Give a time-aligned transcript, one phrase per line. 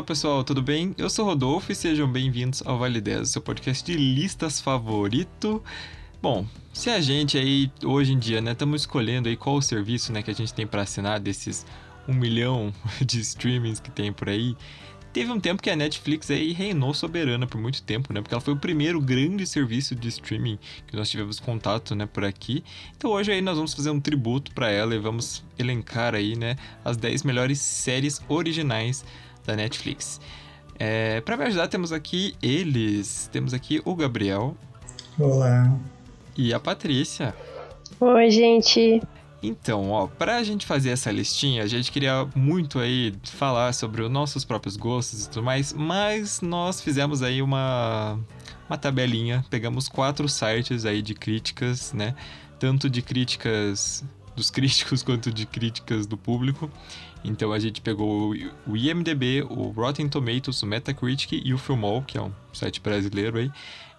[0.00, 0.94] Fala pessoal, tudo bem?
[0.96, 5.62] Eu sou Rodolfo e sejam bem-vindos ao Vale 10, seu podcast de listas favorito.
[6.22, 10.10] Bom, se a gente aí hoje em dia, né, estamos escolhendo aí qual o serviço,
[10.10, 11.66] né, que a gente tem para assinar desses
[12.08, 12.72] um milhão
[13.04, 14.56] de streamings que tem por aí,
[15.12, 18.22] teve um tempo que a Netflix aí reinou soberana por muito tempo, né?
[18.22, 22.24] Porque ela foi o primeiro grande serviço de streaming que nós tivemos contato, né, por
[22.24, 22.64] aqui.
[22.96, 26.56] Então hoje aí nós vamos fazer um tributo para ela e vamos elencar aí, né,
[26.82, 29.04] as 10 melhores séries originais
[29.44, 30.20] da Netflix.
[30.78, 34.56] É, para me ajudar temos aqui eles, temos aqui o Gabriel.
[35.18, 35.76] Olá.
[36.36, 37.34] E a Patrícia.
[38.00, 39.02] Oi, gente.
[39.42, 44.10] Então, ó, pra gente fazer essa listinha, a gente queria muito aí falar sobre os
[44.10, 48.18] nossos próprios gostos e tudo mais, mas nós fizemos aí uma,
[48.68, 52.14] uma tabelinha, pegamos quatro sites aí de críticas, né?
[52.58, 54.04] Tanto de críticas
[54.36, 56.70] dos críticos quanto de críticas do público.
[57.24, 58.34] Então a gente pegou
[58.66, 63.38] o IMDB, o Rotten Tomatoes, o Metacritic e o Filmol, que é um site brasileiro
[63.38, 63.50] aí.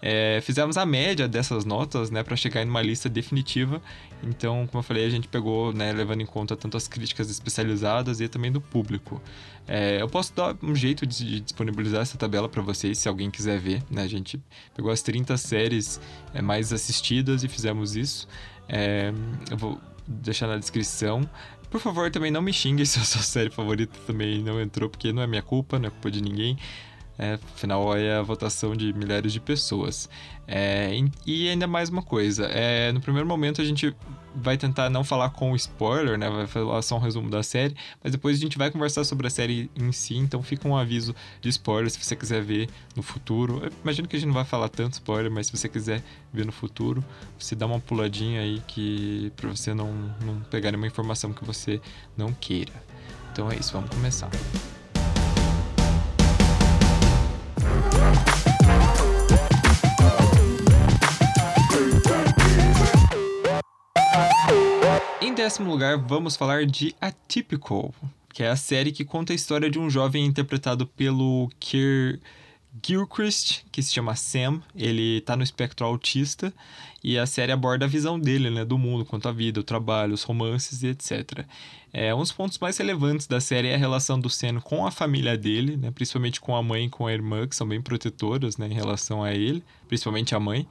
[0.02, 3.80] É, fizemos a média dessas notas, né, para chegar em uma lista definitiva.
[4.24, 8.20] Então, como eu falei, a gente pegou, né, levando em conta tanto as críticas especializadas
[8.20, 9.22] e também do público.
[9.68, 13.60] É, eu posso dar um jeito de, disponibilizar essa tabela para vocês, se alguém quiser
[13.60, 13.84] ver.
[13.92, 14.02] Né?
[14.02, 14.42] A gente
[14.76, 16.02] pegou as 30 séries
[16.34, 18.28] é, mais assistidas e fizemos isso.
[18.68, 19.14] É,
[19.52, 21.30] eu vou deixar na descrição.
[21.72, 25.14] Por favor, também não me xingue se a sua série favorita também não entrou, porque
[25.14, 26.58] não é minha culpa, não é culpa de ninguém.
[27.18, 30.10] É, afinal, é a votação de milhares de pessoas.
[30.48, 30.92] É,
[31.26, 33.96] e ainda mais uma coisa: é, no primeiro momento a gente
[34.36, 36.30] vai tentar não falar com spoiler, né?
[36.30, 39.30] Vai falar só um resumo da série, mas depois a gente vai conversar sobre a
[39.30, 43.62] série em si, então fica um aviso de spoiler se você quiser ver no futuro.
[43.64, 46.02] Eu imagino que a gente não vai falar tanto spoiler, mas se você quiser
[46.34, 47.04] ver no futuro,
[47.38, 49.94] você dá uma puladinha aí que para você não,
[50.26, 51.80] não pegar nenhuma informação que você
[52.18, 52.74] não queira.
[53.32, 54.30] Então é isso, vamos começar.
[65.32, 67.96] Em décimo lugar, vamos falar de Atypical,
[68.34, 72.20] que é a série que conta a história de um jovem interpretado pelo Kier
[72.86, 74.62] Gilchrist, que se chama Sam.
[74.76, 76.54] Ele tá no espectro autista
[77.04, 80.14] e a série aborda a visão dele, né, do mundo, quanto à vida, o trabalho,
[80.14, 81.46] os romances e etc.
[81.94, 84.92] É, um dos pontos mais relevantes da série é a relação do Sam com a
[84.92, 88.58] família dele, né, principalmente com a mãe e com a irmã, que são bem protetoras
[88.58, 90.66] né, em relação a ele, principalmente a mãe.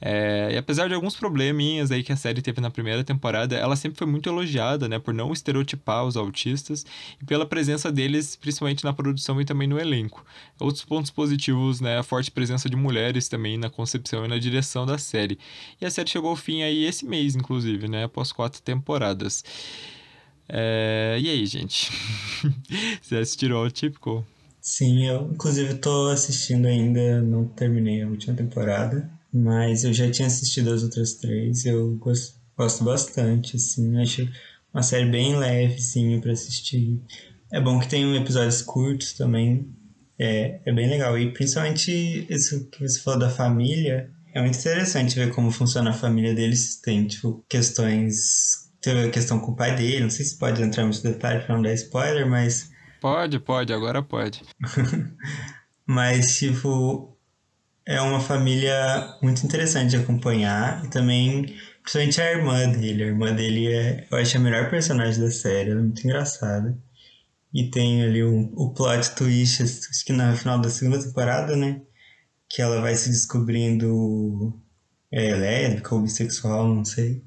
[0.00, 3.76] É, e apesar de alguns probleminhas aí que a série teve na primeira temporada, ela
[3.76, 6.84] sempre foi muito elogiada né, por não estereotipar os autistas
[7.22, 10.22] e pela presença deles, principalmente na produção e também no elenco.
[10.58, 14.84] Outros pontos positivos, né, a forte presença de mulheres também na concepção e na direção
[14.84, 15.38] da série.
[15.80, 19.44] E a série chegou ao fim aí esse mês, inclusive, né, após quatro temporadas.
[20.48, 21.18] É...
[21.20, 21.90] E aí, gente?
[23.00, 24.24] Você assistiu o típico?
[24.60, 30.26] Sim, eu inclusive estou assistindo ainda, não terminei a última temporada, mas eu já tinha
[30.26, 34.26] assistido as outras três, eu gosto, gosto bastante, assim, acho
[34.72, 36.98] uma série bem leve, sim, para assistir.
[37.52, 39.68] É bom que tem episódios curtos também,
[40.18, 41.18] é, é bem legal.
[41.18, 45.94] E principalmente isso que você falou da família, é muito interessante ver como funciona a
[45.94, 46.80] família deles.
[46.80, 50.84] Tem, tipo, questões teve a questão com o pai dele, não sei se pode entrar
[50.84, 52.70] muito detalhe para não dar spoiler, mas.
[53.00, 54.42] Pode, pode, agora pode.
[55.86, 57.16] mas, tipo,
[57.86, 63.04] é uma família muito interessante de acompanhar e também, principalmente a irmã dele.
[63.04, 66.76] A irmã dele é, eu acho, a melhor personagem da série, ela é muito engraçada.
[67.52, 71.80] E tem ali o, o plot twist, acho que no final da segunda temporada, né?
[72.54, 74.52] Que ela vai se descobrindo
[75.10, 77.22] é, lésbica ou bissexual, não sei.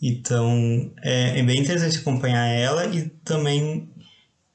[0.00, 3.90] Então, é, é bem interessante acompanhar ela e também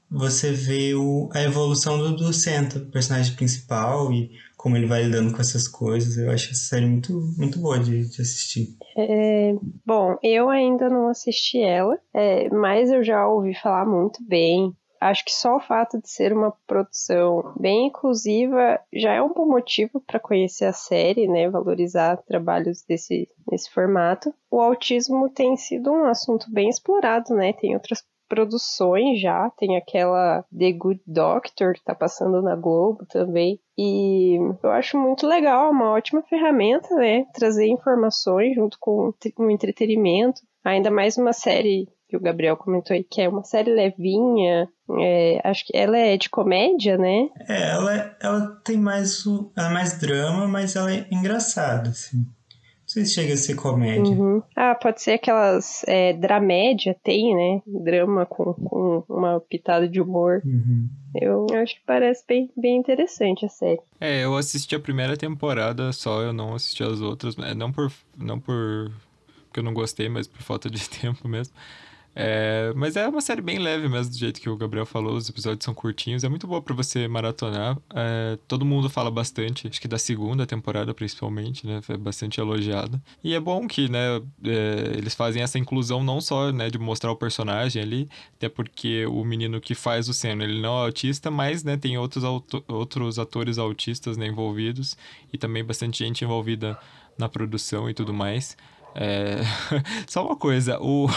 [0.10, 5.04] você vê o, a evolução do, do Senta, o personagem principal, e como ele vai
[5.04, 6.18] lidando com essas coisas.
[6.18, 8.78] Eu acho essa série muito, muito boa de, de assistir.
[8.96, 9.56] É,
[9.86, 14.72] bom, eu ainda não assisti ela, é, mas eu já ouvi falar muito bem.
[15.04, 19.46] Acho que só o fato de ser uma produção bem inclusiva já é um bom
[19.46, 21.50] motivo para conhecer a série, né?
[21.50, 24.34] Valorizar trabalhos desse, nesse formato.
[24.50, 27.52] O autismo tem sido um assunto bem explorado, né?
[27.52, 33.60] Tem outras produções já, tem aquela The Good Doctor que tá passando na Globo também.
[33.78, 37.26] E eu acho muito legal, uma ótima ferramenta, né?
[37.34, 40.42] Trazer informações junto com o entretenimento.
[40.64, 44.70] Ainda mais uma série que o Gabriel comentou aí, que é uma série levinha.
[45.00, 47.28] É, acho que ela é de comédia, né?
[47.48, 49.24] É, ela, ela tem mais,
[49.58, 52.18] ela é mais drama, mas ela é engraçada, assim.
[52.18, 54.04] Não sei se chega a ser comédia.
[54.04, 54.44] Uhum.
[54.56, 57.62] Ah, pode ser aquelas é, dramédia, tem, né?
[57.66, 60.44] Drama com, com uma pitada de humor.
[60.46, 60.88] Uhum.
[61.20, 63.82] Eu acho que parece bem, bem interessante a série.
[64.00, 67.36] É, eu assisti a primeira temporada só, eu não assisti as outras.
[67.40, 67.92] é, Não por.
[68.16, 68.92] Não por.
[69.46, 71.56] Porque eu não gostei, mas por falta de tempo mesmo.
[72.16, 75.28] É, mas é uma série bem leve mesmo, do jeito que o Gabriel falou, os
[75.30, 77.78] episódios são curtinhos, é muito boa pra você maratonar.
[77.94, 81.82] É, todo mundo fala bastante, acho que da segunda temporada principalmente, né?
[81.82, 83.02] Foi bastante elogiada.
[83.24, 87.12] E é bom que, né, é, eles fazem essa inclusão não só, né, de mostrar
[87.12, 91.32] o personagem ali, até porque o menino que faz o Senna, ele não é autista,
[91.32, 92.24] mas, né, tem outros,
[92.68, 94.96] outros atores autistas, né, envolvidos,
[95.32, 96.78] e também bastante gente envolvida
[97.18, 98.56] na produção e tudo mais.
[98.96, 99.42] É...
[100.08, 101.08] Só uma coisa, o...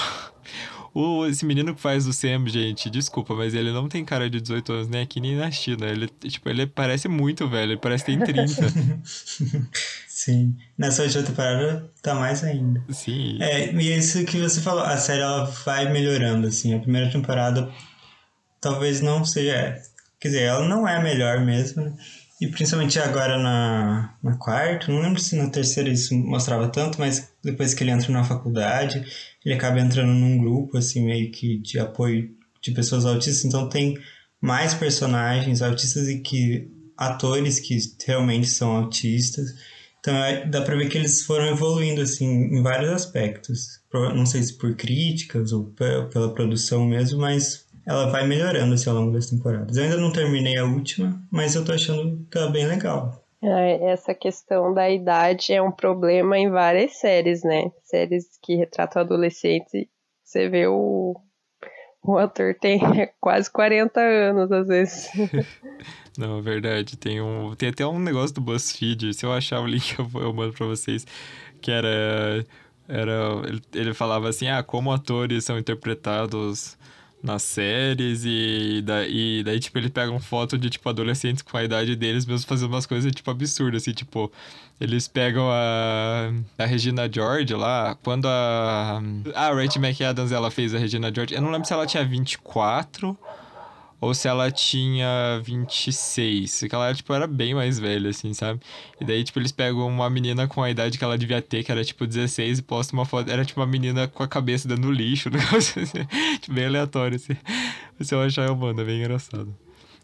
[0.96, 1.26] o...
[1.26, 4.72] Esse menino que faz o Sam, gente, desculpa, mas ele não tem cara de 18
[4.72, 5.86] anos nem aqui nem na China.
[5.86, 8.46] Ele, tipo, ele parece muito velho, ele parece que tem 30.
[10.08, 10.56] Sim.
[10.78, 12.82] Nessa última temporada tá mais ainda.
[12.90, 13.38] Sim.
[13.40, 16.74] É, e é isso que você falou, a série ela vai melhorando, assim.
[16.74, 17.70] A primeira temporada
[18.60, 19.76] talvez não seja.
[20.18, 21.82] Quer dizer, ela não é a melhor mesmo.
[21.82, 21.92] né?
[22.40, 27.32] E principalmente agora na, na quarta, não lembro se na terceira isso mostrava tanto, mas
[27.42, 29.02] depois que ele entra na faculdade,
[29.46, 32.28] ele acaba entrando num grupo, assim, meio que de apoio
[32.60, 33.96] de pessoas autistas, então tem
[34.40, 39.54] mais personagens autistas e que atores que realmente são autistas.
[40.00, 43.80] Então é- dá pra ver que eles foram evoluindo assim em vários aspectos.
[43.92, 48.90] Não sei se por críticas ou pe- pela produção mesmo, mas ela vai melhorando assim,
[48.90, 49.76] ao longo das temporadas.
[49.76, 53.24] Eu ainda não terminei a última, mas eu tô achando que tá bem legal.
[53.42, 57.70] É, Essa questão da idade é um problema em várias séries, né?
[57.84, 59.86] Séries que retratam adolescentes.
[60.24, 61.14] Você vê o,
[62.02, 62.80] o ator tem
[63.20, 65.10] quase 40 anos, às vezes.
[66.16, 66.96] Não, verdade.
[66.96, 69.12] Tem, um, tem até um negócio do BuzzFeed.
[69.14, 71.06] Se eu achar o link, eu, eu mando pra vocês.
[71.60, 72.44] Que era.
[72.88, 73.12] era
[73.46, 76.78] ele, ele falava assim: ah, como atores são interpretados
[77.22, 78.24] nas séries.
[78.24, 81.96] E, da, e daí, tipo, ele pega uma foto de, tipo, adolescentes com a idade
[81.96, 83.82] deles, mesmo fazendo umas coisas, tipo, absurdas.
[83.82, 84.30] Assim, tipo,
[84.80, 87.96] eles pegam a, a Regina George lá.
[88.02, 89.02] Quando a.
[89.34, 91.34] A Rachel McAdams ela fez a Regina George.
[91.34, 93.16] Eu não lembro se ela tinha 24
[94.00, 96.60] ou se ela tinha 26.
[96.60, 98.60] Porque ela, tipo, era bem mais velha, assim, sabe?
[99.00, 101.72] E daí, tipo, eles pegam uma menina com a idade que ela devia ter, que
[101.72, 103.30] era, tipo, 16, e postam uma foto.
[103.30, 106.04] Era, tipo, uma menina com a cabeça dando lixo, um negócio assim.
[106.40, 107.36] tipo, bem aleatório, assim.
[108.00, 109.56] Se eu achar, eu mando, é bem engraçado.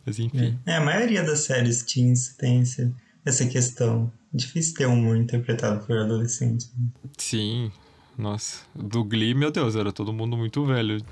[0.05, 0.59] Mas, enfim.
[0.67, 2.93] É, a maioria das séries teens tem esse,
[3.25, 4.11] essa questão.
[4.35, 6.67] Difícil ter um humor interpretado por adolescente.
[6.77, 6.87] né?
[7.19, 7.71] Sim.
[8.17, 8.61] Nossa.
[8.75, 11.05] Do Glee, meu Deus, era todo mundo muito velho.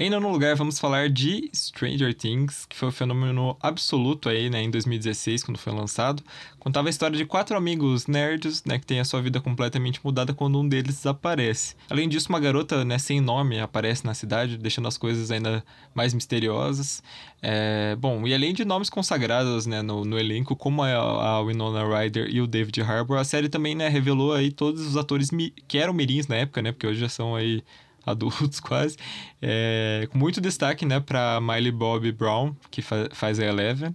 [0.00, 4.62] Ainda no lugar, vamos falar de Stranger Things, que foi um fenômeno absoluto aí, né,
[4.62, 6.22] em 2016, quando foi lançado.
[6.58, 10.32] Contava a história de quatro amigos nerds, né, que têm a sua vida completamente mudada
[10.32, 11.76] quando um deles desaparece.
[11.90, 15.62] Além disso, uma garota, né, sem nome aparece na cidade, deixando as coisas ainda
[15.94, 17.02] mais misteriosas.
[17.42, 21.84] É, bom, e além de nomes consagrados, né, no, no elenco, como a, a Winona
[21.84, 25.28] Ryder e o David Harbour, a série também, né, revelou aí todos os atores
[25.68, 27.62] que eram mirins na época, né, porque hoje já são aí
[28.04, 28.96] adultos quase,
[29.40, 33.94] é, com muito destaque, né, para Miley Bobby Brown, que fa faz a Eleven.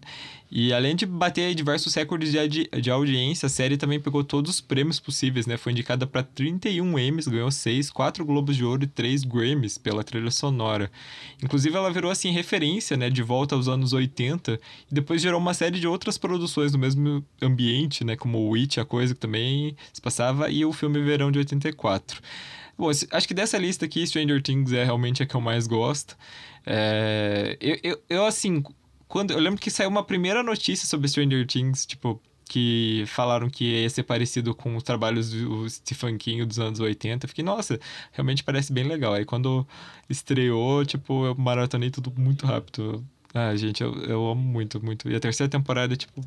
[0.58, 4.62] E além de bater diversos recordes de, de audiência, a série também pegou todos os
[4.62, 5.58] prêmios possíveis, né?
[5.58, 10.04] Foi indicada para 31 Emmys, ganhou 6, 4 Globos de Ouro e 3 Grammys pela
[10.04, 10.90] trilha sonora.
[11.44, 13.10] Inclusive, ela virou, assim, referência, né?
[13.10, 14.60] De volta aos anos 80.
[14.90, 18.16] E depois gerou uma série de outras produções no mesmo ambiente, né?
[18.16, 22.22] Como Witch, a coisa que também se passava, e o filme Verão de 84.
[22.78, 26.18] Bom, acho que dessa lista aqui, Stranger Things é realmente a que eu mais gosto.
[26.66, 28.64] É, eu, eu, eu, assim,
[29.08, 33.82] quando eu lembro que saiu uma primeira notícia sobre Stranger Things, tipo, que falaram que
[33.82, 37.26] ia ser parecido com os trabalhos do Stephen King dos anos 80.
[37.26, 37.80] Eu fiquei, nossa,
[38.12, 39.14] realmente parece bem legal.
[39.14, 39.66] Aí quando
[40.10, 43.06] estreou, tipo, eu maratonei tudo muito rápido.
[43.34, 45.10] Ah, gente, eu, eu amo muito, muito.
[45.10, 46.22] E a terceira temporada, tipo,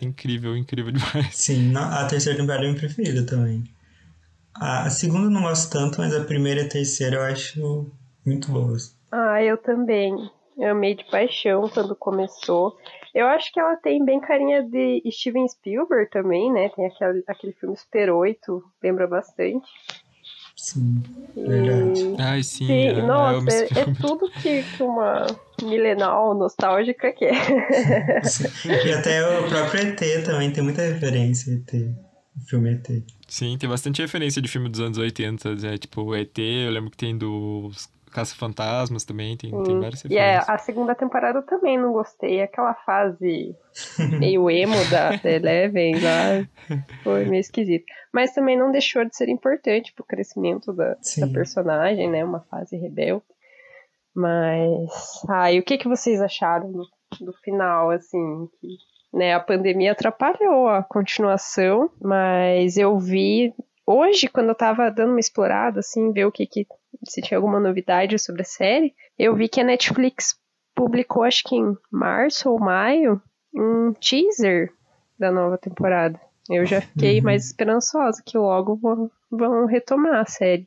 [0.00, 1.34] incrível, incrível demais.
[1.36, 3.64] Sim, a terceira temporada é minha preferida também.
[4.54, 7.90] A, segunda eu não gosto tanto, mas a primeira e a terceira eu acho
[8.26, 8.96] muito boas.
[9.10, 10.12] Ah, eu também.
[10.58, 12.76] Eu amei de paixão quando começou.
[13.14, 16.68] Eu acho que ela tem bem carinha de Steven Spielberg também, né?
[16.70, 19.66] Tem aquele, aquele filme Super 8, lembra bastante.
[20.56, 21.02] Sim,
[21.34, 22.00] E- verdade.
[22.18, 22.66] Ai, sim.
[22.66, 25.26] Sim, eu nossa, é, é tudo que, que uma
[25.62, 27.32] milenal nostálgica quer.
[28.84, 32.09] E até o próprio ET também tem muita referência, ET.
[32.36, 32.88] O filme ET.
[33.28, 35.78] Sim, tem bastante referência de filme dos anos 80, né?
[35.78, 37.70] Tipo, o ET, eu lembro que tem do
[38.10, 42.42] Caça-Fantasmas também, tem, tem várias E é, a segunda temporada eu também não gostei.
[42.42, 43.54] Aquela fase
[44.18, 46.48] meio emo da, da Eleven lá
[47.02, 47.84] foi meio esquisito.
[48.12, 52.24] Mas também não deixou de ser importante pro crescimento da, da personagem, né?
[52.24, 53.24] Uma fase rebelde.
[54.14, 54.90] Mas.
[55.28, 56.84] Ah, e o que, que vocês acharam do,
[57.20, 58.48] do final, assim?
[58.60, 58.68] Que,
[59.12, 63.52] né, a pandemia atrapalhou a continuação, mas eu vi
[63.86, 66.66] hoje, quando eu tava dando uma explorada, assim, ver o que, que
[67.08, 70.38] se tinha alguma novidade sobre a série, eu vi que a Netflix
[70.74, 73.20] publicou, acho que em março ou maio,
[73.54, 74.72] um teaser
[75.18, 76.18] da nova temporada.
[76.48, 77.24] Eu já fiquei uhum.
[77.24, 80.66] mais esperançosa que logo vão, vão retomar a série.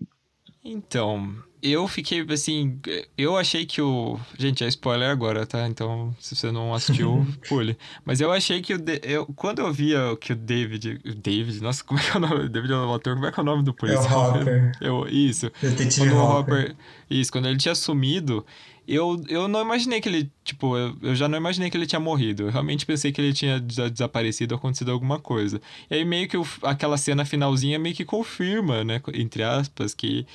[0.64, 1.34] Então,
[1.64, 2.78] eu fiquei assim.
[3.18, 4.20] Eu achei que o.
[4.38, 5.66] Gente, é spoiler agora, tá?
[5.66, 7.78] Então, se você não assistiu, pule.
[8.04, 8.84] Mas eu achei que o.
[9.02, 11.00] Eu, quando eu via que o David.
[11.06, 12.50] O David, nossa, como é que é o nome?
[12.50, 14.36] David é o ator, como é que é o nome do policial?
[14.36, 14.72] É o Hopper.
[14.82, 15.50] Eu, isso.
[15.62, 16.26] Detetive quando Hopper.
[16.26, 16.76] o Hopper.
[17.10, 18.46] Isso, quando ele tinha sumido.
[18.86, 22.02] Eu, eu não imaginei que ele, tipo, eu, eu já não imaginei que ele tinha
[22.02, 22.44] morrido.
[22.44, 25.62] Eu realmente pensei que ele tinha desaparecido, acontecido alguma coisa.
[25.90, 30.28] E aí meio que o, aquela cena finalzinha meio que confirma, né, entre aspas, que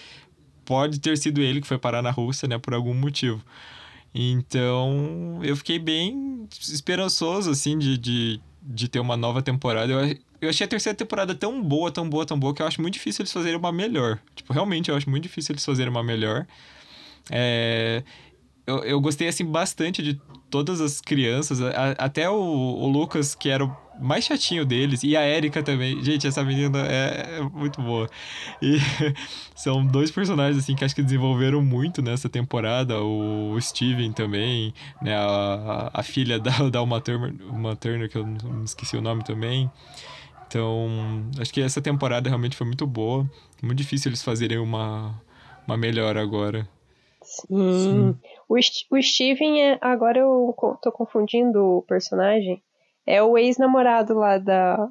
[0.69, 3.43] pode ter sido ele que foi parar na Rússia, né, por algum motivo.
[4.15, 9.91] Então, eu fiquei bem esperançoso, assim, de, de, de ter uma nova temporada.
[9.91, 12.83] Eu, eu achei a terceira temporada tão boa, tão boa, tão boa, que eu acho
[12.83, 14.19] muito difícil eles fazerem uma melhor.
[14.37, 16.47] Tipo, realmente eu acho muito difícil eles fazerem uma melhor.
[17.31, 18.03] É,
[18.67, 23.49] eu, eu gostei, assim, bastante de todas as crianças, a, até o, o Lucas, que
[23.49, 26.03] era o mais chatinho deles, e a Erika também.
[26.03, 28.09] Gente, essa menina é, é muito boa.
[28.63, 28.79] E
[29.55, 33.01] são dois personagens, assim, que acho que desenvolveram muito nessa temporada.
[33.01, 35.17] O Steven também, né?
[35.17, 39.71] A, a filha da, da Uma Turner, que eu não esqueci o nome também.
[40.47, 40.89] Então,
[41.39, 43.29] acho que essa temporada realmente foi muito boa.
[43.63, 45.21] Muito difícil eles fazerem uma,
[45.67, 46.67] uma melhor agora.
[47.23, 48.15] Sim.
[48.17, 48.38] Sim.
[48.49, 52.63] O, o Steven, é, agora eu tô confundindo o personagem.
[53.07, 54.89] É o ex-namorado lá da,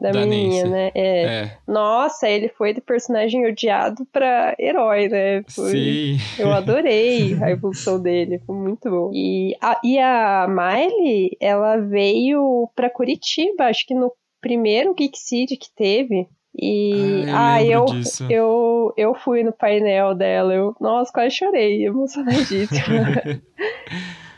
[0.00, 0.70] da, da menininha, Nancy.
[0.70, 0.90] né?
[0.94, 1.24] É.
[1.24, 1.58] é.
[1.66, 5.42] Nossa, ele foi de personagem odiado pra herói, né?
[5.48, 5.70] Foi...
[5.70, 6.16] Sim.
[6.38, 9.10] Eu adorei a evolução dele, foi muito bom.
[9.12, 15.50] E a, e a Miley, ela veio pra Curitiba, acho que no primeiro Geek Seed
[15.50, 16.28] que teve.
[16.60, 17.94] E ah, eu, ah,
[18.28, 23.06] eu, eu, eu fui no painel dela, eu, nossa, quase chorei, emocionadíssima.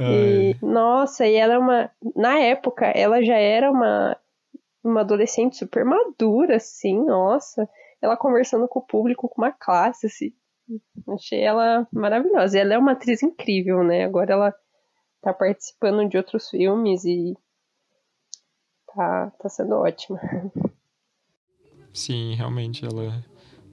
[0.00, 1.90] E, nossa, e ela é uma.
[2.16, 4.16] Na época, ela já era uma,
[4.82, 7.68] uma adolescente super madura, assim, nossa.
[8.00, 10.32] Ela conversando com o público, com uma classe, assim.
[11.08, 12.56] Achei ela maravilhosa.
[12.56, 14.04] E ela é uma atriz incrível, né?
[14.04, 14.54] Agora ela
[15.20, 17.34] tá participando de outros filmes e
[18.94, 20.18] tá, tá sendo ótima.
[21.92, 23.22] Sim, realmente ela é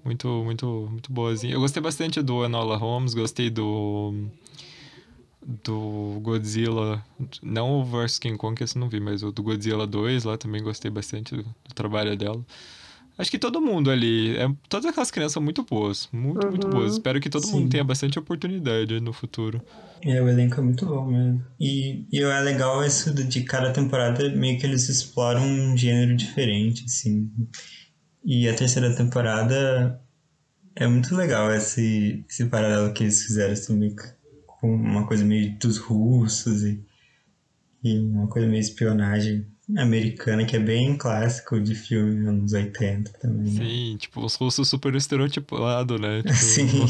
[0.04, 1.54] muito, muito, muito boazinha.
[1.54, 4.14] Eu gostei bastante do Enola Holmes, gostei do
[5.64, 7.04] do Godzilla,
[7.42, 10.38] não o vs King Kong, que esse não vi, mas o do Godzilla 2 lá
[10.38, 12.46] também gostei bastante do, do trabalho dela.
[13.18, 16.68] Acho que todo mundo ali, é, todas aquelas crianças são muito boas, muito, uhum, muito
[16.70, 16.94] boas.
[16.94, 17.52] Espero que todo sim.
[17.52, 19.62] mundo tenha bastante oportunidade no futuro.
[20.06, 21.44] É, o elenco é muito bom mesmo.
[21.60, 26.86] E, e é legal isso de cada temporada, meio que eles exploram um gênero diferente,
[26.86, 27.30] assim.
[28.32, 30.00] E a terceira temporada
[30.76, 33.96] é muito legal esse, esse paralelo que eles fizeram, assim,
[34.46, 36.80] com uma coisa meio dos russos e,
[37.84, 43.52] e uma coisa meio espionagem americana, que é bem clássico de filme anos 80 também.
[43.52, 43.66] Né?
[43.66, 46.22] Sim, tipo, os russos super estereotipados, né?
[46.22, 46.36] Tipo...
[46.36, 46.86] Sim.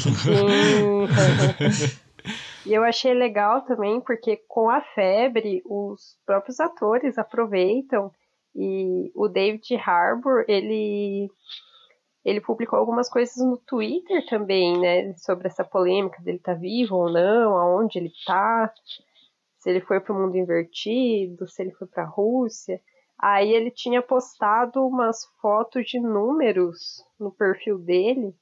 [2.67, 8.11] e eu achei legal também, porque com a febre, os próprios atores aproveitam
[8.55, 11.29] e o David Harbour, ele
[12.25, 17.09] ele publicou algumas coisas no Twitter também, né, sobre essa polêmica dele tá vivo ou
[17.09, 18.71] não, aonde ele está,
[19.57, 22.81] se ele foi para o mundo invertido, se ele foi para a Rússia.
[23.17, 28.33] Aí ele tinha postado umas fotos de números no perfil dele.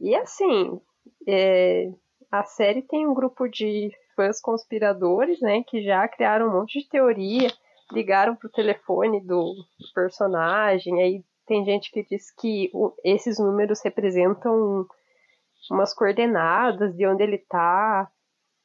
[0.00, 0.80] E assim,
[1.26, 1.90] é,
[2.30, 6.88] a série tem um grupo de fãs conspiradores, né, que já criaram um monte de
[6.88, 7.48] teoria,
[7.92, 9.54] ligaram pro telefone do
[9.94, 14.86] personagem, aí tem gente que diz que o, esses números representam
[15.70, 18.08] umas coordenadas de onde ele tá.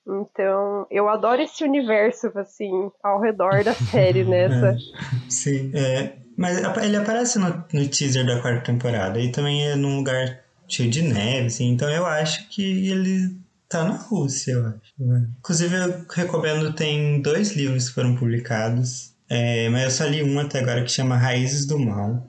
[0.07, 2.71] Então, eu adoro esse universo, assim,
[3.03, 4.69] ao redor da série, nessa.
[4.69, 9.75] É, sim, é, mas ele aparece no, no teaser da quarta temporada e também é
[9.75, 13.37] num lugar cheio de neve, assim, então eu acho que ele
[13.69, 14.93] tá na Rússia, eu acho.
[15.39, 20.39] Inclusive, eu recomendo, tem dois livros que foram publicados, é, mas eu só li um
[20.39, 22.27] até agora que chama Raízes do Mal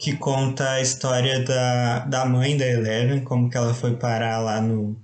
[0.00, 4.58] que conta a história da, da mãe da Eleven, como que ela foi parar lá
[4.58, 4.98] no,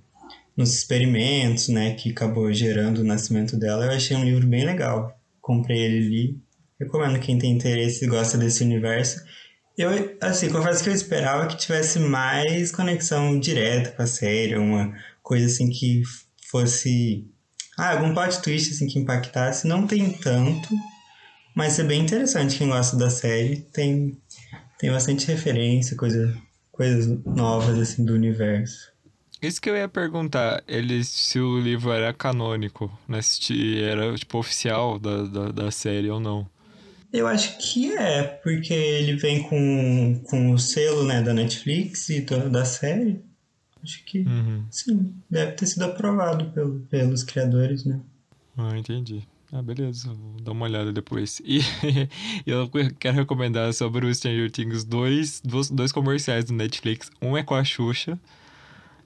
[0.57, 3.85] nos experimentos, né, que acabou gerando o nascimento dela.
[3.85, 5.15] Eu achei um livro bem legal.
[5.39, 6.41] Comprei ele ali.
[6.81, 9.23] Recomendo quem tem interesse e gosta desse universo.
[9.77, 14.95] Eu, assim, confesso que eu esperava que tivesse mais conexão direta com a série, uma
[15.23, 16.03] coisa assim que
[16.51, 17.27] fosse.
[17.77, 19.69] Ah, algum plot twist assim que impactasse.
[19.69, 20.69] Não tem tanto,
[21.57, 23.63] mas é bem interessante quem gosta da série.
[23.73, 24.17] Tem,
[24.79, 26.37] tem bastante referência, coisa,
[26.71, 28.93] coisas novas assim do universo.
[29.41, 33.21] Isso que eu ia perguntar, ele, se o livro era canônico, né?
[33.23, 36.47] Se era, tipo, oficial da, da, da série ou não.
[37.13, 42.21] Eu acho que é, porque ele vem com, com o selo né, da Netflix e
[42.21, 43.25] da, da série.
[43.83, 44.65] Acho que Uhum.
[44.71, 48.01] sim, deve ter sido aprovado pelo, pelos criadores, né?
[48.59, 49.27] Ah, entendi.
[49.53, 51.41] Ah, beleza, vou dar uma olhada depois.
[51.47, 51.61] E
[52.51, 57.11] eu quero recomendar sobre o Stranger Things dois, dois, dois comerciais do Netflix.
[57.23, 58.19] Um é com a Xuxa,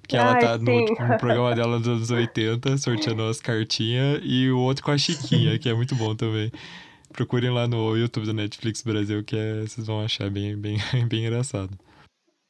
[0.09, 0.87] que ela Ai, tá no, sim.
[0.89, 5.59] no programa dela dos anos 80, sorteando as cartinhas, e o outro com a Chiquinha,
[5.59, 6.51] que é muito bom também.
[7.13, 10.79] Procurem lá no YouTube do Netflix Brasil, que é, vocês vão achar bem, bem,
[11.09, 11.77] bem engraçado.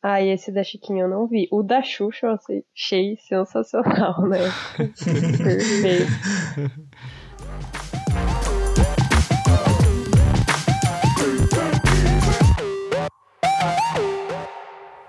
[0.02, 1.46] Ah, e esse da Chiquinha eu não vi.
[1.52, 2.38] O da Xuxa eu
[2.74, 4.38] achei sensacional, né?
[4.78, 6.10] Perfeito.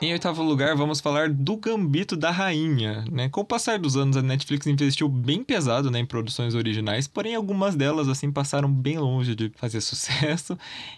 [0.03, 3.29] Em oitavo lugar, vamos falar do Gambito da Rainha, né?
[3.29, 7.35] Com o passar dos anos, a Netflix investiu bem pesado né, em produções originais, porém
[7.35, 10.57] algumas delas, assim, passaram bem longe de fazer sucesso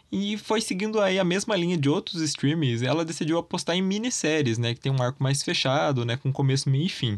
[0.09, 4.57] e foi seguindo aí a mesma linha de outros streams, ela decidiu apostar em minisséries,
[4.57, 4.73] né?
[4.73, 6.15] Que tem um arco mais fechado, né?
[6.15, 7.17] Com começo, meio e fim.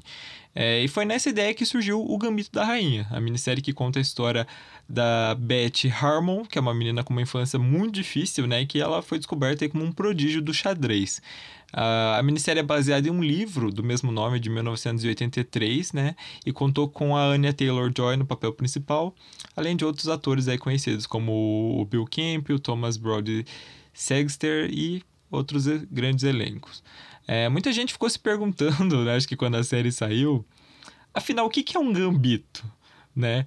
[0.57, 4.00] É, e foi nessa ideia que surgiu o Gambito da Rainha, a minissérie que conta
[4.00, 4.47] a história
[4.88, 8.65] da Beth Harmon, que é uma menina com uma infância muito difícil, né?
[8.65, 11.21] Que ela foi descoberta como um prodígio do xadrez.
[11.74, 16.15] Uh, a minissérie é baseada em um livro do mesmo nome, de 1983, né?
[16.45, 19.13] E contou com a Anya Taylor-Joy no papel principal,
[19.57, 23.46] além de outros atores aí conhecidos, como o Bill Kemp, o Thomas Brody
[23.94, 26.81] Sexter e outros grandes elencos.
[27.27, 30.46] É, muita gente ficou se perguntando, né, acho que quando a série saiu,
[31.14, 32.64] afinal, o que que é um gambito,
[33.16, 33.46] né?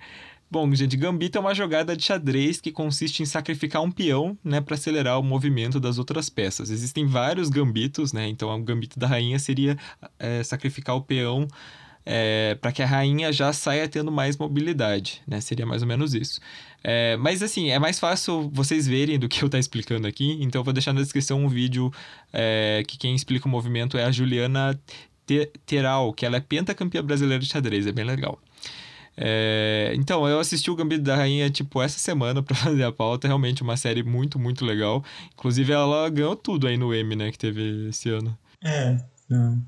[0.51, 4.63] Bom, gente, gambito é uma jogada de xadrez que consiste em sacrificar um peão, né,
[4.63, 6.71] para acelerar o movimento das outras peças.
[6.71, 8.27] Existem vários gambitos, né?
[8.27, 9.77] Então, o gambito da rainha seria
[10.19, 11.47] é, sacrificar o peão
[12.61, 15.41] para que a rainha já saia tendo mais mobilidade, né?
[15.41, 16.41] Seria mais ou menos isso.
[16.83, 20.61] É, mas assim, é mais fácil vocês verem do que eu estar explicando aqui, então
[20.61, 21.93] eu vou deixar na descrição um vídeo
[22.33, 24.79] é, que quem explica o movimento é a Juliana
[25.27, 28.41] Te- Teral, que ela é pentacampeã brasileira de xadrez, é bem legal.
[29.21, 33.27] É, então, eu assisti o Gambito da Rainha, tipo, essa semana pra fazer a pauta.
[33.27, 35.05] É realmente uma série muito, muito legal.
[35.35, 38.39] Inclusive, ela ganhou tudo aí no Emmy, né, que teve esse ano.
[38.63, 38.97] É,
[39.29, 39.61] não.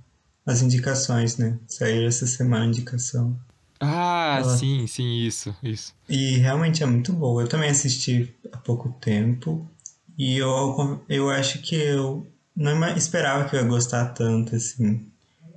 [0.50, 1.58] As indicações, né?
[1.68, 3.38] Saiu essa semana a indicação.
[3.78, 5.94] Ah, Ela- sim, sim, isso, isso.
[6.08, 7.42] E realmente é muito boa.
[7.42, 9.66] Eu também assisti há pouco tempo.
[10.18, 15.06] E eu, eu acho que eu não esperava que eu ia gostar tanto, assim,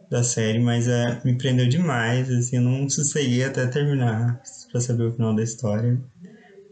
[0.09, 5.03] da série, mas é, me prendeu demais, assim, eu não sosseguei até terminar pra saber
[5.05, 5.99] o final da história.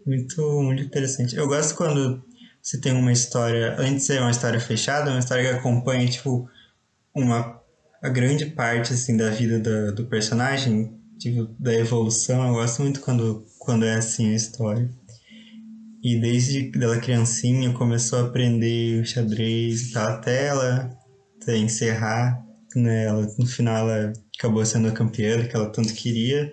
[0.05, 1.35] Muito, muito interessante.
[1.35, 2.23] Eu gosto quando
[2.61, 6.47] você tem uma história, além de ser uma história fechada, uma história que acompanha, tipo,
[7.13, 7.60] uma
[8.01, 12.47] a grande parte, assim, da vida do, do personagem, tipo, da evolução.
[12.47, 14.89] Eu gosto muito quando, quando é assim a história.
[16.03, 20.97] E desde que ela criancinha começou a aprender o xadrez e tal, até ela
[21.47, 22.43] encerrar,
[22.75, 23.05] né?
[23.05, 26.51] Ela, no final ela acabou sendo a campeã que ela tanto queria.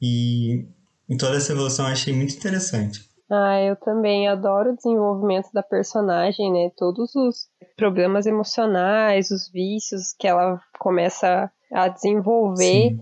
[0.00, 0.66] E
[1.08, 3.09] em toda essa evolução eu achei muito interessante.
[3.30, 6.72] Ah, eu também adoro o desenvolvimento da personagem, né?
[6.76, 13.00] Todos os problemas emocionais, os vícios que ela começa a desenvolver Sim.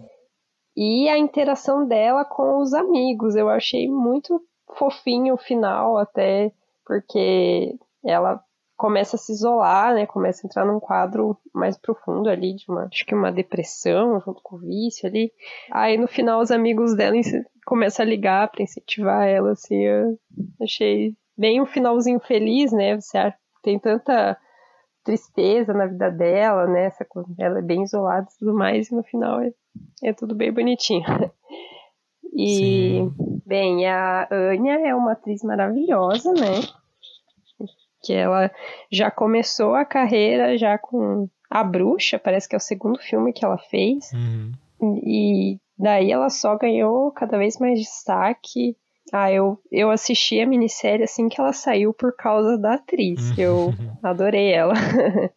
[0.76, 3.36] e a interação dela com os amigos.
[3.36, 4.38] Eu achei muito
[4.76, 6.52] fofinho o final, até
[6.84, 8.42] porque ela
[8.78, 10.06] começa a se isolar, né?
[10.06, 14.40] Começa a entrar num quadro mais profundo ali de uma, acho que uma depressão junto
[14.40, 15.32] com o vício ali.
[15.72, 17.16] Aí no final os amigos dela
[17.66, 20.16] começam a ligar pra incentivar ela, assim, eu
[20.62, 22.94] achei bem um finalzinho feliz, né?
[22.94, 24.38] Você tem tanta
[25.04, 26.84] tristeza na vida dela, né?
[26.84, 29.52] Essa coisa, ela é bem isolada e tudo mais, e no final é,
[30.04, 31.04] é tudo bem bonitinho.
[32.40, 33.14] E, Sim.
[33.44, 36.60] bem, a Anya é uma atriz maravilhosa, né?
[38.02, 38.50] Que ela
[38.90, 43.44] já começou a carreira já com A Bruxa, parece que é o segundo filme que
[43.44, 44.12] ela fez.
[44.12, 44.52] Uhum.
[45.04, 48.76] E daí ela só ganhou cada vez mais destaque.
[49.12, 53.36] Ah, eu, eu assisti a minissérie assim que ela saiu por causa da atriz.
[53.38, 54.74] Eu adorei ela.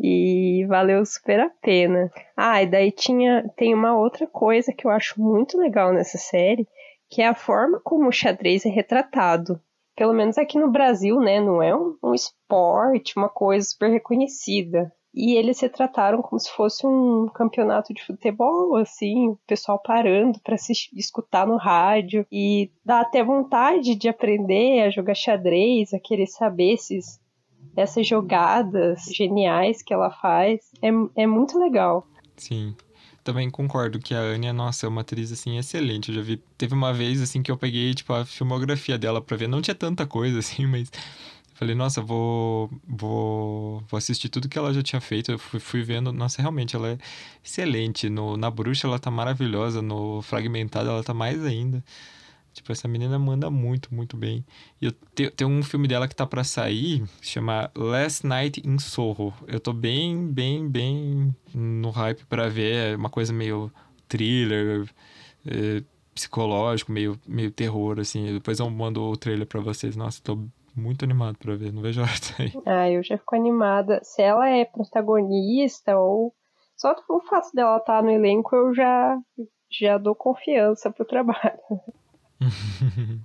[0.00, 2.10] E valeu super a pena.
[2.36, 6.68] Ah, e daí tinha, tem uma outra coisa que eu acho muito legal nessa série,
[7.10, 9.60] que é a forma como o xadrez é retratado.
[9.98, 11.40] Pelo menos aqui no Brasil, né?
[11.40, 16.48] Não é um, um esporte, uma coisa super reconhecida e eles se trataram como se
[16.52, 22.70] fosse um campeonato de futebol, assim, o pessoal parando para se escutar no rádio e
[22.84, 27.18] dá até vontade de aprender a jogar xadrez, a querer saber esses,
[27.76, 30.60] essas jogadas geniais que ela faz.
[30.80, 32.06] É, é muito legal.
[32.36, 32.76] Sim.
[33.28, 36.08] Também concordo que a Anya, nossa, é uma atriz, assim, excelente.
[36.08, 36.38] Eu já vi...
[36.56, 39.46] Teve uma vez, assim, que eu peguei, tipo, a filmografia dela pra ver.
[39.46, 40.90] Não tinha tanta coisa, assim, mas
[41.52, 45.30] Falei, nossa, vou, vou, vou assistir tudo que ela já tinha feito.
[45.30, 46.98] Eu fui, fui vendo, nossa, realmente, ela é
[47.44, 48.08] excelente.
[48.08, 51.84] No, na Bruxa ela tá maravilhosa, no Fragmentado ela tá mais ainda.
[52.58, 54.44] Tipo, essa menina manda muito, muito bem.
[54.82, 58.78] E eu te, tem um filme dela que tá para sair, chama Last Night in
[58.80, 59.32] Soho.
[59.46, 62.92] Eu tô bem, bem, bem no hype para ver.
[62.92, 63.72] É uma coisa meio
[64.08, 64.88] thriller,
[65.46, 68.32] é, psicológico, meio, meio terror, assim.
[68.32, 69.94] Depois eu mando o trailer para vocês.
[69.94, 70.36] Nossa, tô
[70.74, 72.52] muito animado para ver, não vejo a hora aí.
[72.66, 74.00] Ah, eu já fico animada.
[74.02, 76.34] Se ela é protagonista ou
[76.76, 79.16] só o fato dela estar tá no elenco, eu já
[79.70, 81.58] já dou confiança pro trabalho.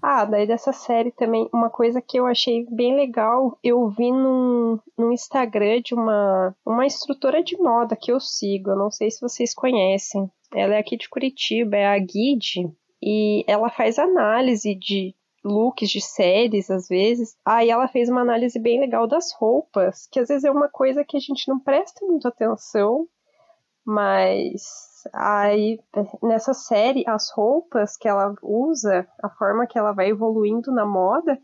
[0.02, 4.80] ah, daí dessa série também, uma coisa que eu achei bem legal, eu vi num,
[4.98, 9.22] num Instagram de uma, uma instrutora de moda que eu sigo, eu não sei se
[9.22, 10.30] vocês conhecem.
[10.54, 12.72] Ela é aqui de Curitiba, é a Guide,
[13.02, 17.36] e ela faz análise de looks de séries, às vezes.
[17.46, 21.04] Aí ela fez uma análise bem legal das roupas, que às vezes é uma coisa
[21.04, 23.08] que a gente não presta muito atenção,
[23.86, 25.80] mas aí
[26.22, 31.38] nessa série as roupas que ela usa, a forma que ela vai evoluindo na moda,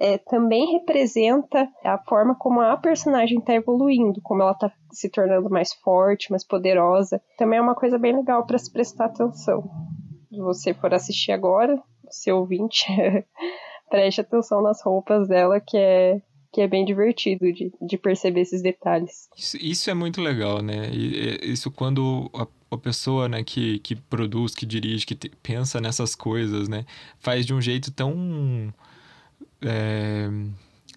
[0.00, 5.50] é, também representa a forma como a personagem está evoluindo, como ela está se tornando
[5.50, 7.20] mais forte, mais poderosa.
[7.36, 9.68] Também é uma coisa bem legal para se prestar atenção.
[10.30, 12.86] Se você for assistir agora, seu ouvinte,
[13.90, 18.62] preste atenção nas roupas dela, que é, que é bem divertido de, de perceber esses
[18.62, 19.28] detalhes.
[19.36, 20.90] Isso, isso é muito legal, né?
[21.42, 26.14] Isso quando a, a, pessoa né, que, que produz, que dirige, que te, pensa nessas
[26.14, 26.84] coisas, né?
[27.18, 28.72] Faz de um jeito tão...
[29.60, 30.28] É,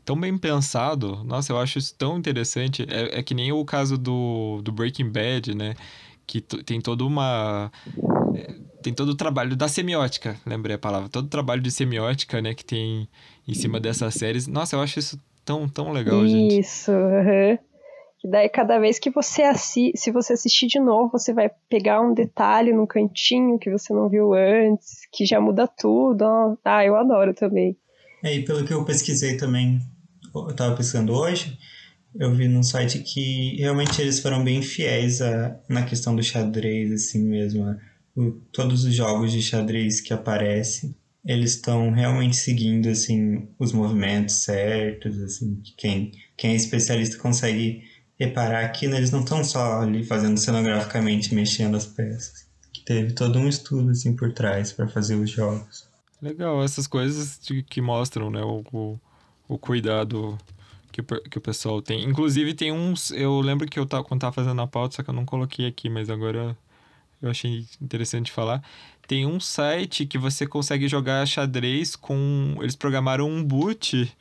[0.06, 1.24] tão bem pensado.
[1.24, 2.86] Nossa, eu acho isso tão interessante.
[2.90, 5.76] É, é que nem o caso do, do Breaking Bad, né?
[6.26, 7.72] Que tem toda uma
[8.82, 12.54] tem todo o trabalho da semiótica, lembrei a palavra, todo o trabalho de semiótica, né,
[12.54, 13.08] que tem
[13.48, 14.48] em cima dessas séries.
[14.48, 16.60] Nossa, eu acho isso tão, tão legal, isso, gente.
[16.60, 17.58] Isso, uhum.
[18.24, 22.02] E daí, cada vez que você assiste, se você assistir de novo, você vai pegar
[22.02, 26.58] um detalhe num cantinho que você não viu antes, que já muda tudo.
[26.64, 27.76] Ah, eu adoro também.
[28.24, 29.80] É, e pelo que eu pesquisei também,
[30.34, 31.58] eu tava pesquisando hoje,
[32.16, 36.92] eu vi num site que realmente eles foram bem fiéis a, na questão do xadrez,
[36.92, 37.76] assim mesmo,
[38.16, 44.44] o, todos os jogos de xadrez que aparecem, eles estão realmente seguindo assim os movimentos
[44.44, 47.84] certos, assim, quem quem é especialista consegue
[48.22, 53.14] reparar que né, eles não estão só ali fazendo cenograficamente mexendo as peças, que teve
[53.14, 55.88] todo um estudo assim por trás para fazer os jogos.
[56.22, 59.00] Legal, essas coisas de, que mostram, né, o, o,
[59.48, 60.38] o cuidado
[60.92, 62.04] que, que o pessoal tem.
[62.08, 65.10] Inclusive tem uns, eu lembro que eu tava, quando tava fazendo a pauta, só que
[65.10, 66.56] eu não coloquei aqui, mas agora
[67.20, 68.64] eu achei interessante falar.
[69.08, 72.56] Tem um site que você consegue jogar xadrez com.
[72.62, 74.16] Eles programaram um boot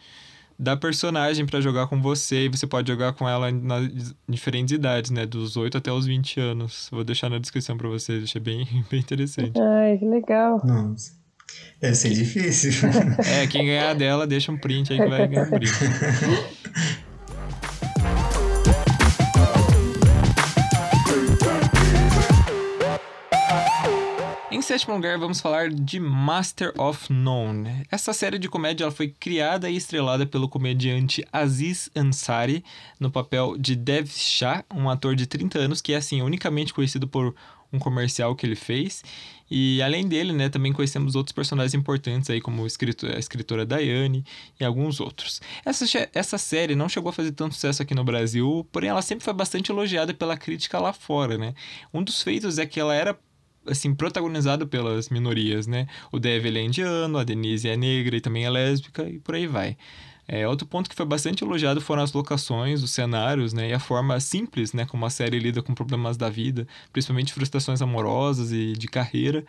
[0.61, 5.11] da personagem para jogar com você e você pode jogar com ela nas diferentes idades,
[5.11, 5.25] né?
[5.25, 6.87] Dos 8 até os 20 anos.
[6.93, 9.59] Vou deixar na descrição para vocês, achei bem, bem interessante.
[9.59, 10.61] Ai, que legal.
[10.63, 11.19] Nossa.
[11.81, 12.73] Deve ser difícil.
[13.27, 15.73] é, quem ganhar dela, deixa um print aí que vai ganhar um brinde.
[24.61, 27.87] Em sétimo lugar, vamos falar de Master of None.
[27.91, 32.63] Essa série de comédia ela foi criada e estrelada pelo comediante Aziz Ansari
[33.01, 37.09] no papel de Dev Shah, um ator de 30 anos que é assim unicamente conhecido
[37.09, 37.35] por
[37.73, 39.03] um comercial que ele fez.
[39.51, 44.27] E além dele, né, também conhecemos outros personagens importantes aí, como a escritora Daiane
[44.61, 45.41] e alguns outros.
[45.65, 49.25] Essa, essa série não chegou a fazer tanto sucesso aqui no Brasil, porém ela sempre
[49.25, 51.55] foi bastante elogiada pela crítica lá fora, né?
[51.95, 53.19] Um dos feitos é que ela era
[53.67, 55.87] assim, protagonizado pelas minorias, né?
[56.13, 59.47] O Dev é indiano, a Denise é negra e também é lésbica e por aí
[59.47, 59.77] vai.
[60.33, 63.71] É, outro ponto que foi bastante elogiado foram as locações, os cenários, né?
[63.71, 64.87] E a forma simples, né?
[64.87, 69.45] Como a série lida com problemas da vida, principalmente frustrações amorosas e de carreira.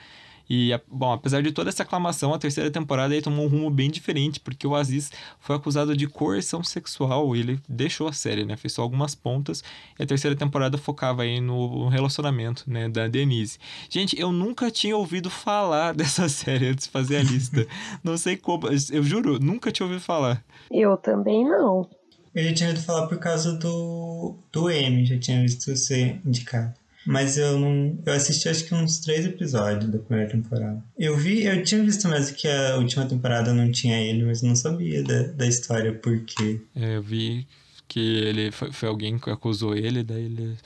[0.54, 3.90] E, bom, apesar de toda essa aclamação, a terceira temporada aí tomou um rumo bem
[3.90, 5.10] diferente, porque o Aziz
[5.40, 8.58] foi acusado de coerção sexual e ele deixou a série, né?
[8.58, 9.64] Fez só algumas pontas.
[9.98, 13.60] E a terceira temporada focava aí no relacionamento, né, da Denise.
[13.90, 17.66] Gente, eu nunca tinha ouvido falar dessa série antes de fazer a lista.
[18.04, 20.44] não sei como, eu juro, nunca tinha ouvido falar.
[20.70, 21.90] Eu também não.
[22.36, 26.81] Eu já tinha ouvido falar por causa do, do M, já tinha visto você indicado.
[27.06, 27.98] Mas eu não.
[28.06, 30.84] Eu assisti acho que uns três episódios da primeira temporada.
[30.98, 34.56] Eu vi, eu tinha visto mesmo que a última temporada não tinha ele, mas não
[34.56, 36.62] sabia da, da história por quê.
[36.76, 37.48] É, eu vi
[37.88, 40.58] que ele foi, foi alguém que acusou ele, daí ele.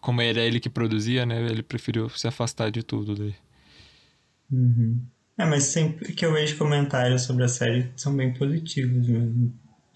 [0.00, 1.44] Como era ele que produzia, né?
[1.44, 3.34] Ele preferiu se afastar de tudo daí.
[4.50, 4.98] Uhum.
[5.36, 9.52] É, mas sempre que eu vejo comentários sobre a série são bem positivos mesmo.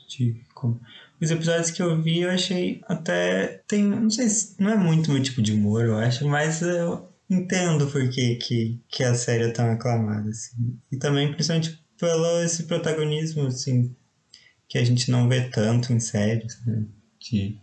[0.07, 0.79] De como
[1.21, 3.63] os episódios que eu vi, eu achei até.
[3.69, 3.85] Tem.
[3.85, 4.61] Não sei se.
[4.61, 8.81] Não é muito meu tipo de humor, eu acho, mas eu entendo por que, que,
[8.89, 10.79] que a série é tão aclamada, assim.
[10.91, 13.95] E também, principalmente pelo esse protagonismo, assim,
[14.67, 16.85] que a gente não vê tanto em séries, né?
[17.21, 17.59] De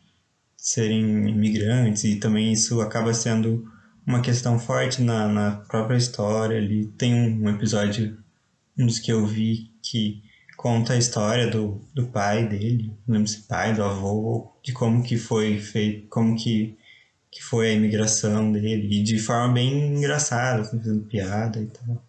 [0.55, 3.65] serem imigrantes, e também isso acaba sendo
[4.05, 6.87] uma questão forte na, na própria história ali.
[6.97, 8.17] Tem um episódio,
[8.77, 10.21] um dos que eu vi, que
[10.57, 15.03] conta a história do, do pai dele, não lembro se pai, do avô, de como
[15.03, 16.75] que foi feito, como que,
[17.31, 22.03] que foi a imigração dele, e de forma bem engraçada, assim, fazendo piada e tal.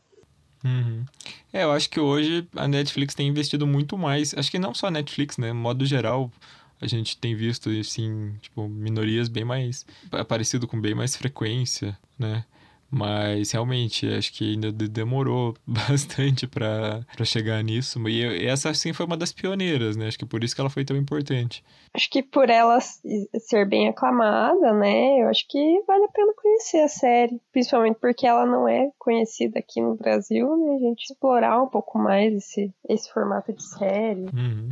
[0.64, 1.04] Uhum.
[1.52, 4.86] É, eu acho que hoje a Netflix tem investido muito mais, acho que não só
[4.86, 6.32] a Netflix, né, modo geral,
[6.80, 9.84] a gente tem visto, assim, tipo, minorias bem mais,
[10.26, 12.44] parecido com bem mais frequência, né,
[12.90, 18.06] mas realmente, acho que ainda demorou bastante para chegar nisso.
[18.08, 20.08] E essa, sim, foi uma das pioneiras, né?
[20.08, 21.62] Acho que por isso que ela foi tão importante.
[21.92, 25.22] Acho que por ela ser bem aclamada, né?
[25.22, 27.40] Eu acho que vale a pena conhecer a série.
[27.52, 30.76] Principalmente porque ela não é conhecida aqui no Brasil, né?
[30.76, 34.26] A gente explorar um pouco mais esse, esse formato de série.
[34.32, 34.68] Uhum.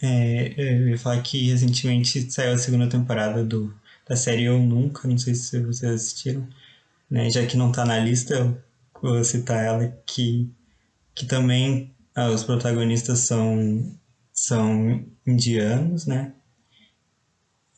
[0.00, 3.74] É, eu ia falar que recentemente saiu a segunda temporada do,
[4.08, 6.46] da série Eu Nunca, não sei se vocês assistiram
[7.10, 7.30] né?
[7.30, 8.58] Já que não está na lista, eu
[9.00, 10.50] vou citar ela que,
[11.14, 13.92] que também ah, os protagonistas são,
[14.32, 16.32] são indianos, né?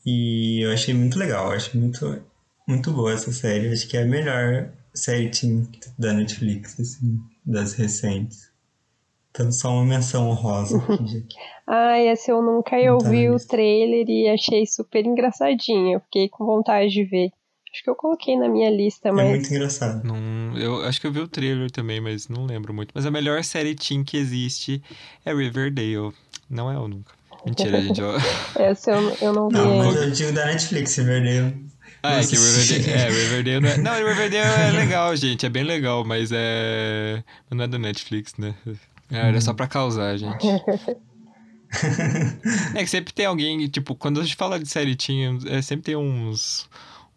[0.04, 2.24] E eu achei muito legal, acho muito,
[2.66, 3.66] muito boa essa série.
[3.66, 5.30] Eu acho que é a melhor série
[5.98, 8.50] da Netflix, assim, das recentes.
[9.30, 11.26] Então, só uma menção honrosa aqui,
[11.66, 15.94] Ah, essa eu nunca eu vi o trailer e achei super engraçadinho.
[15.94, 17.30] Eu fiquei com vontade de ver.
[17.72, 19.26] Acho que eu coloquei na minha lista, é mas.
[19.26, 20.04] É muito engraçado.
[20.04, 22.90] Não, eu acho que eu vi o trailer também, mas não lembro muito.
[22.92, 24.82] Mas a melhor série teen que existe
[25.24, 26.12] é Riverdale.
[26.48, 27.12] Não é eu nunca.
[27.46, 28.00] Mentira, gente.
[28.00, 28.12] Eu...
[28.56, 29.54] Essa eu, eu não vi.
[29.54, 31.54] Não, mas eu digo da Netflix, Riverdale.
[32.02, 33.78] Ah, é que Riverdale, é, Riverdale não é...
[33.78, 35.46] Não, Riverdale é legal, gente.
[35.46, 37.22] É bem legal, mas é...
[37.50, 38.54] Não é da Netflix, né?
[39.10, 40.46] É, era só pra causar, gente.
[42.74, 45.84] é que sempre tem alguém, tipo, quando a gente fala de série teen, é, sempre
[45.84, 46.68] tem uns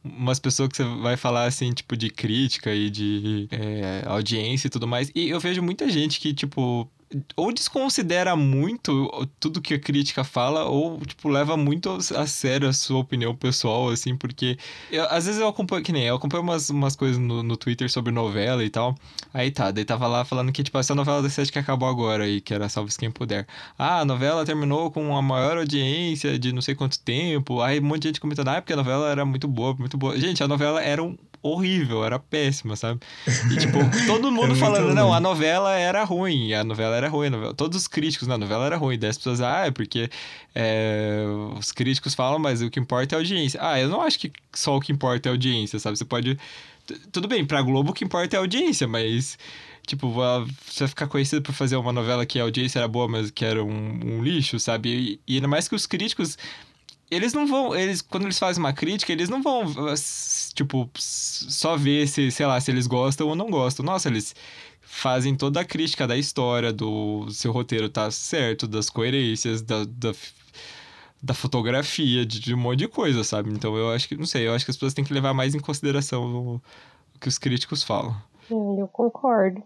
[0.03, 4.69] umas pessoas que você vai falar assim, tipo, de crítica e de é, audiência e
[4.69, 5.09] tudo mais.
[5.15, 6.89] E eu vejo muita gente que, tipo,
[7.35, 12.73] ou desconsidera muito tudo que a crítica fala, ou, tipo, leva muito a sério a
[12.73, 14.57] sua opinião pessoal, assim, porque
[14.91, 17.89] eu, às vezes eu acompanho, que nem eu acompanho umas, umas coisas no, no Twitter
[17.89, 18.95] sobre novela e tal.
[19.33, 22.23] Aí tá, daí tava lá falando que, tipo, essa novela da sete que acabou agora
[22.23, 23.47] aí, que era Salve Quem Puder.
[23.77, 27.61] Ah, a novela terminou com a maior audiência de não sei quanto tempo.
[27.61, 30.19] Aí um monte de gente comentando, ah, porque a novela era muito boa, muito boa.
[30.19, 33.01] Gente, a novela era um horrível, era péssima, sabe?
[33.51, 37.53] E, tipo, todo mundo falando, não, a novela era ruim, a novela era ruim, novela...
[37.53, 40.09] todos os críticos na novela era ruim, daí as pessoas, ah, é porque
[40.53, 41.23] é,
[41.57, 43.59] os críticos falam, mas o que importa é a audiência.
[43.61, 45.97] Ah, eu não acho que só o que importa é a audiência, sabe?
[45.97, 46.37] Você pode...
[47.11, 49.37] Tudo bem, pra Globo o que importa é a audiência, mas...
[49.85, 50.09] Tipo,
[50.65, 53.61] você ficar conhecido por fazer uma novela que a audiência era boa, mas que era
[53.61, 54.89] um, um lixo, sabe?
[54.89, 56.37] E, e ainda mais que os críticos
[57.15, 57.75] eles não vão.
[57.75, 59.73] Eles, quando eles fazem uma crítica, eles não vão,
[60.53, 63.85] tipo, só ver se, sei lá, se eles gostam ou não gostam.
[63.85, 64.35] Nossa, eles
[64.93, 70.11] fazem toda a crítica da história, do seu roteiro tá certo, das coerências, da, da,
[71.21, 73.49] da fotografia, de, de, um monte de coisa, sabe?
[73.49, 75.55] Então eu acho que, não sei, eu acho que as pessoas têm que levar mais
[75.55, 76.55] em consideração o,
[77.15, 78.15] o que os críticos falam.
[78.49, 79.63] Eu concordo.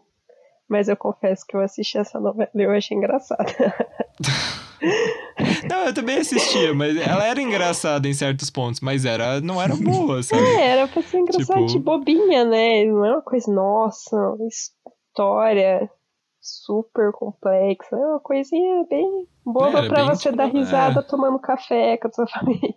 [0.68, 3.46] Mas eu confesso que eu assisti essa novela e eu achei engraçada.
[5.70, 9.76] Não, eu também assistia, mas ela era engraçada em certos pontos, mas era, não era
[9.76, 10.44] boa, sabe?
[10.44, 11.72] É, era pra ser engraçada tipo...
[11.72, 12.86] de bobinha, né?
[12.86, 14.48] Não é uma coisa, nossa, uma
[15.18, 15.90] história
[16.40, 17.96] super complexa.
[17.96, 21.04] É uma coisinha bem boba é, pra você tipo, dar risada é...
[21.04, 22.76] tomando café com a sua família.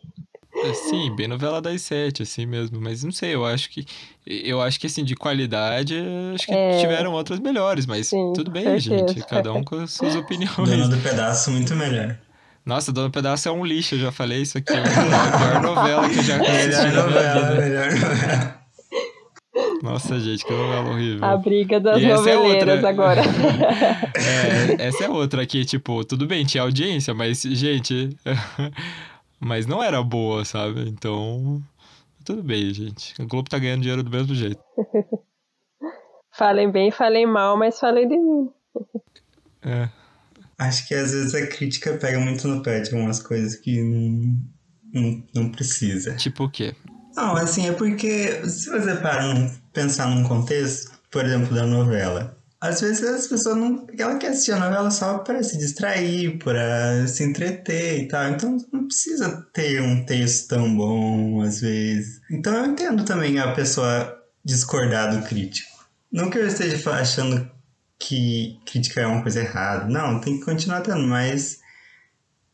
[0.74, 2.80] Sim, bem novela das sete, assim mesmo.
[2.80, 3.86] Mas não sei, eu acho que.
[4.26, 5.94] Eu acho que, assim, de qualidade,
[6.34, 6.80] acho que É.
[6.80, 9.14] tiveram outras melhores, mas Sim, tudo bem, certeza.
[9.14, 9.26] gente.
[9.26, 10.56] Cada um com as suas opiniões.
[10.56, 12.18] Dona do Pedaço, muito melhor.
[12.66, 14.72] Nossa, Dona Pedaço é um lixo, eu já falei isso aqui.
[14.72, 18.59] É a pior novela que eu já assisti Melhor novela, melhor novela.
[19.82, 21.24] Nossa, gente, que novela horrível.
[21.24, 22.88] A briga das E essa é noveleiras outra.
[22.88, 23.22] agora.
[24.20, 28.16] É, essa é outra que, tipo, tudo bem, tinha audiência, mas, gente.
[29.40, 30.88] mas não era boa, sabe?
[30.88, 31.62] Então.
[32.24, 33.14] Tudo bem, gente.
[33.20, 34.60] O Globo tá ganhando dinheiro do mesmo jeito.
[36.36, 38.50] falem bem, falem mal, mas falem de mim.
[39.62, 39.88] É.
[40.58, 44.36] Acho que às vezes a crítica pega muito no pé de algumas coisas que não,
[44.92, 46.14] não, não precisa.
[46.16, 46.74] Tipo o quê?
[47.16, 52.36] Não, assim, é porque se você para num, pensar num contexto, por exemplo, da novela,
[52.60, 53.86] às vezes as pessoas não.
[53.98, 58.28] Ela quer assistir a novela só para se distrair, para se entreter e tal.
[58.28, 62.20] Então não precisa ter um texto tão bom, às vezes.
[62.30, 65.70] Então eu entendo também a pessoa discordar do crítico.
[66.12, 67.50] Não que eu esteja achando
[67.98, 69.86] que crítica é uma coisa errada.
[69.86, 71.60] Não, tem que continuar tendo, mas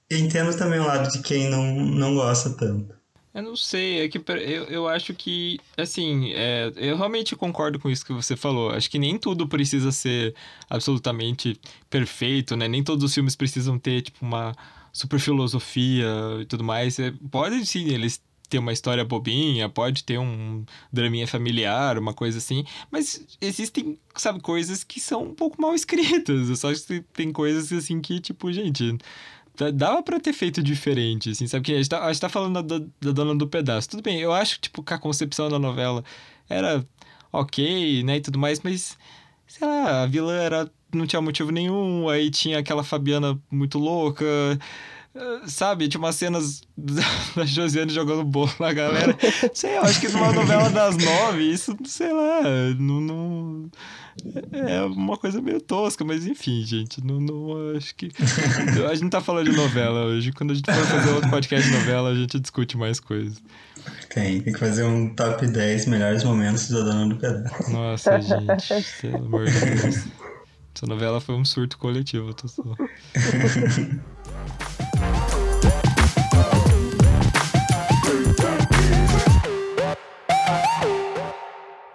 [0.08, 2.95] eu entendo também o lado de quem não, não gosta tanto.
[3.36, 7.90] Eu não sei, é que eu, eu acho que, assim, é, eu realmente concordo com
[7.90, 8.70] isso que você falou.
[8.70, 10.34] Acho que nem tudo precisa ser
[10.70, 12.66] absolutamente perfeito, né?
[12.66, 14.56] Nem todos os filmes precisam ter, tipo, uma
[14.90, 16.06] super filosofia
[16.40, 16.98] e tudo mais.
[16.98, 22.38] É, pode sim, eles ter uma história bobinha, pode ter um draminha familiar, uma coisa
[22.38, 26.48] assim, mas existem, sabe, coisas que são um pouco mal escritas.
[26.48, 28.96] Eu só acho que tem coisas assim que, tipo, gente.
[29.74, 31.64] Dava pra ter feito diferente, assim, sabe?
[31.64, 33.90] Que a gente tá, a gente tá falando da, da Dona do Pedaço.
[33.90, 36.04] Tudo bem, eu acho, tipo, que a concepção da novela
[36.48, 36.86] era
[37.32, 38.96] ok, né, e tudo mais, mas,
[39.46, 44.24] sei lá, a vilã era, não tinha motivo nenhum, aí tinha aquela Fabiana muito louca,
[45.46, 45.88] sabe?
[45.88, 49.16] Tinha umas cenas da Josiane jogando bolo na galera.
[49.54, 52.42] Sei, eu acho que numa novela das nove, isso, sei lá,
[52.78, 53.00] não...
[53.00, 53.70] não...
[54.50, 58.10] É uma coisa meio tosca, mas enfim, gente, não, não acho que.
[58.88, 60.32] A gente não tá falando de novela hoje.
[60.32, 63.36] Quando a gente for fazer outro podcast de novela, a gente discute mais coisas.
[64.08, 67.70] Tem, tem que fazer um top 10 melhores momentos da Dona do Pedaço.
[67.70, 70.06] Nossa, gente, pelo amor de Deus.
[70.74, 72.62] Essa novela foi um surto coletivo, eu tô só.
[74.98, 75.35] Bye.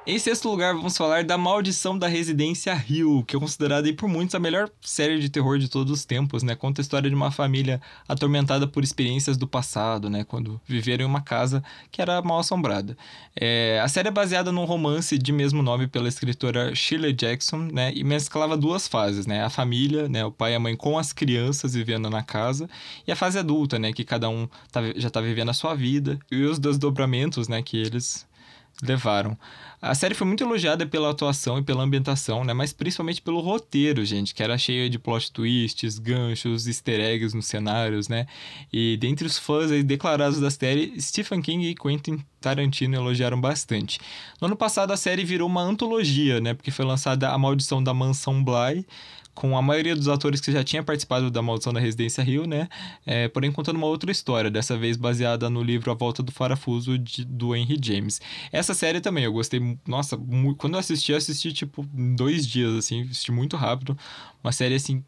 [0.06, 4.34] Em sexto lugar, vamos falar da Maldição da Residência Hill, que é considerada por muitos
[4.34, 6.56] a melhor série de terror de todos os tempos, né?
[6.56, 10.24] Conta a história de uma família atormentada por experiências do passado, né?
[10.24, 12.98] Quando viveram em uma casa que era mal assombrada.
[13.40, 17.94] É, a série é baseada num romance de mesmo nome pela escritora Shirley Jackson, né?
[17.94, 19.44] E mesclava duas fases, né?
[19.44, 20.26] A família, né?
[20.26, 22.68] O pai e a mãe com as crianças vivendo na casa,
[23.08, 23.94] e a fase adulta, né?
[23.94, 27.62] Que cada um tá- já tá vivendo a sua vida, e os desdobramentos, né?
[27.62, 28.26] Que eles
[28.82, 29.38] levaram.
[29.82, 32.54] A série foi muito elogiada pela atuação e pela ambientação, né?
[32.54, 37.48] Mas principalmente pelo roteiro, gente, que era cheio de plot twists, ganchos, easter eggs nos
[37.48, 38.28] cenários, né?
[38.72, 44.00] E dentre os fãs declarados da série, Stephen King e Quentin Tarantino elogiaram bastante.
[44.39, 46.54] No ano passado a série virou uma antologia, né?
[46.54, 48.86] Porque foi lançada A Maldição da Mansão Bly,
[49.34, 52.67] com a maioria dos atores que já tinha participado da Maldição da Residência Rio, né?
[53.06, 56.98] É, porém contando uma outra história, dessa vez baseada no livro A Volta do Farafuso
[56.98, 58.20] de, do Henry James.
[58.52, 60.17] Essa série também, eu gostei, nossa,
[60.58, 63.98] quando eu assisti, eu assisti tipo dois dias, assim, assisti muito rápido.
[64.44, 65.04] Uma série, assim,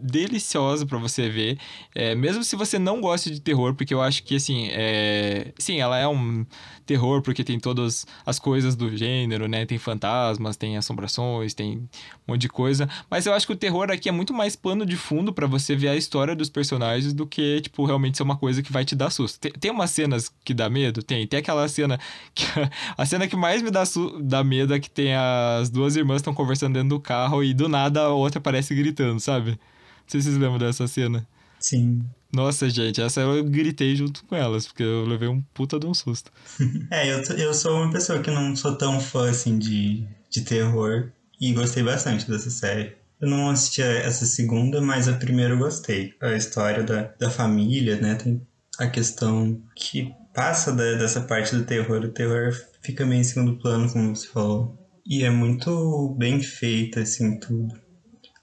[0.00, 1.58] deliciosa pra você ver,
[1.94, 5.52] É, mesmo se você não gosta de terror, porque eu acho que, assim, é...
[5.58, 6.44] sim, ela é um
[6.84, 9.66] terror porque tem todas as coisas do gênero, né?
[9.66, 11.88] Tem fantasmas, tem assombrações, tem um
[12.32, 14.96] monte de coisa, mas eu acho que o terror aqui é muito mais pano de
[14.96, 18.62] fundo pra você ver a história dos personagens do que, tipo, realmente ser uma coisa
[18.62, 19.40] que vai te dar susto.
[19.40, 21.02] Tem, tem umas cenas que dá medo?
[21.02, 21.26] Tem.
[21.26, 21.98] Tem aquela cena
[22.34, 22.44] que...
[22.96, 24.20] a cena que mais me dá, su...
[24.22, 27.68] dá medo é que tem as duas irmãs estão conversando dentro do carro e do
[27.68, 29.58] nada a outra aparece gritando, sabe?
[30.06, 31.26] Não sei se vocês lembram dessa cena.
[31.58, 32.02] Sim.
[32.32, 35.94] Nossa, gente, essa eu gritei junto com elas, porque eu levei um puta de um
[35.94, 36.30] susto.
[36.90, 41.10] É, eu, eu sou uma pessoa que não sou tão fã assim de, de terror
[41.40, 42.94] e gostei bastante dessa série.
[43.20, 46.12] Eu não assisti essa segunda, mas a primeira eu gostei.
[46.20, 48.14] A história da, da família, né?
[48.16, 48.40] Tem
[48.78, 52.04] a questão que passa da- dessa parte do terror.
[52.04, 52.52] O terror
[52.82, 54.76] fica meio em segundo plano, como você falou.
[55.06, 57.74] E é muito bem feita, assim, tudo.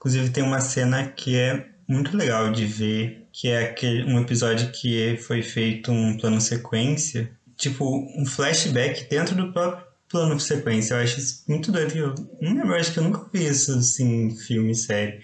[0.04, 4.70] Inclusive tem uma cena que é muito legal de ver, que é aquele, um episódio
[4.70, 10.92] que foi feito um plano sequência, tipo um flashback dentro do próprio plano sequência.
[10.92, 11.96] Eu acho isso muito doido.
[11.96, 15.22] Eu não lembro, acho que eu nunca vi isso assim em filme, série.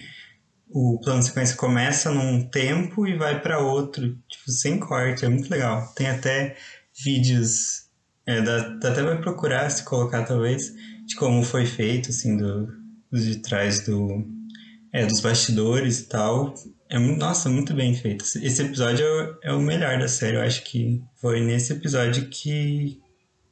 [0.70, 5.50] o plano sequência começa num tempo e vai para outro, tipo, sem corte, é muito
[5.50, 5.92] legal.
[5.94, 6.56] Tem até
[7.04, 7.90] vídeos,
[8.24, 10.72] é, dá, dá até vai procurar, se colocar talvez,
[11.04, 12.66] de como foi feito, assim, do,
[13.12, 14.39] dos de trás do,
[14.92, 16.54] é, dos bastidores e tal.
[16.88, 18.24] É, nossa, muito bem feito.
[18.24, 19.04] Esse episódio
[19.42, 20.36] é o melhor da série.
[20.36, 23.00] Eu acho que foi nesse episódio que,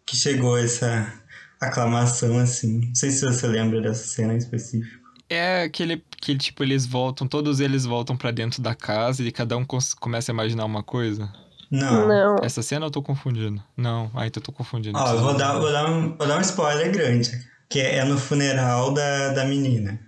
[0.05, 1.13] que chegou essa
[1.61, 2.81] aclamação, assim.
[2.87, 4.99] Não sei se você lembra dessa cena em específico.
[5.31, 9.57] É aquele que, tipo, eles voltam, todos eles voltam para dentro da casa e cada
[9.57, 9.65] um
[10.01, 11.31] começa a imaginar uma coisa.
[11.71, 12.09] Não.
[12.09, 12.37] Não.
[12.43, 13.63] Essa cena eu tô confundindo.
[13.77, 14.99] Não, ah, então eu tô confundindo.
[14.99, 17.31] Ó, vou dar, vou, dar um, vou dar um spoiler grande.
[17.69, 20.01] Que é no funeral da, da menina.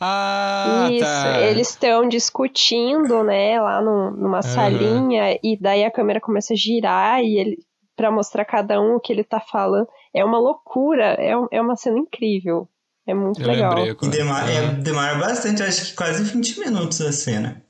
[0.00, 1.40] Ah, Isso, tá.
[1.40, 7.22] eles estão discutindo, né, lá no, numa salinha, e daí a câmera começa a girar
[7.22, 7.58] e ele
[7.96, 9.88] para mostrar cada um o que ele tá falando.
[10.12, 12.68] É uma loucura, é, é uma cena incrível.
[13.06, 13.74] É muito Eu legal.
[13.74, 17.62] lembrei E demora, é, demora bastante, acho que quase 20 minutos a cena.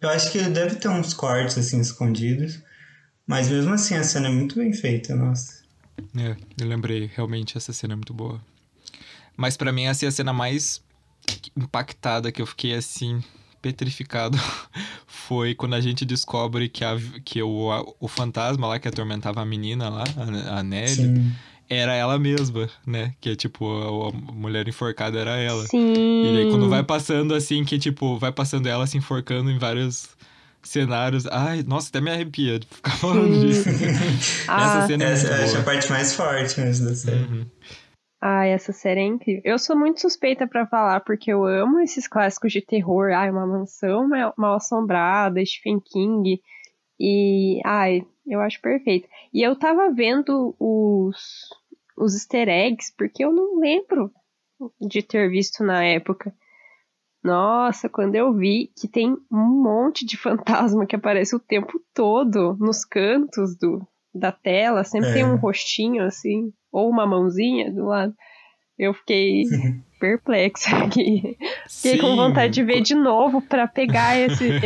[0.00, 2.60] Eu acho que deve ter uns cortes assim escondidos.
[3.26, 5.62] Mas mesmo assim a cena é muito bem feita, nossa.
[6.16, 8.40] É, eu lembrei, realmente essa cena é muito boa.
[9.36, 10.82] Mas pra mim essa é a cena mais
[11.56, 13.22] impactada que eu fiquei assim
[13.60, 14.36] petrificado
[15.06, 19.40] foi quando a gente descobre que, a, que o, a- o fantasma lá que atormentava
[19.40, 21.32] a menina lá, a, a Nelly, Sim.
[21.70, 23.14] era ela mesma, né?
[23.20, 25.64] Que é tipo, a, a mulher enforcada era ela.
[25.68, 26.24] Sim.
[26.26, 30.08] E daí quando vai passando assim, que tipo, vai passando ela se enforcando em vários
[30.60, 31.26] cenários.
[31.26, 33.46] Ai, nossa, até me arrepia de ficar falando Sim.
[33.46, 33.68] disso.
[34.48, 35.64] Ah, Essa cena é Essa muito eu acho a boa.
[35.64, 37.16] parte mais forte mesmo da série.
[37.22, 37.46] Uhum.
[38.24, 39.42] Ah, essa série é incrível.
[39.44, 43.10] Eu sou muito suspeita pra falar, porque eu amo esses clássicos de terror.
[43.12, 46.40] Ai, uma mansão mal, mal assombrada, Stephen King.
[47.00, 49.08] E, ai, eu acho perfeito.
[49.34, 51.48] E eu tava vendo os,
[51.98, 54.12] os easter eggs, porque eu não lembro
[54.80, 56.32] de ter visto na época.
[57.24, 62.56] Nossa, quando eu vi que tem um monte de fantasma que aparece o tempo todo
[62.60, 65.14] nos cantos do, da tela, sempre É.
[65.14, 68.14] tem um rostinho assim, ou uma mãozinha do lado.
[68.78, 69.44] Eu fiquei
[70.00, 71.36] perplexa aqui.
[71.68, 72.16] Fiquei com Sim.
[72.16, 74.58] vontade de ver de novo pra pegar esse,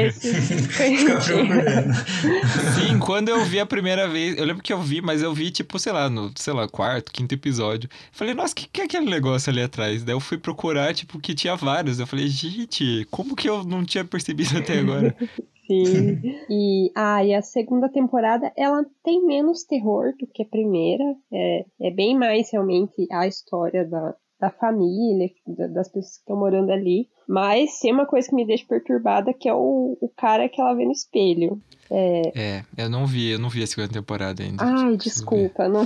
[0.74, 1.92] procurando.
[2.74, 5.50] Sim, quando eu vi a primeira vez, eu lembro que eu vi, mas eu vi,
[5.50, 7.90] tipo, sei lá, no, sei lá, quarto, quinto episódio.
[8.12, 10.02] Falei, nossa, o que, que é aquele negócio ali atrás?
[10.02, 12.00] Daí eu fui procurar, tipo, que tinha vários.
[12.00, 15.14] Eu falei, gente, como que eu não tinha percebido até agora?
[15.66, 16.20] Sim.
[16.48, 21.02] E, ah, e a segunda temporada, ela tem menos terror do que a primeira.
[21.32, 26.36] É, é bem mais realmente a história da, da família, da- das pessoas que estão
[26.36, 27.08] morando ali.
[27.28, 30.74] Mas tem uma coisa que me deixa perturbada, que é o, o cara que ela
[30.74, 31.60] vê no espelho.
[31.90, 34.62] É, eu não vi, eu não vi a segunda temporada ainda.
[34.62, 35.82] Ai, desculpa, não.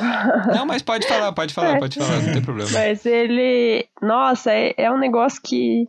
[0.55, 2.70] Não, mas pode falar, pode falar, pode falar, não tem problema.
[2.72, 3.87] Mas ele.
[4.03, 5.89] Nossa, é, é um negócio que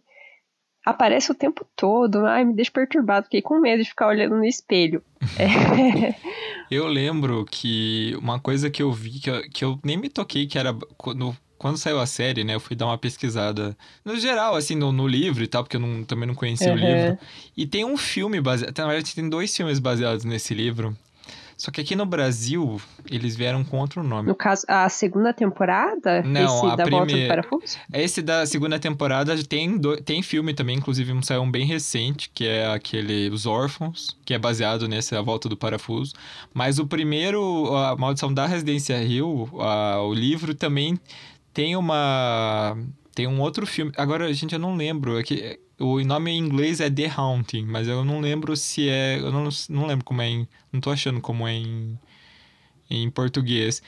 [0.85, 2.25] aparece o tempo todo.
[2.25, 3.25] Ai, me deixa perturbado.
[3.25, 5.01] Fiquei com medo de ficar olhando no espelho.
[5.37, 6.15] É.
[6.71, 10.47] Eu lembro que uma coisa que eu vi, que eu, que eu nem me toquei,
[10.47, 12.55] que era quando, quando saiu a série, né?
[12.55, 15.81] Eu fui dar uma pesquisada no geral, assim, no, no livro e tal, porque eu
[15.81, 16.79] não- também não conhecia o Uhum.
[16.79, 17.17] livro.
[17.57, 18.77] E tem um filme baseado.
[18.77, 20.95] Na verdade, tem dois filmes baseados nesse livro.
[21.61, 24.27] Só que aqui no Brasil, eles vieram com outro nome.
[24.27, 26.23] No caso, a segunda temporada?
[26.23, 27.77] Não, esse a da volta do primeira- parafuso?
[27.93, 32.31] Esse da segunda temporada tem, do- tem filme também, inclusive um saiu um bem recente,
[32.33, 36.13] que é aquele Os Órfãos, que é baseado nesse A Volta do Parafuso.
[36.51, 40.99] Mas o primeiro, A Maldição da Residência Hill, a- o livro também
[41.53, 42.75] tem uma.
[43.13, 43.91] Tem um outro filme.
[43.97, 45.19] Agora, gente, eu não lembro.
[45.19, 49.19] É que o nome em inglês é The Haunting, mas eu não lembro se é.
[49.19, 50.47] Eu não, não lembro como é em.
[50.71, 51.99] Não tô achando como é em,
[52.89, 53.81] em português.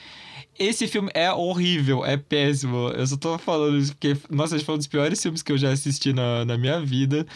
[0.58, 2.88] Esse filme é horrível, é péssimo.
[2.90, 5.70] Eu só tô falando isso porque, nossa, foi um dos piores filmes que eu já
[5.72, 7.26] assisti na, na minha vida.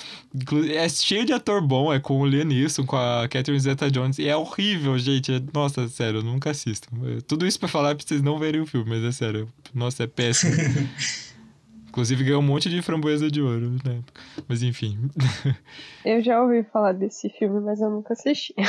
[0.73, 2.47] É cheio de ator bom, é com o Liam
[2.87, 4.19] com a Catherine Zeta-Jones.
[4.19, 5.33] E é horrível, gente.
[5.33, 6.89] É- Nossa, sério, eu nunca assisto.
[7.27, 9.49] Tudo isso pra falar pra vocês não verem o filme, mas é sério.
[9.75, 10.53] Nossa, é péssimo.
[11.89, 14.21] Inclusive ganhou um monte de framboesa de ouro na época.
[14.47, 15.11] Mas enfim.
[16.05, 18.55] Eu já ouvi falar desse filme, mas eu nunca assisti.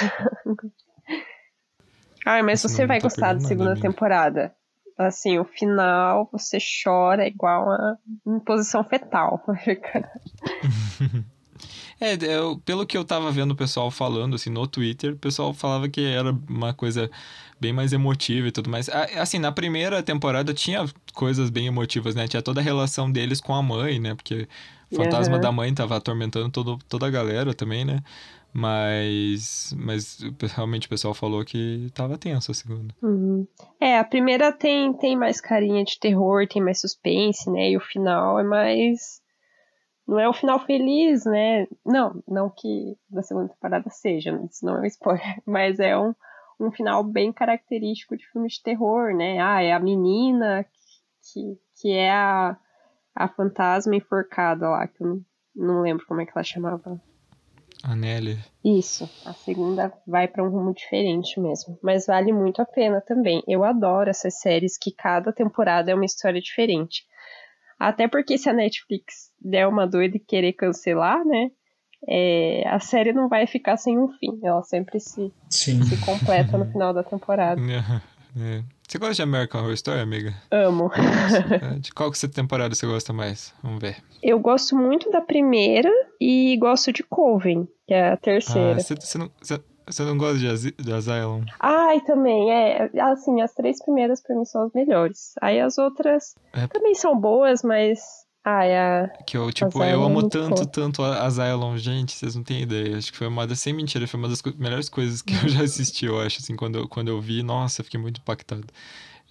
[2.26, 3.88] Ai, mas Esse você vai tá gostar da pegando nada, segunda amiga.
[3.88, 4.56] temporada.
[4.98, 7.98] Assim, o final você chora igual a
[8.28, 9.42] em posição fetal.
[12.00, 15.54] É, eu- pelo que eu tava vendo o pessoal falando, assim, no Twitter, o pessoal
[15.54, 17.10] falava que era uma coisa
[17.60, 18.88] bem mais emotiva e tudo mais.
[18.90, 22.28] Assim, na primeira temporada tinha coisas bem emotivas, né?
[22.28, 24.16] Tinha toda a relação deles com a mãe, né?
[24.16, 24.48] Porque
[24.92, 25.42] o fantasma Aham.
[25.42, 28.02] da mãe tava atormentando todo, toda a galera também, né?
[28.54, 30.18] Mas, mas
[30.56, 32.96] realmente o pessoal falou que tava tenso a segunda.
[33.02, 33.48] Uhum.
[33.80, 37.72] É, a primeira tem, tem mais carinha de terror, tem mais suspense, né?
[37.72, 39.19] E o final é mais.
[40.10, 41.68] Não é um final feliz, né?
[41.86, 46.16] Não, não que da segunda temporada seja, isso não é um spoiler, mas é um,
[46.60, 49.40] um final bem característico de filmes de terror, né?
[49.40, 50.66] Ah, é a menina
[51.32, 52.58] que, que é a,
[53.14, 57.00] a fantasma enforcada lá, que eu não, não lembro como é que ela chamava.
[57.84, 58.40] A Nelly.
[58.66, 63.44] Isso, a segunda vai para um rumo diferente mesmo, mas vale muito a pena também.
[63.48, 67.06] Eu adoro essas séries que cada temporada é uma história diferente.
[67.80, 71.52] Até porque se a Netflix der uma doida e querer cancelar, né?
[72.08, 74.40] É, a série não vai ficar sem um fim.
[74.44, 77.60] Ela sempre se, se completa no final da temporada.
[78.40, 78.64] É.
[78.88, 80.34] Você gosta de American Horror Story, amiga?
[80.52, 80.92] Amo.
[80.94, 83.54] É, de qual que temporada você gosta mais?
[83.64, 83.98] Vamos ver.
[84.22, 85.90] Eu gosto muito da primeira
[86.22, 88.78] e gosto de Coven, que é a terceira.
[88.78, 91.44] Ah, você, não, você não gosta de, de Asylum?
[91.60, 92.90] Ai, também, é.
[93.02, 95.34] Assim, as três primeiras pra mim são as melhores.
[95.42, 96.68] Aí as outras é.
[96.68, 98.00] também são boas, mas
[98.44, 99.10] Ai, a.
[99.26, 102.98] Que eu, tipo, eu amo tanto, tanto a Asylum, gente, vocês não têm ideia.
[102.98, 105.64] Acho que foi uma das, sem mentira, foi uma das melhores coisas que eu já
[105.64, 108.66] assisti, eu acho, assim, quando eu, quando eu vi, nossa, fiquei muito impactado.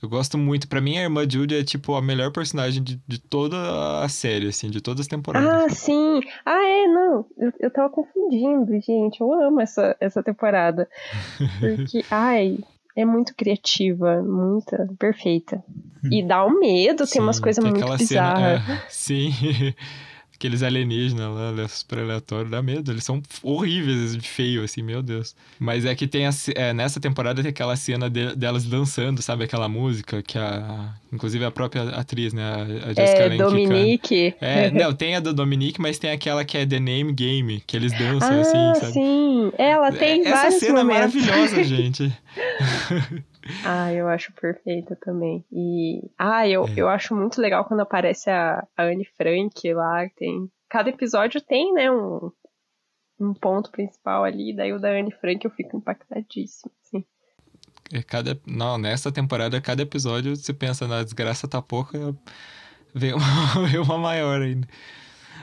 [0.00, 0.68] Eu gosto muito.
[0.68, 3.56] Pra mim, a irmã Judy é, tipo, a melhor personagem de, de toda
[4.00, 5.48] a série, assim, de todas as temporadas.
[5.48, 6.20] Ah, sim!
[6.46, 7.26] Ah, é, não.
[7.36, 9.20] Eu, eu tava confundindo, gente.
[9.20, 10.88] Eu amo essa, essa temporada.
[11.58, 12.58] Porque, ai,
[13.00, 15.62] é muito criativa, muita, perfeita.
[16.10, 18.62] E dá um medo, tem umas coisas muito bizarras.
[18.62, 19.32] Cena, é, sim.
[20.38, 22.92] Aqueles alienígenas lá, super aleatórios, dá medo.
[22.92, 25.34] Eles são horríveis de feio, assim, meu Deus.
[25.58, 29.44] Mas é que tem a, é, nessa temporada tem aquela cena de, delas dançando, sabe?
[29.44, 30.94] Aquela música que a.
[31.12, 32.44] Inclusive a própria atriz, né?
[32.44, 34.34] A, a Jessica é, Dominique.
[34.40, 37.76] É, não, tem a do Dominique, mas tem aquela que é The Name Game, que
[37.76, 38.92] eles dançam, ah, assim, sabe?
[38.92, 41.16] Sim, ela tem é, Essa cena momentos.
[41.16, 42.12] é maravilhosa, gente.
[43.64, 45.44] Ah, eu acho perfeita também.
[45.50, 46.74] E ah, eu, é.
[46.76, 51.72] eu acho muito legal quando aparece a, a Anne Frank lá, tem cada episódio tem,
[51.72, 52.30] né, um,
[53.18, 57.04] um ponto principal ali, daí o da Anne Frank eu fico impactadíssimo, assim.
[57.92, 62.14] É cada, não, nessa temporada, cada episódio você pensa na desgraça tá pouca,
[62.94, 64.68] vem uma, vem uma maior ainda.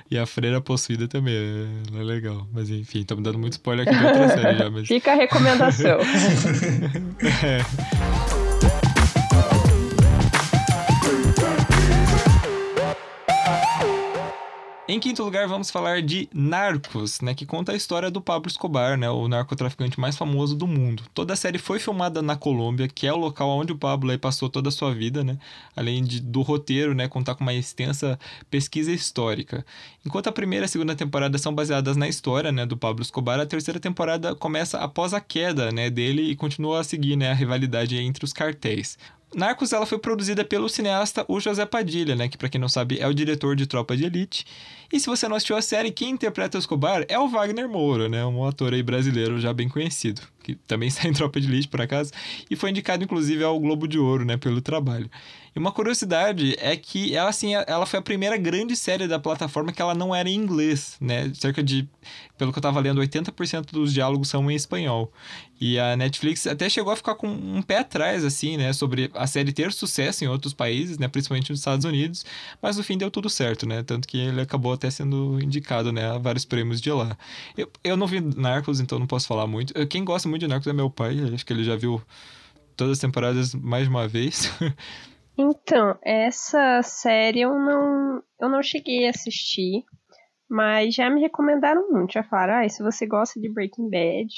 [0.10, 2.48] E a freira possuída também, é, é legal.
[2.54, 4.70] Mas enfim, estamos dando muito spoiler aqui de outra série já.
[4.70, 4.88] Mas...
[4.88, 6.00] Fica a recomendação.
[7.44, 8.05] é.
[14.88, 18.96] Em quinto lugar, vamos falar de Narcos, né, que conta a história do Pablo Escobar,
[18.96, 21.02] né, o narcotraficante mais famoso do mundo.
[21.12, 24.18] Toda a série foi filmada na Colômbia, que é o local onde o Pablo aí
[24.20, 25.40] passou toda a sua vida, né,
[25.76, 28.20] além de, do roteiro, né, contar com uma extensa
[28.52, 29.66] pesquisa histórica.
[30.06, 33.40] Enquanto a primeira e a segunda temporada são baseadas na história, né, do Pablo Escobar,
[33.40, 37.34] a terceira temporada começa após a queda, né, dele e continua a seguir, né, a
[37.34, 39.00] rivalidade entre os cartéis.
[39.36, 43.00] Narcos ela foi produzida pelo cineasta o José Padilha, né, que para quem não sabe
[43.00, 44.46] é o diretor de Tropa de Elite.
[44.96, 48.08] E se você não assistiu a série, quem interpreta o Escobar é o Wagner Moura,
[48.08, 51.68] né, um ator aí brasileiro já bem conhecido, que também está em Tropa de Elite
[51.68, 52.14] por acaso,
[52.50, 55.10] e foi indicado inclusive ao Globo de Ouro, né, pelo trabalho.
[55.56, 59.72] E uma curiosidade é que ela, assim, ela foi a primeira grande série da plataforma
[59.72, 61.32] que ela não era em inglês, né?
[61.34, 61.88] Cerca de,
[62.38, 65.14] pelo que eu tava lendo, 80% dos diálogos são em espanhol.
[65.60, 68.74] E a Netflix até chegou a ficar com um pé atrás, assim, né?
[68.74, 71.08] Sobre a série ter sucesso em outros países, né?
[71.08, 72.26] Principalmente nos Estados Unidos.
[72.62, 73.82] Mas no fim deu tudo certo, né?
[73.82, 76.12] Tanto que ele acabou até sendo indicado, né?
[76.12, 77.18] A vários prêmios de lá.
[77.58, 79.74] Eu, eu não vi Narcos, então não posso falar muito.
[79.88, 81.18] Quem gosta muito de Narcos é meu pai.
[81.34, 82.02] Acho que ele já viu
[82.76, 84.52] todas as temporadas mais de uma vez.
[85.38, 89.84] Então, essa série eu não, eu não cheguei a assistir,
[90.50, 92.14] mas já me recomendaram muito.
[92.14, 94.34] Já falaram, ah, se você gosta de Breaking Bad,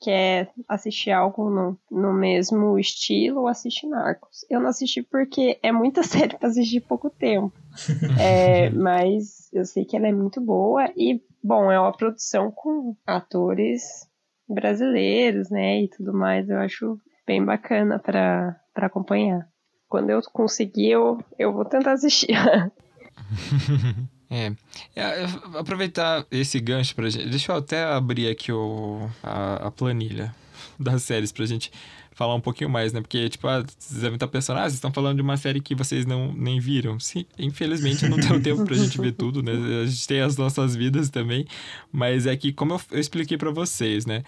[0.00, 4.44] quer assistir algo no, no mesmo estilo, assiste Narcos.
[4.50, 7.52] Eu não assisti porque é muita série pra assistir pouco tempo.
[8.20, 12.96] é, mas eu sei que ela é muito boa e, bom, é uma produção com
[13.06, 14.08] atores
[14.48, 16.48] brasileiros, né, e tudo mais.
[16.48, 19.48] Eu acho bem bacana para acompanhar
[19.88, 22.34] quando eu conseguir, eu, eu vou tentar assistir.
[24.30, 24.52] É.
[24.94, 25.24] é.
[25.58, 27.30] Aproveitar esse gancho pra gente.
[27.30, 30.34] Deixa eu até abrir aqui o, a, a planilha
[30.78, 31.72] das séries pra gente
[32.18, 33.00] falar um pouquinho mais, né?
[33.00, 36.04] Porque, tipo, vocês devem estar pensando, ah, vocês estão falando de uma série que vocês
[36.04, 36.98] não nem viram.
[36.98, 39.52] Sim, infelizmente não tenho tempo pra gente ver tudo, né?
[39.82, 41.46] A gente tem as nossas vidas também.
[41.92, 44.24] Mas é que, como eu, eu expliquei para vocês, né?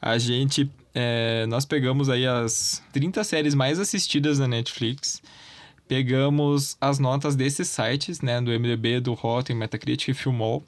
[0.00, 5.20] A gente é, nós pegamos aí as 30 séries mais assistidas na Netflix,
[5.88, 10.64] pegamos as notas desses sites, né, do MDB, do Rotten, Metacritic e Filmol,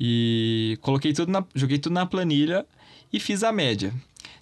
[0.00, 2.66] e coloquei tudo na, joguei tudo na planilha
[3.12, 3.94] e fiz a média.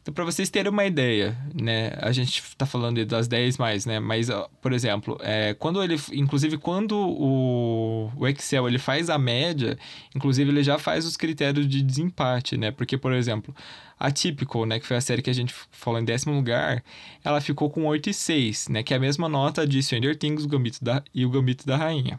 [0.03, 1.93] Então, para vocês terem uma ideia, né?
[1.99, 4.01] A gente tá falando das 10 mais, né?
[4.01, 4.29] Mas,
[4.63, 5.97] por exemplo, é, quando ele...
[6.13, 9.79] Inclusive, quando o, o Excel ele faz a média,
[10.15, 12.71] inclusive ele já faz os critérios de desempate, né?
[12.71, 13.55] Porque, por exemplo,
[13.99, 14.81] a Typical, né?
[14.81, 16.83] Que foi a série que a gente falou em décimo lugar,
[17.23, 18.83] ela ficou com 8,6, né?
[18.83, 21.77] Que é a mesma nota de Stranger Things o Gambito da, e o Gambito da
[21.77, 22.19] Rainha.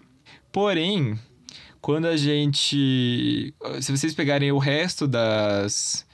[0.52, 1.18] Porém,
[1.82, 3.56] quando a gente...
[3.80, 6.06] Se vocês pegarem o resto das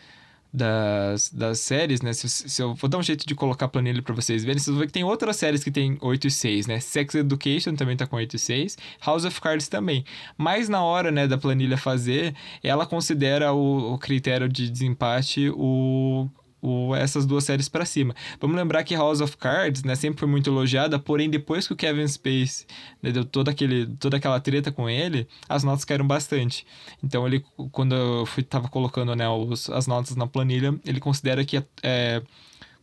[0.54, 2.14] das, das séries, né?
[2.14, 4.74] Se, se, eu vou dar um jeito de colocar a planilha para vocês verem, vocês
[4.74, 6.80] vão ver que tem outras séries que tem 8 e 6, né?
[6.80, 10.06] Sex Education também tá com 8 e 6, House of Cards também.
[10.38, 16.30] Mas na hora, né, da planilha fazer, ela considera o, o critério de desempate o
[16.62, 18.16] o, essas duas séries para cima.
[18.40, 21.76] Vamos lembrar que House of Cards, né, sempre foi muito elogiada, porém depois que o
[21.76, 22.66] Kevin Space
[23.02, 26.66] né, deu toda, aquele, toda aquela treta com ele, as notas caíram bastante.
[27.04, 31.46] Então ele, quando eu fui, tava colocando né, os, as notas na planilha, ele considera
[31.46, 32.22] que é,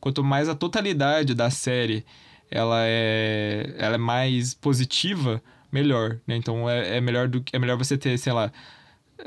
[0.01, 2.05] quanto mais a totalidade da série
[2.51, 6.37] ela é, ela é mais positiva, melhor, né?
[6.37, 8.53] Então é, é melhor do é melhor você ter, sei lá,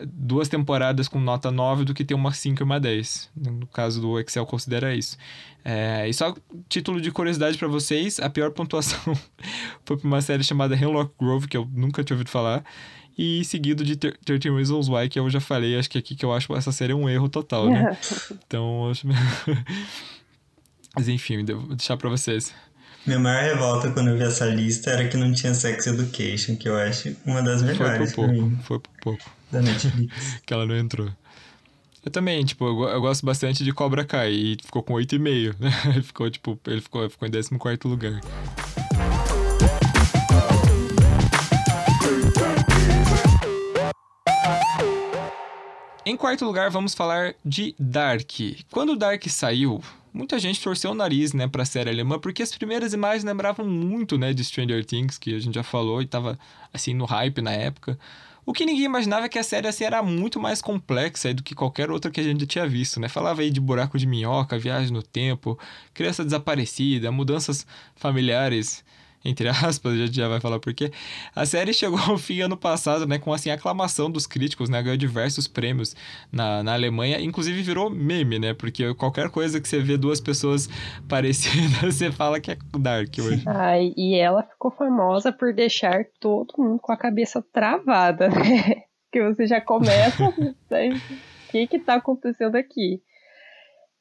[0.06, 3.30] duas temporadas com nota 9 do que ter uma 5 e uma 10.
[3.36, 5.18] No caso do Excel, considera isso.
[5.64, 6.36] É, e só
[6.70, 9.00] título de curiosidade para vocês: a pior pontuação
[9.86, 12.64] foi para uma série chamada Hemlock Grove, que eu nunca tinha ouvido falar.
[13.18, 16.32] E seguido de 13 Reasons Why, que eu já falei, acho que aqui que eu
[16.32, 17.98] acho essa série é um erro total, né?
[18.46, 19.08] então, acho.
[20.96, 22.54] Mas enfim, vou deixar para vocês.
[23.06, 26.68] Minha maior revolta quando eu vi essa lista era que não tinha Sex Education, que
[26.68, 28.14] eu acho uma das melhores.
[28.14, 29.37] Foi por pouco, foi por pouco.
[29.52, 30.42] Da Netflix.
[30.46, 31.10] que ela não entrou.
[32.04, 35.70] Eu também, tipo, eu, eu, gosto bastante de Cobra Kai e ficou com 8,5, né?
[35.94, 38.22] Ele ficou, tipo, ele ficou, ficou em 14 lugar.
[46.06, 48.32] Em quarto lugar, vamos falar de Dark.
[48.72, 49.84] Quando Dark saiu,
[50.14, 54.18] muita gente torceu o nariz, né, pra série alemã, porque as primeiras imagens lembravam muito,
[54.18, 56.40] né, de Stranger Things, que a gente já falou e tava,
[56.74, 58.00] assim, no hype na época.
[58.48, 61.54] O que ninguém imaginava é que a série, assim, era muito mais complexa do que
[61.54, 63.10] qualquer outra que a gente tinha visto, né?
[63.10, 65.60] Falava aí de buraco de minhoca, viagem no tempo,
[65.94, 67.68] criança desaparecida, mudanças
[67.98, 68.86] familiares
[69.28, 70.92] entre aspas, a gente já vai falar porquê.
[71.36, 74.98] A série chegou ao fim ano passado, né, com assim aclamação dos críticos, né, ganhou
[74.98, 75.96] diversos prêmios
[76.32, 80.70] na, na Alemanha, inclusive virou meme, né, porque qualquer coisa que você vê duas pessoas
[81.08, 83.44] parecidas, você fala que é Dark hoje.
[83.46, 88.84] Ai, e ela ficou famosa por deixar todo mundo com a cabeça travada, né?
[89.12, 93.02] que você já começa, o que que tá acontecendo aqui?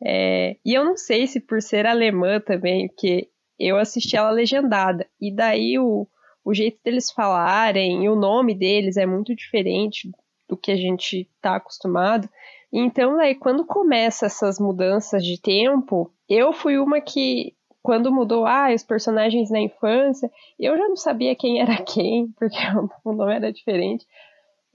[0.02, 5.06] É, e eu não sei se por ser alemã também, porque eu assisti ela legendada.
[5.20, 6.06] E daí o,
[6.44, 10.10] o jeito deles falarem e o nome deles é muito diferente
[10.48, 12.28] do que a gente tá acostumado.
[12.72, 18.72] Então, daí, quando começa essas mudanças de tempo, eu fui uma que, quando mudou, ah,
[18.74, 22.56] os personagens na infância, eu já não sabia quem era quem, porque
[23.04, 24.06] o nome era diferente.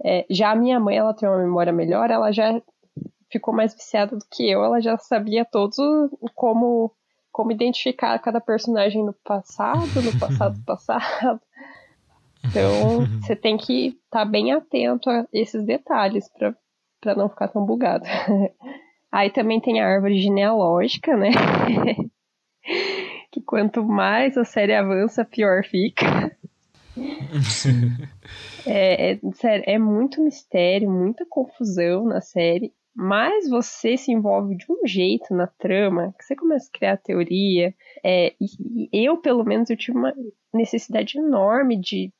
[0.04, 2.62] É, já a minha mãe, ela tem uma memória melhor, ela já
[3.32, 5.78] ficou mais viciada do que eu, ela já sabia todos
[6.36, 6.92] como
[7.32, 11.42] como identificar cada personagem no passado, no passado do passado.
[12.46, 16.30] Então, você tem que estar tá bem atento a esses detalhes
[17.00, 18.06] para não ficar tão bugado.
[19.12, 21.32] Aí também tem a árvore genealógica, né?
[23.32, 26.32] que quanto mais a série avança, pior fica.
[28.66, 34.66] é, é, sério, é muito mistério, muita confusão na série mais você se envolve de
[34.70, 37.74] um jeito na trama que você começa a criar teoria.
[38.04, 40.14] É, e, e eu, pelo menos, eu tive uma
[40.54, 42.14] necessidade enorme de,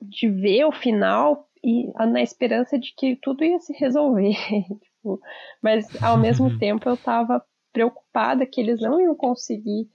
[0.00, 4.34] de ver o final e na esperança de que tudo ia se resolver.
[4.82, 5.20] tipo,
[5.62, 9.88] mas ao mesmo tempo eu tava preocupada que eles não iam conseguir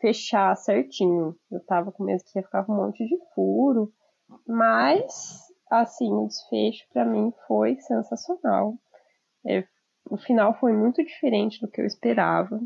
[0.00, 1.34] fechar certinho.
[1.50, 3.92] Eu tava com medo que ia ficar um monte de furo.
[4.46, 5.40] Mas,
[5.70, 8.74] assim, o desfecho para mim foi sensacional.
[9.46, 9.66] É,
[10.08, 12.60] o final foi muito diferente do que eu esperava.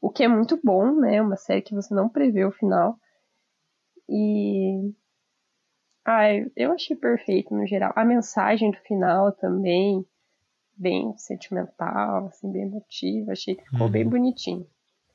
[0.00, 1.20] O que é muito bom, né?
[1.20, 2.98] Uma série que você não prevê o final.
[4.08, 4.92] E.
[6.04, 7.92] Ah, eu achei perfeito no geral.
[7.96, 10.04] A mensagem do final também,
[10.76, 13.32] bem sentimental, assim, bem emotiva.
[13.32, 13.92] Achei que ficou uhum.
[13.92, 14.66] bem bonitinho.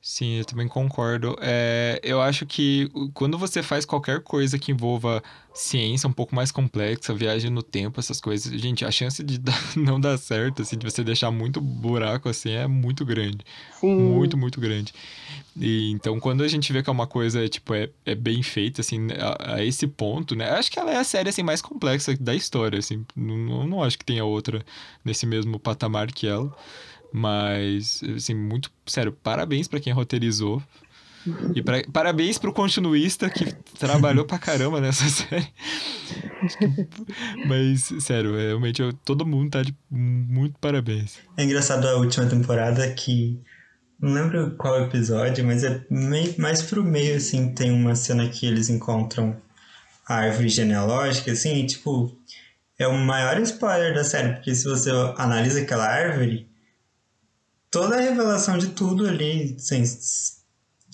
[0.01, 1.35] Sim, eu também concordo.
[1.41, 5.21] É, eu acho que quando você faz qualquer coisa que envolva
[5.53, 9.41] ciência um pouco mais complexa, viagem no tempo, essas coisas, gente, a chance de
[9.75, 13.39] não dar certo, assim, de você deixar muito buraco, assim, é muito grande.
[13.77, 13.93] Sim.
[13.93, 14.93] Muito, muito grande.
[15.59, 18.79] E, então, quando a gente vê que é uma coisa, tipo, é, é bem feita,
[18.79, 20.49] assim, a, a esse ponto, né?
[20.51, 23.05] Acho que ela é a série, assim, mais complexa da história, assim.
[23.13, 24.63] Não, não acho que tenha outra
[25.03, 26.55] nesse mesmo patamar que ela.
[27.11, 28.71] Mas, assim, muito.
[28.85, 30.61] Sério, parabéns para quem roteirizou.
[31.53, 35.47] E pra, parabéns pro continuista que trabalhou pra caramba nessa série.
[37.45, 41.17] Mas, sério, realmente eu, todo mundo tá de muito parabéns.
[41.37, 43.39] É engraçado a última temporada que.
[44.01, 48.45] Não lembro qual episódio, mas é meio, mais pro meio, assim, tem uma cena que
[48.45, 49.35] eles encontram
[50.07, 52.17] a árvore genealógica, assim, e, tipo,
[52.79, 56.48] é o maior spoiler da série, porque se você analisa aquela árvore,
[57.71, 59.83] toda a revelação de tudo ali, assim,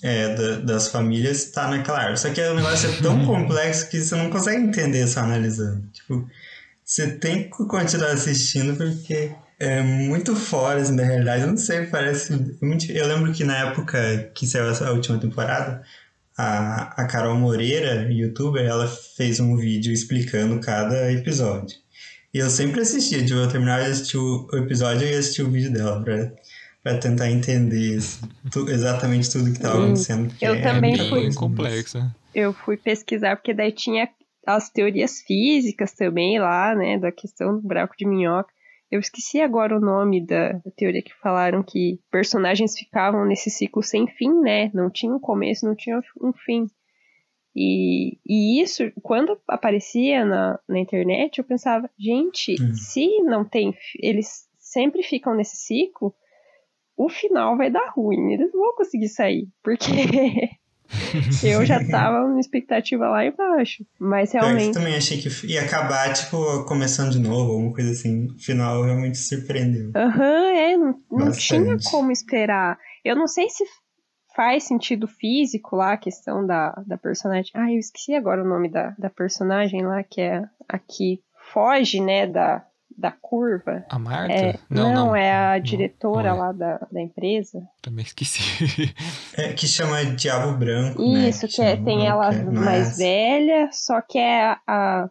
[0.02, 2.18] é, da, das famílias está naquela árvore.
[2.18, 5.86] Só que o negócio é tão complexo que você não consegue entender só analisando.
[5.92, 6.28] Tipo,
[6.84, 11.42] você tem que continuar assistindo porque é muito fora, assim, da realidade.
[11.42, 12.32] Eu não sei, parece.
[12.90, 15.82] Eu lembro que na época que saiu a última temporada,
[16.36, 21.76] a, a Carol Moreira, youtuber, ela fez um vídeo explicando cada episódio.
[22.34, 25.72] E eu sempre assistia, tipo, eu terminava de assistir o episódio e assistia o vídeo
[25.72, 26.30] dela pra
[26.86, 27.98] para tentar entender
[28.52, 30.32] tu, exatamente tudo que estava acontecendo.
[30.40, 32.14] Eu é também bem fui complexa.
[32.32, 34.08] Eu fui pesquisar porque daí tinha
[34.46, 38.54] as teorias físicas também lá, né, da questão do buraco de minhoca.
[38.88, 43.82] Eu esqueci agora o nome da, da, teoria que falaram que personagens ficavam nesse ciclo
[43.82, 44.70] sem fim, né?
[44.72, 46.66] Não tinha um começo, não tinha um fim.
[47.52, 52.72] E, e isso, quando aparecia na, na internet, eu pensava, gente, hum.
[52.74, 53.74] se não tem.
[54.00, 56.14] Eles sempre ficam nesse ciclo,
[56.96, 59.90] o final vai dar ruim, eles não vão conseguir sair, porque
[61.44, 63.84] eu já tava numa expectativa lá embaixo.
[63.98, 64.68] Mas realmente.
[64.68, 68.26] Eu também achei que ia acabar, tipo, começando de novo, alguma coisa assim.
[68.28, 69.92] O final realmente surpreendeu.
[69.94, 72.78] Aham, uhum, é, não, não tinha como esperar.
[73.04, 73.64] Eu não sei se
[74.34, 77.50] faz sentido físico lá, a questão da, da personagem.
[77.54, 81.22] Ah, eu esqueci agora o nome da, da personagem lá, que é a que
[81.52, 82.64] foge, né, da,
[82.96, 83.84] da curva.
[83.88, 84.32] A Marta?
[84.32, 87.62] É, não, não, não, é a diretora não, lá da, da empresa.
[87.82, 88.40] Também esqueci.
[89.36, 91.02] É, que chama Diabo Branco.
[91.02, 91.28] Né?
[91.28, 91.52] Isso, né?
[91.52, 95.10] que, é, tem ela é, mais velha, só que é a, a,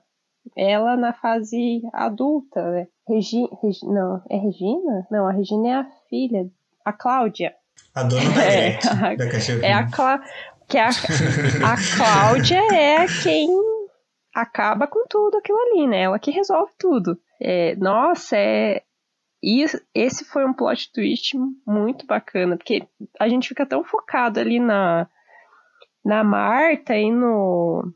[0.58, 2.88] ela na fase adulta, né?
[3.08, 5.08] Regi, Regi, não, é Regina?
[5.12, 6.50] Não, a Regina é a filha,
[6.84, 7.54] a Cláudia.
[7.94, 9.68] A dona da é, a, da cachorrinha.
[9.68, 10.24] É a, Clá,
[10.68, 13.48] que a, a Cláudia é quem
[14.34, 16.02] acaba com tudo aquilo ali, né?
[16.02, 17.18] Ela que resolve tudo.
[17.40, 18.84] É, nossa, é,
[19.42, 22.88] isso, esse foi um plot twist muito bacana, porque
[23.20, 25.08] a gente fica tão focado ali na,
[26.04, 27.94] na Marta e no,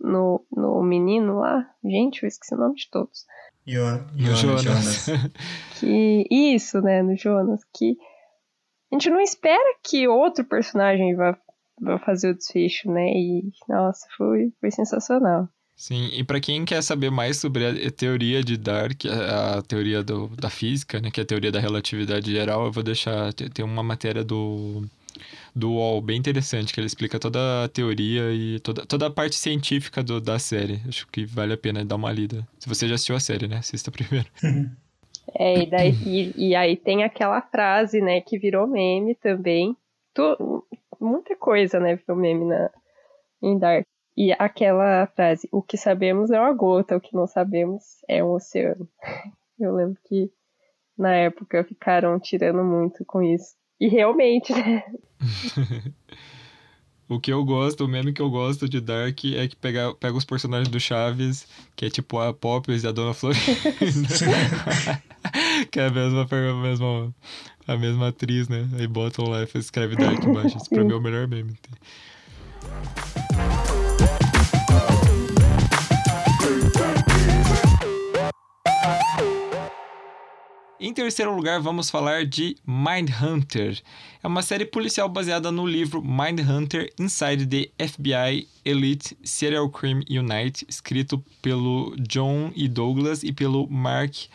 [0.00, 1.68] no, no menino lá.
[1.84, 3.24] Gente, eu esqueci o nome de todos.
[3.66, 4.62] Jonas.
[4.62, 5.06] Jonas.
[5.78, 7.62] Que, isso, né, no Jonas.
[7.74, 7.96] Que
[8.90, 11.36] a gente não espera que outro personagem vá,
[11.80, 13.08] vá fazer o desfecho, né?
[13.08, 15.48] E, nossa, foi, foi sensacional.
[15.82, 20.00] Sim, e para quem quer saber mais sobre a teoria de Dark, a, a teoria
[20.00, 23.64] do, da física, né, que é a teoria da relatividade geral, eu vou deixar, tem
[23.64, 24.84] uma matéria do,
[25.52, 29.34] do UOL bem interessante, que ele explica toda a teoria e toda, toda a parte
[29.34, 30.80] científica do, da série.
[30.86, 32.46] Acho que vale a pena dar uma lida.
[32.60, 33.56] Se você já assistiu a série, né?
[33.56, 34.28] Assista primeiro.
[35.34, 39.76] É, e, daí, e, e aí tem aquela frase, né, que virou meme também.
[40.12, 40.64] Tu,
[41.00, 42.70] muita coisa, né, virou meme na,
[43.40, 43.86] em Dark.
[44.16, 48.32] E aquela frase, o que sabemos é uma gota, o que não sabemos é um
[48.32, 48.88] oceano.
[49.58, 50.30] Eu lembro que
[50.98, 53.54] na época ficaram tirando muito com isso.
[53.80, 54.84] E realmente, né?
[57.08, 60.16] o que eu gosto, o meme que eu gosto de Dark é que pega, pega
[60.16, 63.48] os personagens do Chaves, que é tipo a Poppers e a Dona Florinda.
[65.70, 67.14] que é a mesma, a mesma,
[67.66, 68.68] a mesma atriz, né?
[68.78, 70.56] Aí botam lá e escreve Dark embaixo.
[70.56, 71.56] Isso pra mim é o melhor meme.
[80.84, 83.80] Em terceiro lugar, vamos falar de Mindhunter.
[84.20, 90.66] É uma série policial baseada no livro Mindhunter Inside the FBI Elite Serial Crime Unit,
[90.68, 92.66] escrito pelo John E.
[92.66, 94.26] Douglas e pelo Mark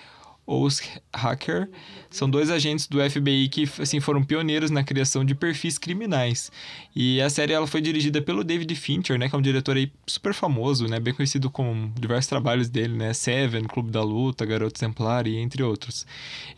[0.48, 0.82] os
[1.14, 1.70] Hacker
[2.10, 6.50] são dois agentes do FBI que assim foram pioneiros na criação de perfis criminais.
[6.96, 9.92] E a série ela foi dirigida pelo David Fincher, né, que é um diretor aí
[10.08, 14.80] super famoso, né, bem conhecido com diversos trabalhos dele, né, Seven, Clube da Luta, Garoto
[14.80, 16.06] Exemplar e entre outros.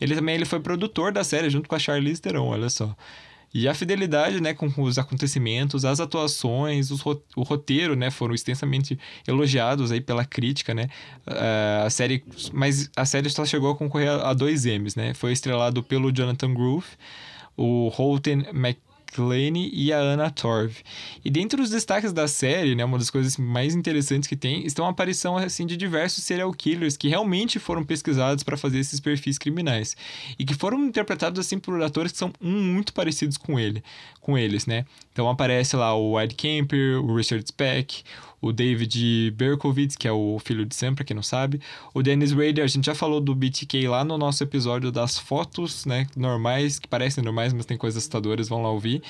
[0.00, 2.94] Ele também ele foi produtor da série junto com a Charlize Theron, olha só.
[3.52, 8.98] E a fidelidade, né, com os acontecimentos, as atuações, os, o roteiro, né, foram extensamente
[9.26, 10.88] elogiados aí pela crítica, né?
[11.26, 12.22] Uh, a série,
[12.52, 15.14] mas a série só chegou a concorrer a, dois M's, né?
[15.14, 16.86] Foi estrelado pelo Jonathan Groove,
[17.56, 18.78] o Holden Mc
[19.14, 20.76] Glenn e a Anna Torv.
[21.24, 24.86] E dentre os destaques da série, né, uma das coisas mais interessantes que tem, estão
[24.86, 29.38] a aparição assim de diversos serial killers que realmente foram pesquisados para fazer esses perfis
[29.38, 29.96] criminais
[30.38, 33.82] e que foram interpretados assim por atores que são muito parecidos com ele,
[34.20, 34.84] com eles, né?
[35.12, 38.02] Então aparece lá o Ed Kemper, o Richard Speck,
[38.40, 41.60] o David Berkowitz, que é o filho de Sam, pra quem não sabe,
[41.94, 45.84] o Dennis Rader, a gente já falou do BTK lá no nosso episódio das fotos,
[45.84, 49.02] né, normais, que parecem normais, mas tem coisas assustadoras, vão lá ouvir,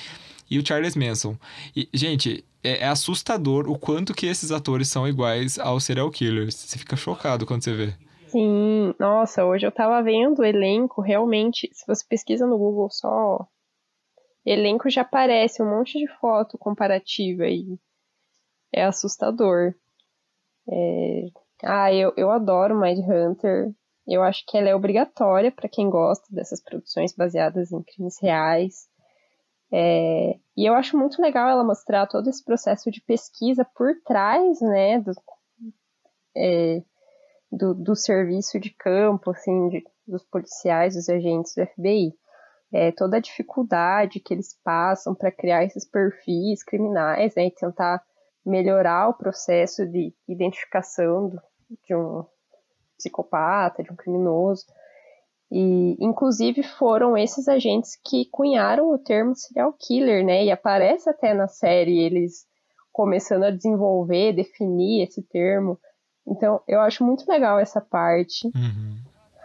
[0.49, 1.37] e o Charles Manson.
[1.75, 6.55] E, gente, é, é assustador o quanto que esses atores são iguais aos serial killers.
[6.55, 7.93] Você fica chocado quando você vê.
[8.27, 13.47] Sim, nossa, hoje eu tava vendo o elenco, realmente, se você pesquisa no Google só
[14.45, 17.77] elenco já aparece um monte de foto comparativa aí
[18.73, 19.73] é assustador.
[20.69, 21.25] É...
[21.63, 23.71] Ah, eu, eu adoro Mind Hunter.
[24.07, 28.89] Eu acho que ela é obrigatória para quem gosta dessas produções baseadas em crimes reais.
[29.71, 30.35] É...
[30.57, 34.99] E eu acho muito legal ela mostrar todo esse processo de pesquisa por trás, né,
[34.99, 35.11] do,
[36.35, 36.81] é...
[37.51, 42.13] do, do, serviço de campo, assim, de, dos policiais, dos agentes do FBI.
[42.73, 48.01] É, toda a dificuldade que eles passam para criar esses perfis criminais, né, e tentar
[48.45, 51.41] melhorar o processo de identificação do,
[51.85, 52.25] de um
[52.97, 54.65] psicopata, de um criminoso.
[55.51, 60.45] E, inclusive, foram esses agentes que cunharam o termo serial killer, né?
[60.45, 62.45] E aparece até na série eles
[62.91, 65.77] começando a desenvolver, definir esse termo.
[66.25, 68.47] Então, eu acho muito legal essa parte.
[68.47, 68.97] Uhum.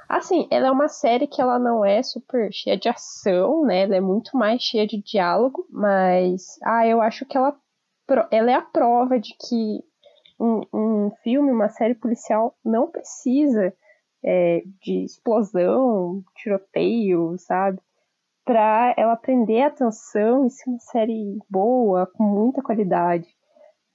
[0.08, 3.82] Assim, ela é uma série que ela não é super cheia de ação, né?
[3.82, 7.56] Ela é muito mais cheia de diálogo, mas ah, eu acho que ela
[8.30, 9.84] ela é a prova de que
[10.38, 13.72] um, um filme, uma série policial não precisa
[14.24, 17.80] é, de explosão, tiroteio, sabe?
[18.44, 23.28] Pra ela prender a atenção e ser uma série boa, com muita qualidade.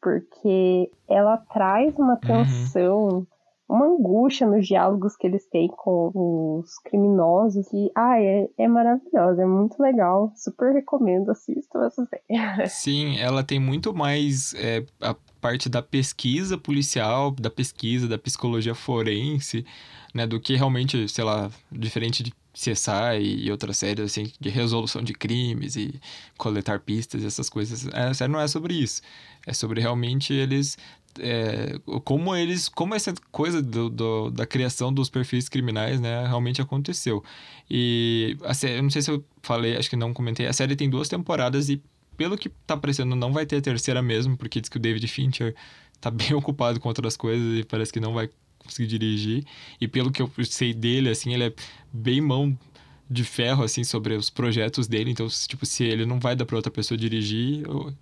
[0.01, 3.28] Porque ela traz uma tensão uhum
[3.72, 7.65] uma angústia nos diálogos que eles têm com os criminosos.
[7.72, 10.34] E, ah, é, é maravilhosa, é muito legal.
[10.36, 12.67] Super recomendo, assistam essa série.
[12.67, 18.76] Sim, ela tem muito mais é, a parte da pesquisa policial, da pesquisa, da psicologia
[18.76, 19.65] forense,
[20.13, 20.28] né?
[20.28, 25.13] Do que realmente, sei lá, diferente de CSI e outras séries, assim, de resolução de
[25.13, 25.97] crimes e
[26.38, 27.88] coletar pistas e essas coisas.
[27.93, 29.01] A série não é sobre isso.
[29.47, 30.78] É sobre realmente eles
[31.20, 36.62] é, como eles, como essa coisa do, do, da criação dos perfis criminais, né, realmente
[36.62, 37.24] aconteceu.
[37.70, 40.76] E a série, eu não sei se eu falei, acho que não comentei, a série
[40.76, 41.82] tem duas temporadas e
[42.18, 45.07] pelo que tá parecendo não vai ter a terceira mesmo, porque diz que o David
[45.07, 45.55] Fincher
[45.99, 49.45] tá bem ocupado com outras coisas e parece que não vai conseguir dirigir.
[49.80, 51.53] E pelo que eu sei dele, assim, ele é
[51.91, 52.57] bem mão
[53.09, 55.12] de ferro, assim, sobre os projetos dele.
[55.12, 57.93] Então, tipo, se ele não vai dar pra outra pessoa dirigir, eu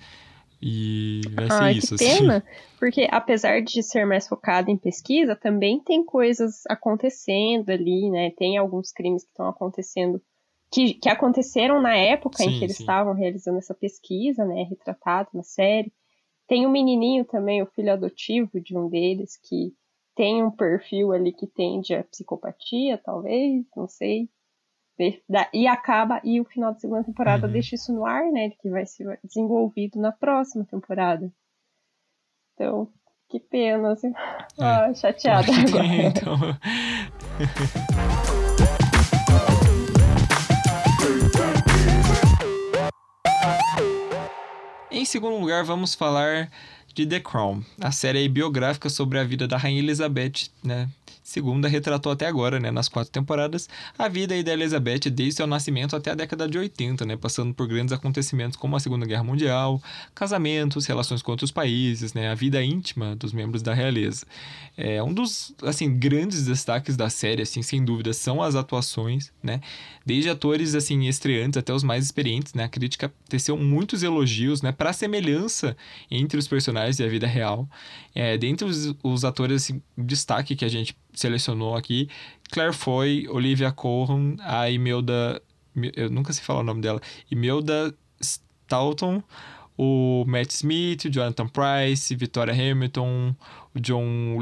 [0.62, 1.96] e vai ser Ai, isso.
[1.96, 2.20] Que assim.
[2.20, 2.44] pena,
[2.78, 8.32] porque apesar de ser mais focado em pesquisa, também tem coisas acontecendo ali, né?
[8.32, 10.22] Tem alguns crimes que estão acontecendo,
[10.72, 12.84] que, que aconteceram na época sim, em que eles sim.
[12.84, 14.64] estavam realizando essa pesquisa, né?
[14.64, 15.94] Retratado na série.
[16.48, 19.74] Tem um menininho também, o filho adotivo de um deles, que
[20.16, 24.28] tem um perfil ali que tende a psicopatia, talvez, não sei
[25.54, 27.54] e acaba, e o final da segunda temporada uhum.
[27.54, 28.52] deixa isso no ar, né?
[28.62, 31.32] Que vai ser desenvolvido na próxima temporada.
[32.54, 32.90] Então,
[33.30, 34.10] que pena, assim.
[34.10, 34.50] É.
[34.62, 35.86] Ah, chateada agora.
[36.04, 36.36] então...
[44.92, 46.52] em segundo lugar, vamos falar
[46.94, 50.90] de The Crown, a série biográfica sobre a vida da Rainha Elizabeth, né?
[51.30, 55.96] Segunda retratou até agora, né, nas quatro temporadas, a vida da Elizabeth desde seu nascimento
[55.96, 59.80] até a década de 80, né, passando por grandes acontecimentos como a Segunda Guerra Mundial,
[60.16, 64.26] casamentos, relações com outros países, né, a vida íntima dos membros da realeza.
[64.76, 69.62] É, um dos, assim, grandes destaques da série, assim, sem dúvida, são as atuações, né,
[70.04, 74.72] desde atores, assim, estreantes até os mais experientes, né, a crítica teceu muitos elogios, né,
[74.72, 75.78] para a semelhança
[76.10, 77.68] entre os personagens e a vida real.
[78.16, 82.08] É, dentre os, os atores, assim, destaque que a gente selecionou aqui,
[82.52, 85.42] Claire Foy, Olivia Colman, a Imelda...
[85.96, 87.00] Eu nunca sei falar o nome dela.
[87.30, 89.24] Imelda Staunton,
[89.78, 93.36] o Matt Smith, o Jonathan Price, Victoria Hamilton,
[93.74, 94.38] o John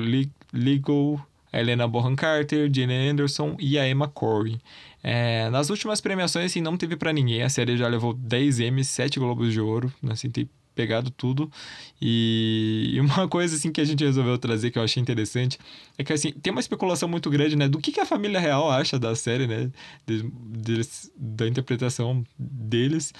[0.53, 4.59] Legal, a Helena Bonham Carter, Jane Anderson e a Emma Corey.
[5.03, 7.41] É, nas últimas premiações, assim, não teve para ninguém.
[7.43, 9.93] A série já levou 10 M's, 7 Globos de Ouro.
[10.09, 11.51] Assim, tem pegado tudo.
[11.99, 15.57] E, e uma coisa assim que a gente resolveu trazer que eu achei interessante
[15.97, 18.69] é que assim, tem uma especulação muito grande, né, do que, que a família real
[18.69, 19.71] acha da série, né,
[20.05, 20.81] de, de,
[21.17, 23.11] da interpretação deles.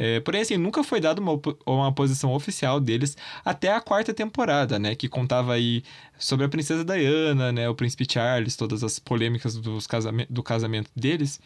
[0.00, 1.32] É, porém, assim, nunca foi dada uma,
[1.66, 5.82] uma posição oficial deles até a quarta temporada, né, que contava aí
[6.16, 10.88] sobre a princesa Diana, né, o príncipe Charles, todas as polêmicas dos casamento, do casamento
[10.94, 11.40] deles.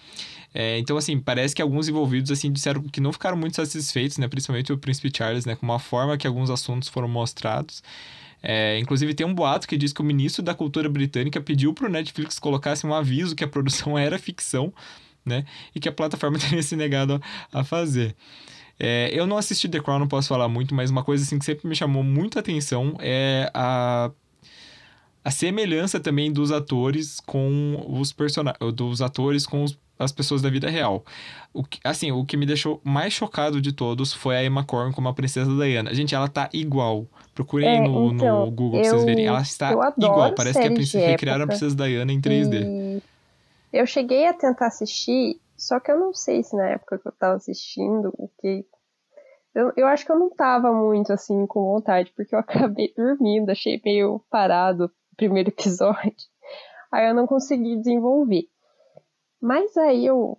[0.53, 4.29] É, então, assim, parece que alguns envolvidos, assim, disseram que não ficaram muito satisfeitos, né,
[4.29, 7.83] principalmente o príncipe Charles, né, com uma forma que alguns assuntos foram mostrados.
[8.43, 11.87] É, inclusive, tem um boato que diz que o ministro da Cultura Britânica pediu para
[11.87, 14.75] o Netflix colocasse um aviso que a produção era ficção,
[15.25, 15.45] né?
[15.75, 17.21] E que a plataforma teria se negado
[17.53, 18.15] a fazer.
[18.79, 21.45] É, eu não assisti The Crown, não posso falar muito, mas uma coisa assim que
[21.45, 24.11] sempre me chamou muita atenção é a
[25.25, 30.51] a semelhança também dos atores com os personagens, dos atores com os, as pessoas da
[30.51, 31.05] vida real.
[31.55, 34.91] O que, assim, o que me deixou mais chocado de todos foi a Emma Corrin
[34.91, 35.95] como a princesa Diana.
[35.95, 37.07] Gente, ela tá igual.
[37.35, 39.27] Procurem é, no, então, no Google pra vocês verem.
[39.27, 40.35] Ela está igual.
[40.35, 42.65] Parece que a princesa recriaram a princesa Diana em 3D.
[42.65, 43.03] E
[43.73, 47.13] eu cheguei a tentar assistir, só que eu não sei se na época que eu
[47.13, 48.67] tava assistindo, o que
[49.55, 53.51] eu, eu acho que eu não tava muito assim com vontade, porque eu acabei dormindo,
[53.51, 56.15] achei meio parado primeiro episódio.
[56.91, 58.49] Aí eu não consegui desenvolver.
[59.41, 60.39] Mas aí eu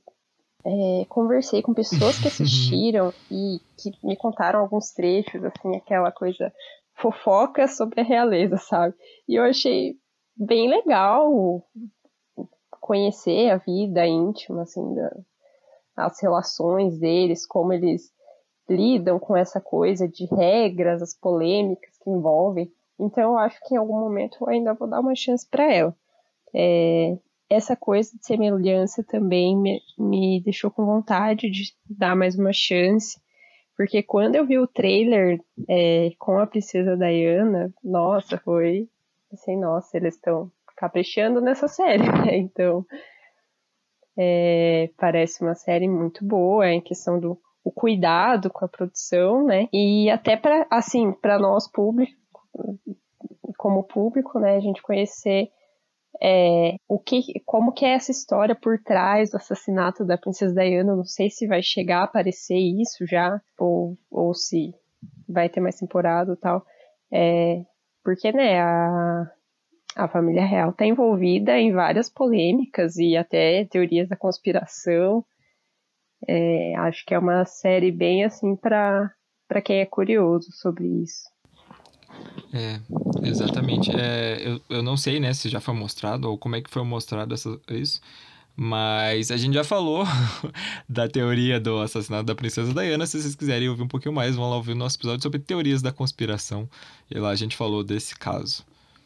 [0.66, 6.54] é, conversei com pessoas que assistiram e que me contaram alguns trechos, assim, aquela coisa
[6.96, 8.96] fofoca sobre a realeza, sabe?
[9.28, 9.96] E eu achei
[10.36, 11.64] bem legal
[12.84, 15.16] conhecer a vida íntima, assim, da,
[15.96, 18.12] as relações deles, como eles
[18.70, 22.70] lidam com essa coisa de regras, as polêmicas que envolvem.
[23.00, 25.96] Então eu acho que em algum momento eu ainda vou dar uma chance para ela.
[26.54, 27.18] É,
[27.50, 33.18] essa coisa de semelhança também me, me deixou com vontade de dar mais uma chance.
[33.78, 38.90] Porque quando eu vi o trailer é, com a princesa Diana, nossa, foi
[39.32, 42.38] assim, nossa, eles estão caprichando nessa série, né?
[42.38, 42.86] Então,
[44.18, 49.70] é, parece uma série muito boa em questão do o cuidado com a produção, né?
[49.72, 52.14] E até para assim, para nós públicos,
[53.58, 55.48] como público, né, a gente conhecer
[56.22, 60.96] é, o que, como que é essa história por trás do assassinato da princesa Diana.
[60.96, 64.74] Não sei se vai chegar a aparecer isso já ou, ou se
[65.28, 66.66] vai ter mais temporada e tal.
[67.12, 67.62] É,
[68.04, 69.32] porque, né, a,
[69.96, 75.24] a família real está envolvida em várias polêmicas e até teorias da conspiração.
[76.28, 79.12] É, acho que é uma série bem assim para
[79.64, 81.32] quem é curioso sobre isso.
[82.54, 82.80] É,
[83.28, 83.92] exatamente.
[83.92, 86.84] É, eu, eu não sei, né, se já foi mostrado ou como é que foi
[86.84, 88.00] mostrado essa, isso,
[88.56, 90.06] mas a gente já falou
[90.88, 93.06] da teoria do assassinato da princesa Diana.
[93.06, 95.82] Se vocês quiserem ouvir um pouquinho mais, vão lá ouvir o nosso episódio sobre teorias
[95.82, 96.70] da conspiração.
[97.10, 98.64] E lá a gente falou desse caso.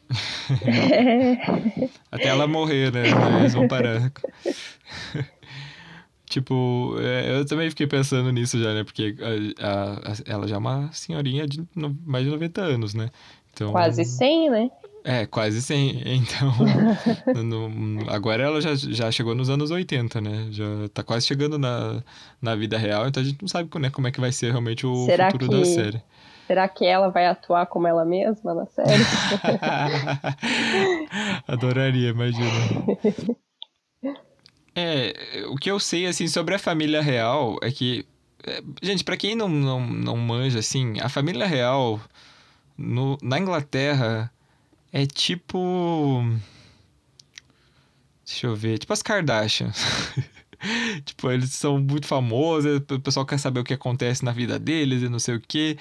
[2.10, 3.04] Até ela morrer, né?
[3.40, 4.12] Eles vão parar.
[6.28, 8.84] Tipo, é, eu também fiquei pensando nisso já, né?
[8.84, 9.16] Porque
[9.58, 13.08] a, a, ela já é uma senhorinha de no, mais de 90 anos, né?
[13.52, 14.70] Então, quase 100, né?
[15.04, 16.02] É, quase 100.
[16.04, 16.54] Então,
[17.42, 20.48] no, agora ela já, já chegou nos anos 80, né?
[20.50, 22.02] Já tá quase chegando na,
[22.42, 24.86] na vida real, então a gente não sabe né, como é que vai ser realmente
[24.86, 25.58] o Será futuro que...
[25.58, 26.02] da série.
[26.48, 28.88] Será que ela vai atuar como ela mesma na série?
[31.46, 32.48] Adoraria, imagina.
[34.74, 38.06] É, o que eu sei, assim, sobre a família real é que.
[38.46, 42.00] É, gente, para quem não, não, não manja, assim, a família real
[42.78, 44.32] no, na Inglaterra
[44.90, 46.24] é tipo.
[48.24, 49.84] Deixa eu ver, tipo as Kardashians.
[51.04, 55.02] tipo, eles são muito famosos, o pessoal quer saber o que acontece na vida deles
[55.02, 55.76] e não sei o quê.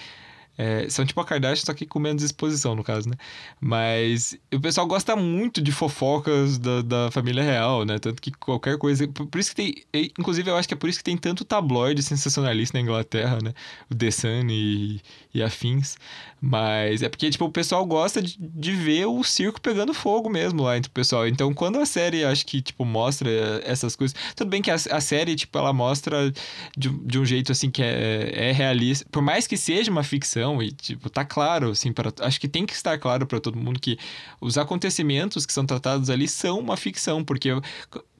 [0.57, 3.15] É, são tipo a Kardashian, só que com menos exposição, no caso, né?
[3.61, 7.99] Mas o pessoal gosta muito de fofocas da, da família real, né?
[7.99, 9.07] Tanto que qualquer coisa.
[9.07, 10.11] Por, isso que tem.
[10.17, 13.53] Inclusive, eu acho que é por isso que tem tanto tabloide sensacionalista na Inglaterra, né?
[13.89, 14.99] O The Sun e,
[15.33, 15.97] e afins.
[16.39, 20.63] Mas é porque, tipo, o pessoal gosta de, de ver o circo pegando fogo mesmo
[20.63, 21.27] lá entre o pessoal.
[21.27, 23.29] Então, quando a série, acho que, tipo, mostra
[23.63, 24.15] essas coisas.
[24.35, 26.31] Tudo bem que a, a série, tipo, ela mostra
[26.77, 29.05] de, de um jeito, assim, que é, é realista.
[29.11, 32.65] Por mais que seja uma ficção e, tipo, tá claro, assim, para acho que tem
[32.65, 33.97] que estar claro para todo mundo que
[34.39, 37.49] os acontecimentos que são tratados ali são uma ficção, porque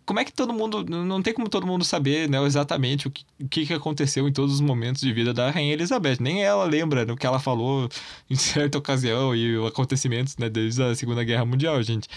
[0.08, 0.86] como é que todo mundo.
[0.86, 4.55] Não tem como todo mundo saber né, exatamente o que, o que aconteceu em todos
[4.55, 6.18] os momentos de vida da Rainha Elizabeth.
[6.22, 7.89] Nem ela lembra do que ela falou
[8.30, 12.08] em certa ocasião e acontecimentos né, desde a Segunda Guerra Mundial, gente.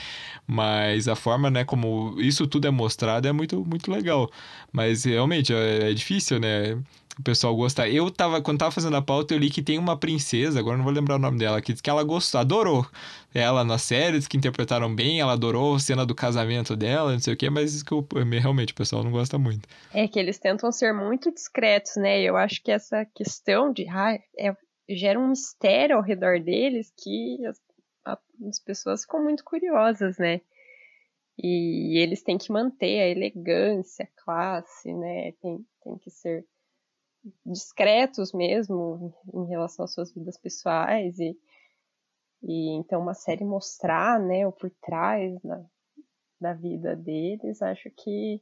[0.47, 4.31] Mas a forma né, como isso tudo é mostrado é muito, muito legal.
[4.73, 6.79] Mas realmente é, é difícil, né?
[7.21, 7.87] O pessoal gosta.
[7.87, 10.85] Eu tava, quando tava fazendo a pauta, eu li que tem uma princesa, agora não
[10.85, 12.87] vou lembrar o nome dela, que diz que ela gostou, adorou
[13.35, 17.35] ela nas séries, que interpretaram bem, ela adorou a cena do casamento dela, não sei
[17.35, 18.07] o que, mas que eu,
[18.41, 19.69] realmente o pessoal não gosta muito.
[19.93, 22.23] É que eles tentam ser muito discretos, né?
[22.23, 24.57] Eu acho que essa questão de ah, é,
[24.89, 27.61] gera um mistério ao redor deles que as,
[28.49, 30.41] as pessoas ficam muito curiosas, né?
[31.43, 35.33] E eles têm que manter a elegância, a classe, né?
[35.41, 36.45] Tem, tem que ser
[37.45, 41.37] discretos mesmo em relação às suas vidas pessoais e,
[42.43, 45.63] e então uma série mostrar né o por trás da,
[46.41, 48.41] da vida deles acho que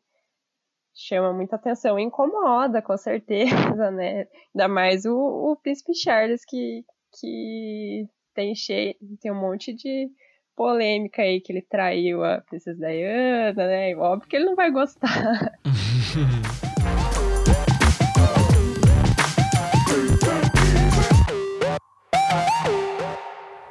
[0.98, 1.98] chama muita atenção.
[1.98, 4.26] Incomoda com certeza né?
[4.54, 6.84] Ainda mais o, o príncipe Charles que
[7.20, 10.10] que tem cheio tem um monte de
[10.54, 13.96] polêmica aí que ele traiu a princesa Diana né?
[13.96, 15.58] Óbvio que ele não vai gostar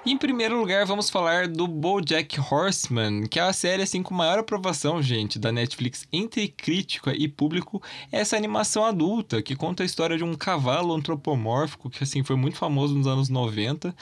[0.10, 4.40] Em primeiro lugar, vamos falar do BoJack Horseman, que é a série assim com maior
[4.40, 7.84] aprovação, gente, da Netflix entre crítica e público.
[8.10, 12.56] Essa animação adulta que conta a história de um cavalo antropomórfico que assim foi muito
[12.56, 13.94] famoso nos anos 90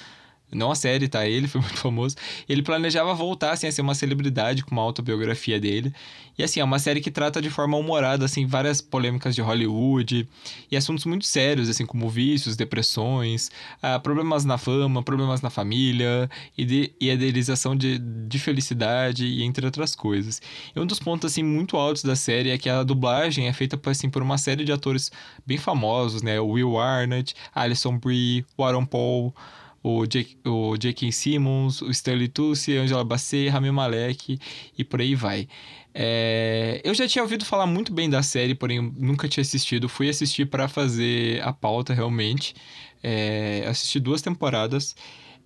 [0.56, 1.28] não a série, tá?
[1.28, 2.16] Ele foi muito famoso.
[2.48, 5.94] Ele planejava voltar, assim, a ser uma celebridade com uma autobiografia dele.
[6.38, 10.28] E, assim, é uma série que trata de forma humorada, assim, várias polêmicas de Hollywood
[10.70, 13.50] e assuntos muito sérios, assim, como vícios, depressões,
[13.82, 19.44] ah, problemas na fama, problemas na família e, de, e idealização de, de felicidade e
[19.44, 20.42] entre outras coisas.
[20.76, 23.80] E um dos pontos, assim, muito altos da série é que a dublagem é feita,
[23.90, 25.12] assim, por uma série de atores
[25.46, 26.40] bem famosos, né?
[26.40, 29.34] Will Arnett, Alison Brie, o Aaron Paul
[29.88, 30.74] o Jake, o.
[31.12, 34.40] Simmons, o Stanley Tucci, Angela Bassett, Rami Malek
[34.76, 35.48] e por aí vai.
[35.94, 39.88] É, eu já tinha ouvido falar muito bem da série, porém nunca tinha assistido.
[39.88, 42.56] Fui assistir para fazer a pauta realmente.
[43.04, 44.96] É, assisti duas temporadas.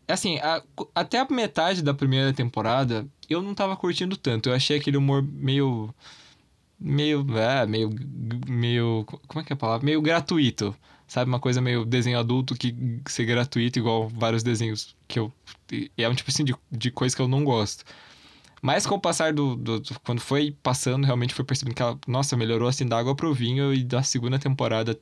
[0.08, 0.64] Assim, a,
[0.96, 4.48] até a metade da primeira temporada eu não tava curtindo tanto.
[4.48, 5.94] Eu achei aquele humor meio.
[6.80, 7.26] meio.
[7.38, 7.90] É, meio.
[8.48, 9.06] meio.
[9.28, 9.86] como é que é a palavra?
[9.86, 10.74] Meio gratuito
[11.10, 11.30] sabe?
[11.30, 12.74] Uma coisa meio desenho adulto que
[13.08, 15.34] ser gratuito, igual vários desenhos que eu.
[15.98, 17.84] É um tipo assim de, de coisa que eu não gosto.
[18.62, 21.98] Mas com o passar do, do, do, Quando foi passando, realmente foi percebendo que ela,
[22.08, 25.00] nossa, melhorou assim da água pro vinho e da segunda temporada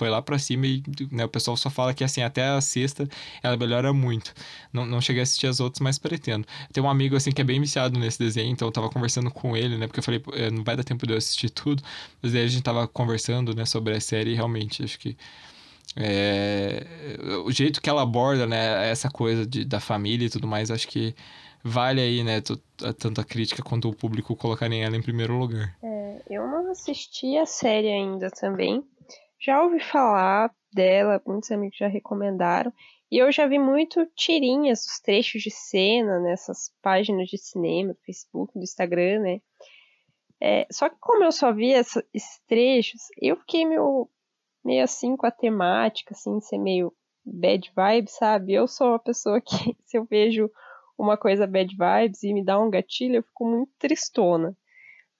[0.00, 0.82] foi lá para cima e
[1.12, 3.06] né, o pessoal só fala que assim, até a sexta
[3.42, 4.32] ela melhora muito.
[4.72, 6.46] Não, não cheguei a assistir as outras, mas pretendo.
[6.72, 9.54] Tem um amigo assim que é bem viciado nesse desenho, então eu tava conversando com
[9.54, 9.86] ele, né?
[9.86, 11.82] Porque eu falei, é, não vai dar tempo de eu assistir tudo.
[12.22, 15.14] Mas aí a gente tava conversando, né, sobre a série e realmente acho que.
[15.94, 16.86] É,
[17.44, 20.88] o jeito que ela aborda, né, essa coisa de, da família e tudo mais, acho
[20.88, 21.14] que
[21.62, 22.40] vale aí, né,
[22.98, 25.76] tanto a crítica quanto o público colocarem ela em primeiro lugar.
[25.82, 28.82] É, eu não assisti a série ainda também,
[29.40, 32.72] já ouvi falar dela, muitos amigos já recomendaram.
[33.10, 38.00] E eu já vi muito tirinhas dos trechos de cena nessas páginas de cinema, do
[38.04, 39.40] Facebook, do Instagram, né?
[40.40, 44.08] É, só que como eu só vi essa, esses trechos, eu fiquei meio,
[44.64, 48.52] meio assim com a temática, assim, ser meio bad vibes, sabe?
[48.54, 50.50] Eu sou uma pessoa que, se eu vejo
[50.96, 54.56] uma coisa bad vibes e me dá um gatilho, eu fico muito tristona.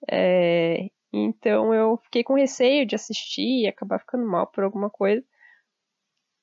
[0.09, 5.23] É, então eu fiquei com receio de assistir e acabar ficando mal por alguma coisa.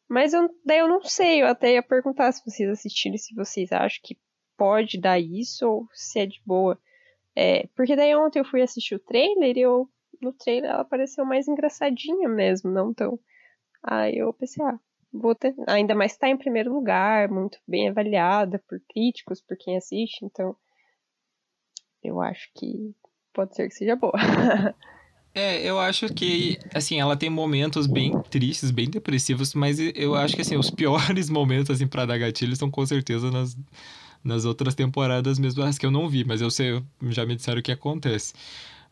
[0.09, 3.73] Mas eu, daí eu não sei, eu até ia perguntar se vocês assistiram se vocês
[3.73, 4.19] acham que
[4.57, 6.79] pode dar isso ou se é de boa.
[7.37, 9.89] É, porque daí ontem eu fui assistir o trailer e eu,
[10.21, 13.19] no trailer ela pareceu mais engraçadinha mesmo, não tão.
[13.83, 14.79] Aí eu pensei, ah,
[15.13, 15.55] vou ter.
[15.69, 20.57] Ainda mais tá em primeiro lugar, muito bem avaliada por críticos, por quem assiste, então
[22.03, 22.95] eu acho que
[23.39, 24.13] pode ser que seja boa.
[25.33, 30.35] É, eu acho que, assim, ela tem momentos bem tristes, bem depressivos, mas eu acho
[30.35, 33.57] que, assim, os piores momentos, assim, pra dar gatilho são com certeza nas,
[34.25, 37.61] nas outras temporadas mesmo, as que eu não vi, mas eu sei, já me disseram
[37.61, 38.35] o que acontece.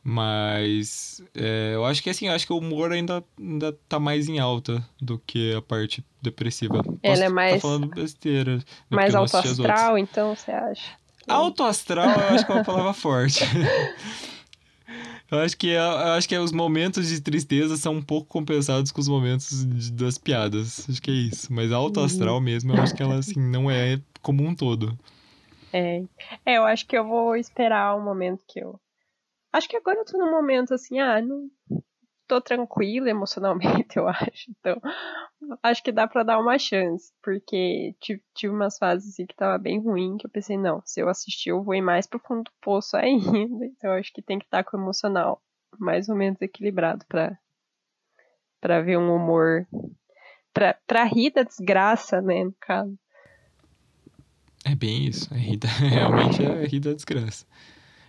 [0.04, 4.28] Mas é, eu acho que, assim, eu acho que o humor ainda, ainda tá mais
[4.28, 6.80] em alta do que a parte depressiva.
[7.02, 7.54] Ela é mais...
[7.54, 8.58] Tá falando besteira.
[8.58, 10.92] Né, mais alto astral, então, você acha?
[11.26, 13.40] Alto astral, eu acho que é uma palavra forte.
[15.30, 18.28] Eu acho que, é, eu acho que é os momentos de tristeza são um pouco
[18.28, 20.88] compensados com os momentos de, das piadas.
[20.88, 21.52] Acho que é isso.
[21.52, 24.96] Mas a alto astral mesmo, eu acho que ela, assim, não é como um todo.
[25.72, 26.02] É.
[26.44, 28.78] é, eu acho que eu vou esperar o momento que eu...
[29.52, 31.50] Acho que agora eu tô num momento, assim, ah, não
[32.26, 34.50] tô tranquila emocionalmente, eu acho.
[34.50, 34.80] Então,
[35.62, 39.58] acho que dá para dar uma chance, porque tive, tive umas fases assim, que tava
[39.58, 42.44] bem ruim, que eu pensei, não, se eu assistir, eu vou ir mais pro fundo
[42.44, 43.64] do poço ainda.
[43.64, 45.42] Então, acho que tem que estar com o emocional
[45.78, 47.38] mais ou menos equilibrado para
[48.60, 49.66] para ver um humor
[50.52, 52.98] pra, pra rir da desgraça, né, no caso.
[54.64, 57.46] É bem isso, é rir da, realmente é rir da desgraça.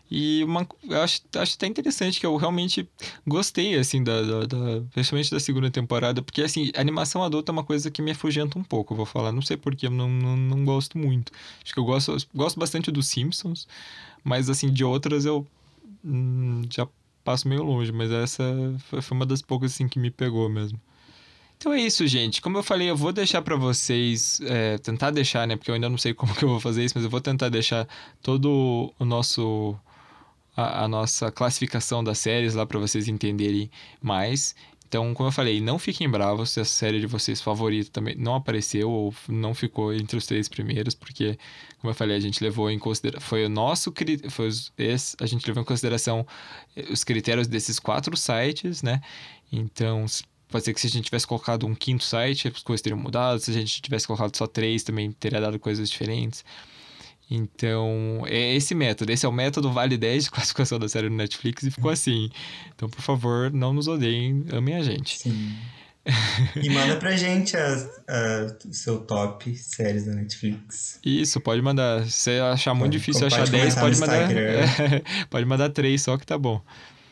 [0.10, 2.88] E uma, eu acho, acho até interessante que eu realmente
[3.26, 7.64] gostei, assim, da, da, da, principalmente da segunda temporada, porque, assim, animação adulta é uma
[7.64, 9.32] coisa que me afugenta um pouco, vou falar.
[9.32, 11.32] Não sei porquê, eu não, não, não gosto muito.
[11.64, 13.68] Acho que eu gosto, gosto bastante dos Simpsons,
[14.24, 15.46] mas, assim, de outras eu
[16.04, 16.88] hum, já
[17.24, 18.44] passo meio longe, mas essa
[18.90, 20.80] foi, foi uma das poucas, assim, que me pegou mesmo.
[21.58, 22.40] Então é isso, gente.
[22.40, 25.56] Como eu falei, eu vou deixar para vocês, é, tentar deixar, né?
[25.58, 27.50] Porque eu ainda não sei como que eu vou fazer isso, mas eu vou tentar
[27.50, 27.88] deixar
[28.22, 29.76] todo o nosso
[30.58, 33.70] a, a nossa classificação das séries lá para vocês entenderem
[34.02, 34.56] mais.
[34.88, 38.36] Então, como eu falei, não fiquem bravos se a série de vocês favorita também não
[38.36, 41.38] apareceu ou não ficou entre os três primeiros, porque,
[41.80, 43.28] como eu falei, a gente levou em consideração.
[43.28, 43.94] Foi o nosso.
[44.30, 44.48] Foi
[44.78, 46.26] esse, a gente levou em consideração
[46.76, 49.02] eh, os critérios desses quatro sites, né?
[49.52, 50.06] Então,
[50.48, 53.40] pode ser que se a gente tivesse colocado um quinto site, as coisas teriam mudado.
[53.42, 56.46] Se a gente tivesse colocado só três, também teria dado coisas diferentes.
[57.30, 59.12] Então, é esse método.
[59.12, 62.30] Esse é o método Vale 10 de classificação da série no Netflix e ficou assim.
[62.76, 65.20] Então, por favor, não nos odeiem, amem a gente.
[65.20, 65.56] Sim.
[66.56, 71.00] E manda pra gente o seu top séries da Netflix.
[71.04, 72.06] Isso, pode mandar.
[72.06, 74.32] Se você achar muito difícil achar 10, pode mandar.
[74.32, 76.62] É, pode mandar 3 só que tá bom.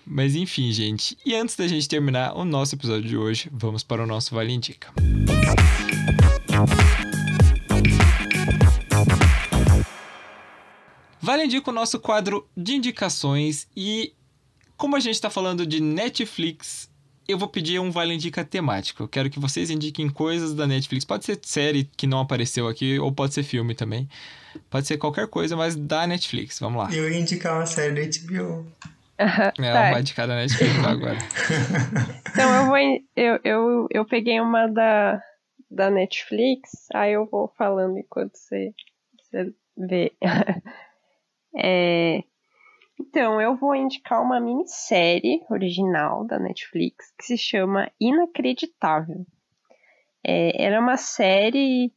[0.07, 1.17] Mas enfim, gente.
[1.25, 4.53] E antes da gente terminar o nosso episódio de hoje, vamos para o nosso Vale
[4.53, 4.87] Indica.
[11.25, 14.13] Vale indica o nosso quadro de indicações e
[14.77, 16.87] como a gente está falando de Netflix,
[17.27, 19.01] eu vou pedir um Vale Indica temático.
[19.01, 21.03] Eu quero que vocês indiquem coisas da Netflix.
[21.03, 24.07] Pode ser série que não apareceu aqui, ou pode ser filme também.
[24.69, 26.59] Pode ser qualquer coisa, mas da Netflix.
[26.59, 26.93] Vamos lá.
[26.93, 28.67] Eu ia indicar uma série da HBO.
[29.17, 29.91] é, tá.
[29.91, 31.17] vai indicar da Netflix agora.
[32.29, 32.77] então eu vou.
[33.15, 35.19] Eu, eu, eu peguei uma da,
[35.71, 38.75] da Netflix, aí eu vou falando enquanto você,
[39.19, 40.13] você vê.
[41.57, 42.23] É...
[42.99, 49.25] Então, eu vou indicar uma minissérie original da Netflix que se chama Inacreditável.
[50.25, 51.93] É, ela é uma série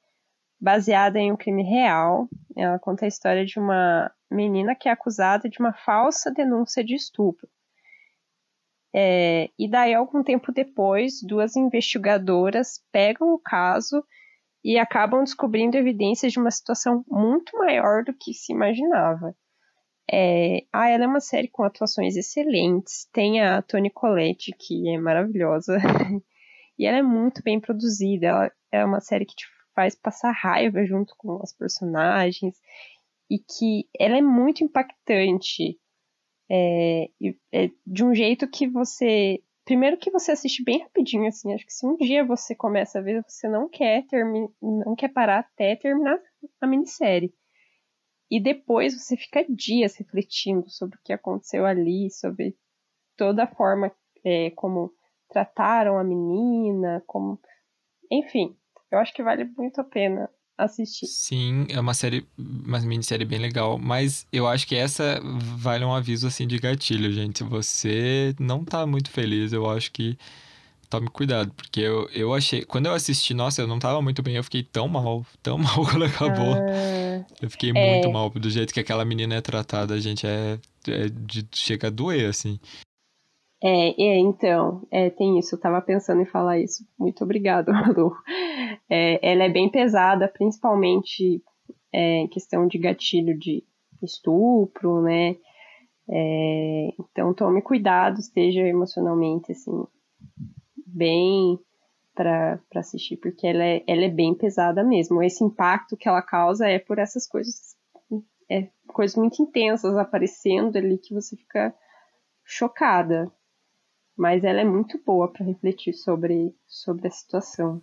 [0.61, 2.29] baseada em um crime real.
[2.57, 6.95] Ela conta a história de uma menina que é acusada de uma falsa denúncia de
[6.95, 7.49] estupro.
[8.95, 14.03] É, e daí, algum tempo depois, duas investigadoras pegam o caso
[14.65, 19.35] e acabam descobrindo evidências de uma situação muito maior do que se imaginava.
[20.11, 23.07] É, ah, ela é uma série com atuações excelentes.
[23.13, 25.77] Tem a Toni Collette, que é maravilhosa.
[26.79, 28.27] e ela é muito bem produzida.
[28.29, 32.57] Ela é uma série que te faz passar raiva junto com os personagens.
[33.31, 35.79] E que ela é muito impactante.
[36.51, 37.09] É,
[37.53, 39.43] é, de um jeito que você.
[39.67, 41.53] Primeiro que você assiste bem rapidinho, assim.
[41.53, 45.09] Acho que se um dia você começa a ver, você não quer terminar, não quer
[45.09, 46.19] parar até terminar
[46.63, 47.35] a minissérie.
[48.31, 52.57] E depois você fica dias refletindo sobre o que aconteceu ali, sobre
[53.17, 53.91] toda a forma
[54.25, 54.93] é, como
[55.29, 57.41] trataram a menina, como.
[58.11, 58.57] Enfim,
[58.91, 61.07] eu acho que vale muito a pena assistir.
[61.07, 65.21] Sim, é uma série, uma minissérie bem legal, mas eu acho que essa
[65.57, 67.45] vale um aviso assim de gatilho, gente.
[67.45, 70.19] Você não tá muito feliz, eu acho que
[70.89, 72.65] tome cuidado, porque eu, eu achei.
[72.65, 75.85] Quando eu assisti, nossa, eu não tava muito bem, eu fiquei tão mal, tão mal
[75.85, 76.55] quando acabou.
[76.55, 77.93] Ah, eu fiquei é...
[77.93, 80.59] muito mal do jeito que aquela menina é tratada, a gente é,
[80.89, 82.59] é de, chega a doer, assim.
[83.63, 86.85] É, é então, é, tem isso, eu tava pensando em falar isso.
[86.99, 88.13] Muito obrigado, Lu.
[88.89, 91.43] É, ela é bem pesada, principalmente
[91.93, 93.65] é, em questão de gatilho de
[94.03, 95.37] estupro, né?
[96.11, 99.85] É, então tome cuidado, esteja emocionalmente assim
[100.89, 101.59] bem
[102.15, 105.23] para assistir, porque ela é, ela é bem pesada mesmo.
[105.23, 107.77] Esse impacto que ela causa é por essas coisas,
[108.51, 111.73] é, coisas muito intensas aparecendo ali que você fica
[112.45, 113.31] chocada.
[114.17, 117.81] Mas ela é muito boa para refletir sobre, sobre a situação.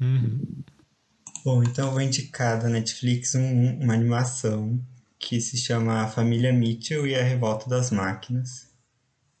[0.00, 0.64] Uhum.
[1.44, 4.80] Bom, então eu vou indicar da Netflix um, uma animação
[5.18, 8.69] que se chama A Família Mitchell e a Revolta das Máquinas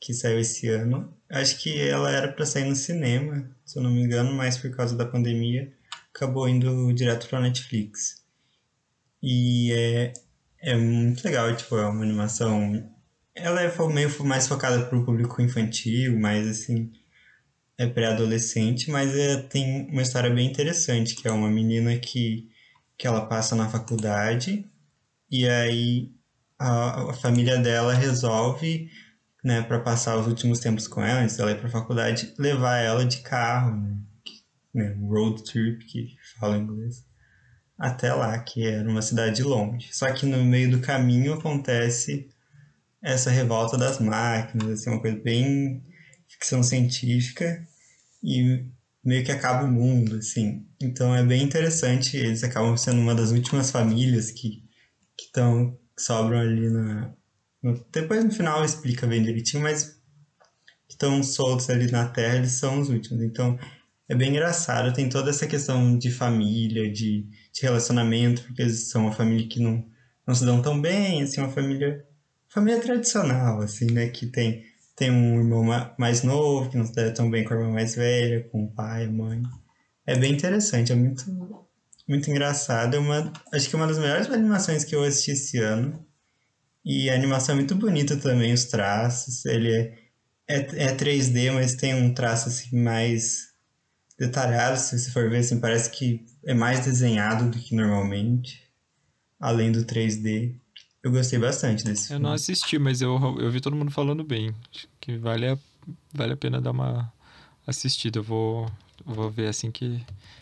[0.00, 1.14] que saiu esse ano.
[1.30, 4.74] Acho que ela era para sair no cinema, se eu não me engano, mas por
[4.74, 5.72] causa da pandemia
[6.14, 8.24] acabou indo direto para Netflix.
[9.22, 10.12] E é,
[10.60, 12.90] é muito legal, tipo, é uma animação.
[13.34, 16.90] Ela é meio mais focada para o público infantil, mais assim,
[17.78, 22.48] é pré-adolescente, mas é, tem uma história bem interessante, que é uma menina que,
[22.98, 24.66] que ela passa na faculdade
[25.30, 26.10] e aí
[26.58, 28.90] a, a família dela resolve
[29.42, 33.04] né, para passar os últimos tempos com ela, antes dela ir pra faculdade, levar ela
[33.04, 33.96] de carro, né,
[34.74, 37.04] né, road trip, que fala em inglês,
[37.78, 39.88] até lá, que era uma cidade longe.
[39.92, 42.28] Só que no meio do caminho acontece
[43.02, 45.82] essa revolta das máquinas, assim, uma coisa bem
[46.28, 47.66] ficção científica
[48.22, 48.66] e
[49.02, 50.66] meio que acaba o mundo, assim.
[50.80, 54.68] Então é bem interessante, eles acabam sendo uma das últimas famílias que
[55.20, 57.14] que, tão, que sobram ali na,
[57.92, 60.00] depois no final explica bem direitinho, mas
[60.88, 63.22] que estão soltos ali na Terra, eles são os últimos.
[63.22, 63.58] Então
[64.08, 69.02] é bem engraçado, tem toda essa questão de família, de, de relacionamento, porque eles são
[69.02, 69.84] uma família que não,
[70.26, 72.04] não se dão tão bem, assim, uma família
[72.48, 74.64] família tradicional, assim, né, que tem
[75.00, 75.64] tem um irmão
[75.98, 78.70] mais novo, que não se dá tão bem com a irmã mais velha, com o
[78.70, 79.42] pai, a mãe.
[80.06, 81.24] É bem interessante, é muito,
[82.06, 82.96] muito engraçado.
[82.96, 86.04] É uma, acho que é uma das melhores animações que eu assisti esse ano.
[86.84, 89.44] E a animação é muito bonita também, os traços.
[89.44, 89.98] Ele é,
[90.48, 93.48] é, é 3D, mas tem um traço assim, mais
[94.18, 94.78] detalhado.
[94.78, 98.62] Se você for ver, assim, parece que é mais desenhado do que normalmente.
[99.38, 100.54] Além do 3D.
[101.02, 102.24] Eu gostei bastante desse Eu filme.
[102.24, 104.54] não assisti, mas eu, eu vi todo mundo falando bem.
[104.74, 105.58] Acho que vale a,
[106.12, 107.10] vale a pena dar uma
[107.66, 108.18] assistida.
[108.18, 108.70] Eu vou,
[109.04, 109.98] vou ver assim que,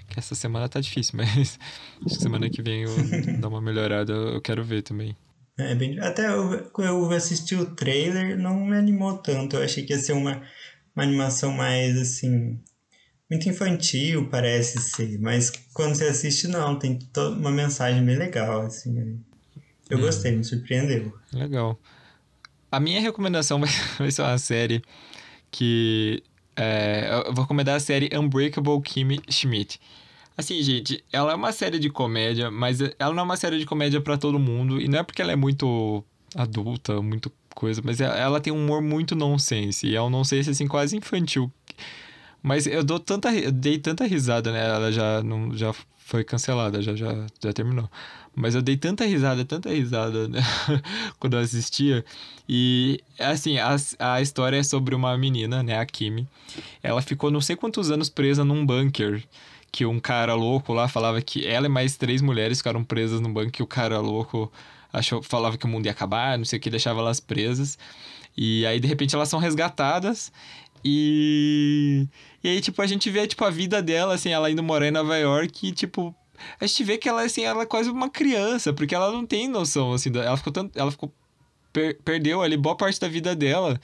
[0.09, 1.59] que essa semana tá difícil, mas
[2.06, 2.97] acho que semana que vem eu
[3.39, 5.16] dar uma melhorada, eu quero ver também.
[5.59, 9.56] É bem, até eu, quando eu assisti o trailer, não me animou tanto.
[9.56, 10.40] Eu achei que ia ser uma,
[10.94, 12.60] uma animação mais assim.
[13.30, 15.18] Muito infantil, parece ser.
[15.18, 16.78] Mas quando você assiste, não.
[16.78, 19.20] Tem toda uma mensagem bem legal, assim.
[19.90, 20.02] Eu Hum.
[20.02, 21.12] gostei, me surpreendeu.
[21.32, 21.78] Legal.
[22.70, 24.80] A minha recomendação vai, vai ser uma série
[25.51, 26.22] que.
[26.56, 29.80] é, eu vou recomendar a série Unbreakable Kimmy Schmidt.
[30.39, 33.66] Assim, gente, ela é uma série de comédia, mas ela não é uma série de
[33.66, 34.81] comédia pra todo mundo.
[34.81, 36.05] E não é porque ela é muito
[36.35, 39.89] adulta, muito coisa, mas ela- ela tem um humor muito nonsense.
[39.89, 41.51] E é um nonsense, assim, quase infantil.
[42.40, 44.65] Mas eu dou tanta, eu dei tanta risada, né?
[44.65, 47.90] Ela já, não, já foi cancelada, já, já, já terminou.
[48.32, 50.39] Mas eu dei tanta risada, tanta risada né?
[51.19, 52.05] quando eu assistia.
[52.48, 55.81] E, assim, a, a história é sobre uma menina, né?
[55.81, 56.28] A Kimi.
[56.81, 59.20] Ela ficou não sei quantos anos presa num bunker.
[59.70, 63.32] Que um cara louco lá falava que ela e mais três mulheres ficaram presas num
[63.32, 63.50] bunker.
[63.52, 64.50] Que o cara louco
[64.92, 67.78] achou, falava que o mundo ia acabar, não sei o que, deixava elas presas.
[68.36, 70.32] E aí, de repente, elas são resgatadas.
[70.84, 72.06] E.
[72.42, 74.92] E aí, tipo, a gente vê, tipo, a vida dela, assim, ela indo morar em
[74.92, 76.14] Nova York e, tipo.
[76.60, 79.48] A gente vê que ela, assim, ela é quase uma criança, porque ela não tem
[79.48, 80.78] noção, assim, ela ficou tanto.
[80.78, 81.12] Ela ficou.
[81.72, 83.80] per- perdeu ali boa parte da vida dela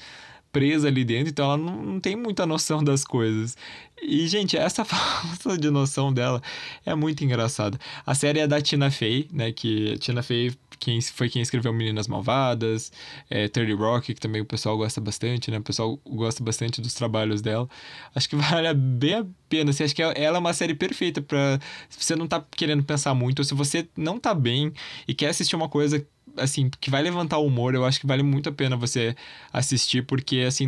[0.55, 3.57] presa ali dentro, então ela não, não tem muita noção das coisas.
[4.01, 6.41] E, gente, essa falta de noção dela
[6.87, 7.77] é muito engraçada.
[8.07, 9.51] A série é da Tina Fey, né?
[9.51, 10.53] Que a Tina Fey
[10.85, 12.93] quem, foi quem escreveu Meninas Malvadas,
[13.28, 15.59] é, 30 Rock, que também o pessoal gosta bastante, né?
[15.59, 17.69] O pessoal gosta bastante dos trabalhos dela.
[18.15, 19.70] Acho que vale bem a pena.
[19.70, 21.59] Assim, acho que ela é uma série perfeita pra.
[21.89, 24.73] Se você não tá querendo pensar muito, ou se você não tá bem
[25.09, 26.05] e quer assistir uma coisa
[26.36, 29.15] assim, que vai levantar o humor, eu acho que vale muito a pena você
[29.52, 30.66] assistir, porque, assim,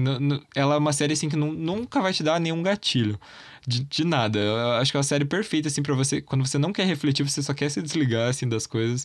[0.54, 3.18] ela é uma série, assim, que nu- nunca vai te dar nenhum gatilho.
[3.66, 4.38] De, de nada.
[4.38, 6.20] Eu acho que é uma série perfeita, assim, pra você...
[6.20, 9.04] Quando você não quer refletir, você só quer se desligar, assim, das coisas.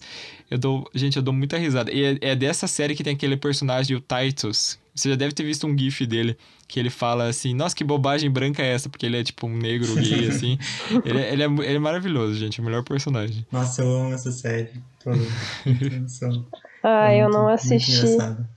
[0.52, 0.88] Eu dou...
[0.94, 1.92] Gente, eu dou muita risada.
[1.92, 4.78] E é, é dessa série que tem aquele personagem, o Titus.
[4.94, 8.30] Você já deve ter visto um gif dele, que ele fala assim, nossa, que bobagem
[8.30, 8.88] branca é essa?
[8.90, 10.60] Porque ele é, tipo, um negro gay, assim.
[11.06, 12.60] ele, é- ele, é, ele é maravilhoso, gente.
[12.60, 13.44] É o melhor personagem.
[13.52, 14.70] Nossa, eu amo essa série.
[15.04, 16.46] Tem noção.
[16.84, 18.06] Ah, É eu não muito- assisti.
[18.06, 18.48] Muito.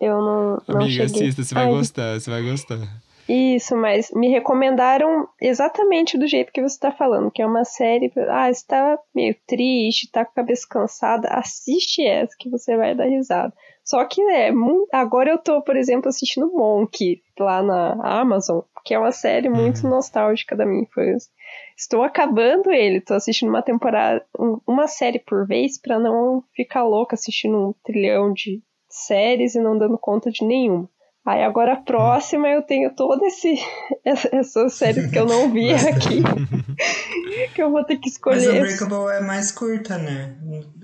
[0.00, 1.24] Eu não, não Amiga, cheguei.
[1.28, 3.02] assista, você vai Ai, gostar, você vai gostar.
[3.30, 8.10] Isso, mas me recomendaram exatamente do jeito que você tá falando, que é uma série.
[8.28, 12.94] Ah, você tá meio triste, tá com a cabeça cansada, assiste essa que você vai
[12.94, 13.52] dar risada.
[13.84, 14.88] Só que é muito.
[14.92, 19.84] Agora eu tô, por exemplo, assistindo Monk lá na Amazon, que é uma série muito
[19.84, 19.90] Uhum.
[19.90, 21.30] nostálgica da minha infância.
[21.76, 26.84] Estou acabando ele, tô assistindo uma temporada, um- uma série por vez pra não ficar
[26.84, 30.88] louca assistindo um trilhão de séries e não dando conta de nenhuma.
[31.24, 33.54] Aí agora a próxima eu tenho toda esse
[34.04, 36.22] essa- essas séries que eu não vi aqui.
[37.54, 38.62] que eu vou ter que Mas escolher.
[38.62, 40.34] Unbreakable é mais curta, né?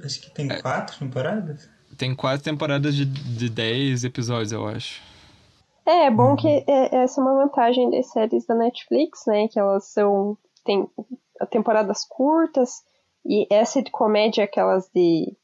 [0.05, 1.69] Acho que tem quatro temporadas.
[1.97, 5.01] Tem quatro temporadas de, de 10 episódios, eu acho.
[5.87, 9.49] É, é bom que é, essa é uma vantagem das séries da Netflix, né?
[9.49, 10.37] Que elas são.
[10.65, 10.87] tem
[11.51, 12.83] temporadas curtas.
[13.25, 15.35] E essa de comédia, aquelas de.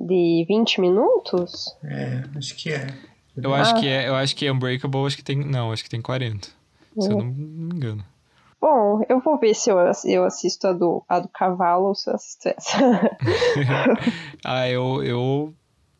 [0.00, 1.76] de 20 minutos?
[1.84, 2.86] É, acho que é.
[3.36, 3.80] Eu acho Ah.
[3.80, 6.48] que é, eu acho que é Unbreakable, acho que tem, não, acho que tem 40.
[6.98, 8.04] Se eu não me engano.
[8.60, 9.76] Bom, eu vou ver se eu,
[10.06, 12.78] eu assisto a do, a do cavalo ou se eu assisto essa.
[14.44, 15.54] ah, eu, eu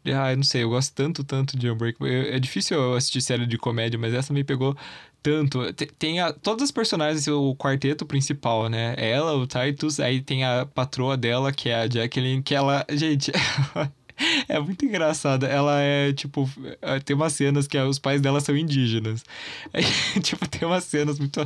[0.07, 2.09] Ah, eu não sei, eu gosto tanto, tanto de Unbreakable.
[2.13, 4.75] Eu- É difícil eu assistir série de comédia, mas essa me pegou
[5.23, 5.71] tanto.
[5.75, 8.95] Te- Tem a, todos os personagens, o quarteto principal, né?
[8.97, 12.87] Ela, o Titus, aí tem a patroa dela, que é a Jacqueline, que ela.
[12.91, 13.33] Gente.
[14.49, 15.47] É muito engraçada.
[15.47, 16.49] Ela é, tipo,
[16.83, 19.25] é, tem umas cenas que os pais dela são indígenas.
[19.73, 19.85] Aí,
[20.23, 21.41] tipo, tem umas cenas muito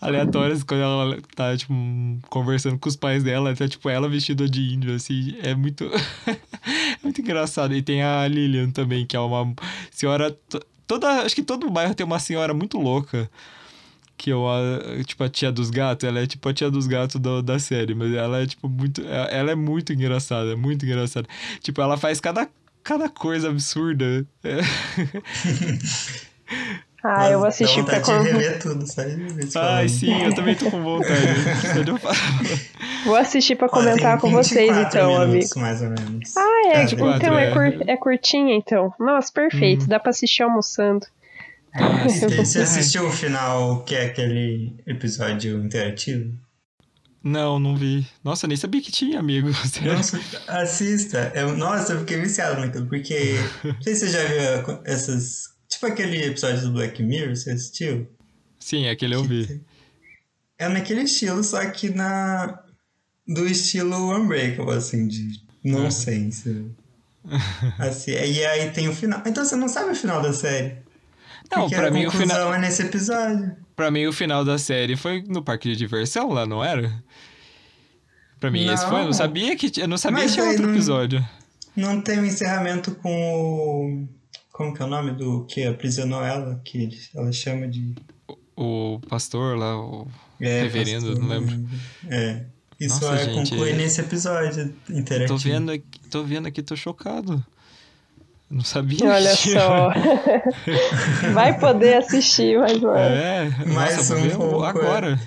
[0.00, 1.72] aleatórias quando ela tá, tipo,
[2.28, 3.54] conversando com os pais dela.
[3.54, 5.36] Tá, tipo, ela vestida de índio, assim.
[5.42, 5.84] É muito.
[6.26, 7.74] é muito engraçado.
[7.74, 9.54] E tem a Lilian também, que é uma
[9.90, 10.30] senhora.
[10.48, 13.28] to- Toda, acho que todo bairro tem uma senhora muito louca.
[14.16, 17.20] Que eu, a- tipo, a tia dos gatos, ela é tipo a tia dos gatos
[17.20, 19.02] do- da série, mas ela é, tipo, muito.
[19.06, 21.26] Ela é muito engraçada, é muito engraçada.
[21.60, 22.48] Tipo, ela faz cada,
[22.82, 24.24] cada coisa absurda.
[24.42, 24.60] É.
[27.08, 29.16] Ah, eu vou assistir pra con- rever tudo, sabe?
[29.54, 31.14] Ai, sim, eu também tô com vontade.
[33.04, 35.32] Vou assistir pra comentar tem com vocês, 24 então, amigo.
[35.34, 36.36] minutos, mais ou menos.
[36.36, 37.52] Ah, é, Cada quatro, então é, é.
[37.52, 38.92] cur- é curtinha, então.
[38.98, 39.88] Nossa, perfeito, Hum.
[39.88, 41.06] dá pra assistir almoçando.
[41.78, 42.04] Ah.
[42.08, 46.32] Você você assistiu o final, que é aquele episódio interativo?
[47.22, 48.06] Não, não vi.
[48.22, 49.48] Nossa, nem sabia que tinha, amigo.
[49.84, 51.32] Nossa, assista.
[51.34, 53.34] Eu- nossa, eu fiquei viciado naquilo, porque.
[53.64, 55.50] Não sei se você já viu essas.
[55.68, 58.08] Tipo aquele episódio do Black Mirror, você assistiu?
[58.60, 59.60] Sim, aquele eu vi.
[60.58, 62.62] É naquele estilo, só que na.
[63.26, 66.70] Do estilo Unbreakable, assim, de nonsense.
[67.76, 69.20] assim, e aí tem o final.
[69.26, 70.85] Então você não sabe o final da série.
[71.50, 73.56] Não, porque pra a mim, o final, é nesse episódio.
[73.76, 77.02] pra mim o final da série foi no parque de diversão lá, não era?
[78.40, 78.94] Pra mim esse foi.
[78.96, 79.12] Eu não Não.
[79.12, 81.28] sabia que, eu não sabia Mas que tinha aí outro não- episódio.
[81.74, 84.08] Não tem um encerramento com o.
[84.52, 86.60] Como que é o nome do que aprisionou ela?
[86.64, 87.94] Que ela chama de.
[88.56, 90.08] O pastor lá, o
[90.40, 91.68] É, reverendo, pastor, não lembro.
[92.08, 92.44] É.
[92.80, 95.28] Isso Nossa, é gente, conclui é- nesse episódio interativo.
[95.28, 97.44] Tô vendo aqui, tô vendo aqui, tô chocado.
[98.50, 98.98] Não sabia.
[99.10, 99.90] Olha que tinha- só.
[101.34, 105.18] Vai poder assistir, mas não É, Mais nossa, um pouco, agora.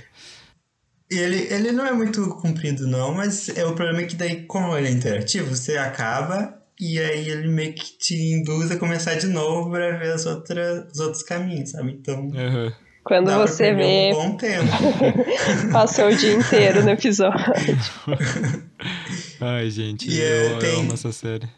[1.11, 4.43] E ele, ele não é muito comprido, não, mas é o problema é que daí,
[4.45, 9.15] como ele é interativo, você acaba e aí ele meio que te induz a começar
[9.15, 11.91] de novo pra ver as outras, os outros caminhos, sabe?
[11.99, 12.71] Então, Aham.
[13.03, 14.67] Quando dá você vê, um bom tempo.
[15.73, 17.43] passou o dia inteiro no episódio.
[19.41, 21.49] Ai, gente, E, é, eu, eu tem- amo essa série.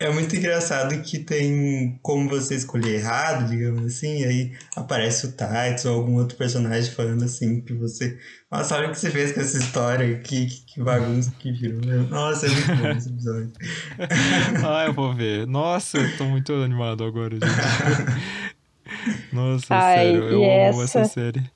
[0.00, 5.32] É muito engraçado que tem como você escolher errado, digamos assim, e aí aparece o
[5.32, 8.16] Titus ou algum outro personagem falando assim que você.
[8.48, 11.80] Nossa, olha o que você fez com essa história, que, que, que bagunça que virou.
[12.08, 13.52] Nossa, é muito bom esse episódio.
[14.64, 15.46] Ah, eu vou ver.
[15.48, 17.44] Nossa, eu tô muito animado agora, gente.
[19.32, 21.50] Nossa, Ai, sério, eu amo essa- essa série.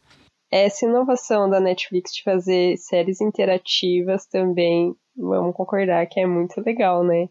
[0.51, 7.03] Essa inovação da Netflix de fazer séries interativas também, vamos concordar que é muito legal,
[7.05, 7.29] né?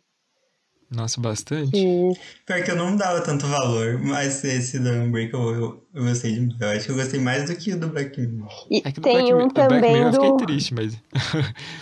[0.92, 1.78] Nossa, bastante.
[1.78, 2.12] E
[2.46, 6.60] Pior que eu não dava tanto valor, mas esse do Unbreakable eu, eu gostei demais.
[6.62, 8.68] Eu acho que eu gostei mais do que o do Black Mirror.
[8.70, 10.38] E É que do tem Black, um do Black também Mirror eu fiquei do.
[10.38, 10.98] triste, mas.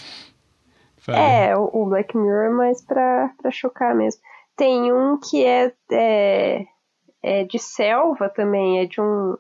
[1.12, 4.22] É, o Black Mirror é mais pra, pra chocar mesmo.
[4.56, 6.66] Tem um que é, é,
[7.24, 9.36] é de selva também, é de um.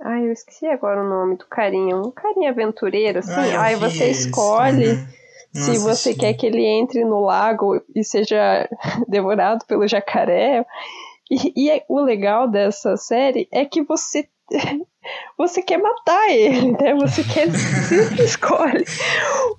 [0.00, 1.96] Ai, eu esqueci agora o nome do carinha.
[1.96, 3.32] Um carinha aventureiro, assim.
[3.32, 4.26] Ah, Aí vi você esse.
[4.28, 5.06] escolhe Uhum.
[5.52, 8.68] Se você quer que ele entre no lago e seja
[9.08, 10.64] devorado pelo jacaré.
[11.30, 14.28] E, e é- o legal dessa série é que você
[15.36, 16.94] você quer matar ele, né?
[16.94, 17.50] Você quer
[17.88, 18.84] sempre escolhe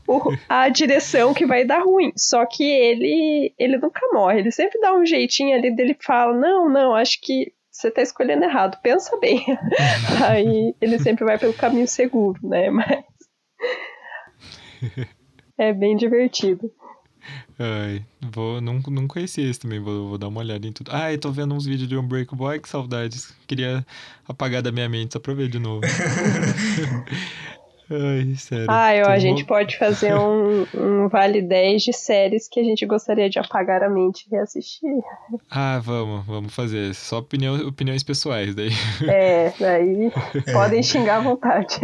[0.08, 2.12] o- a direção que vai dar ruim.
[2.18, 4.40] Só que ele ele nunca morre.
[4.40, 8.44] Ele sempre dá um jeitinho ali dele fala não, não, acho que você tá escolhendo
[8.44, 8.78] errado.
[8.82, 9.46] Pensa bem.
[10.28, 12.70] Aí ele sempre vai pelo caminho seguro, né?
[12.72, 13.04] Mas
[15.60, 16.72] é bem divertido.
[17.60, 20.90] Ai, vou, não, não conheci esse também, vou, vou dar uma olhada em tudo.
[20.94, 23.36] Ai, tô vendo uns vídeos de Unbreakable, ai que saudades.
[23.46, 23.86] Queria
[24.26, 25.82] apagar da minha mente só pra ver de novo.
[27.90, 28.66] ai, sério.
[28.70, 32.86] Ah, eu, a gente pode fazer um, um Vale 10 de séries que a gente
[32.86, 34.90] gostaria de apagar a mente e reassistir.
[35.50, 36.94] Ah, vamos, vamos fazer.
[36.94, 38.72] Só opinião, opiniões pessoais daí.
[39.08, 40.12] É, daí
[40.54, 41.80] podem xingar à vontade.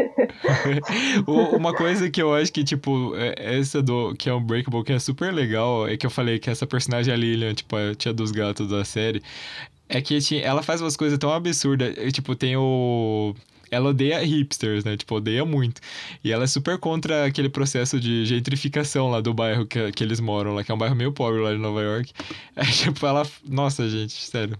[1.27, 4.99] Uma coisa que eu acho que, tipo, é- essa do que é Unbreakable, que é
[4.99, 8.31] super legal, é que eu falei que essa personagem, a Lilian, tipo, a tia dos
[8.31, 9.21] gatos da série,
[9.87, 11.95] é que ela faz umas coisas tão absurdas.
[12.13, 13.33] Tipo, tem o.
[13.71, 14.95] Ela odeia hipsters, né?
[14.97, 15.81] Tipo, odeia muito.
[16.23, 20.19] E ela é super contra aquele processo de gentrificação lá do bairro que, que eles
[20.19, 22.11] moram lá, que é um bairro meio pobre lá de Nova York.
[22.55, 23.23] É, tipo, ela.
[23.43, 24.57] Nossa, gente, sério.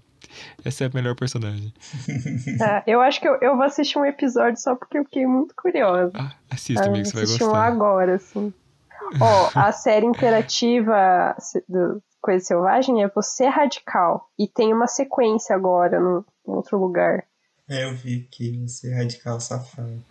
[0.65, 1.73] Essa é a melhor personagem.
[2.57, 5.53] Tá, eu acho que eu, eu vou assistir um episódio só porque eu fiquei muito
[5.55, 6.11] curiosa.
[6.15, 7.65] Ah, assista, Ah, amigo, você vai assistir um gostar.
[7.67, 8.53] agora, assim.
[9.21, 11.35] Ó, a série interativa
[11.69, 14.29] do Coisa Selvagem é Você é Radical.
[14.37, 17.23] E tem uma sequência agora no, em outro lugar.
[17.67, 20.03] É, eu vi que Você é Radical Safado.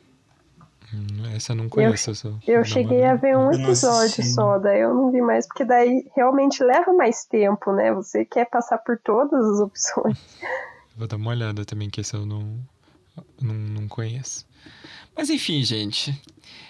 [0.92, 2.10] Hum, essa eu não conheço.
[2.10, 5.64] Eu, só, eu cheguei a ver um episódio só, daí eu não vi mais, porque
[5.64, 7.92] daí realmente leva mais tempo, né?
[7.92, 10.18] Você quer passar por todas as opções.
[10.96, 12.58] Vou dar uma olhada também, que esse eu não,
[13.40, 14.46] não, não conheço.
[15.16, 16.14] Mas enfim, gente.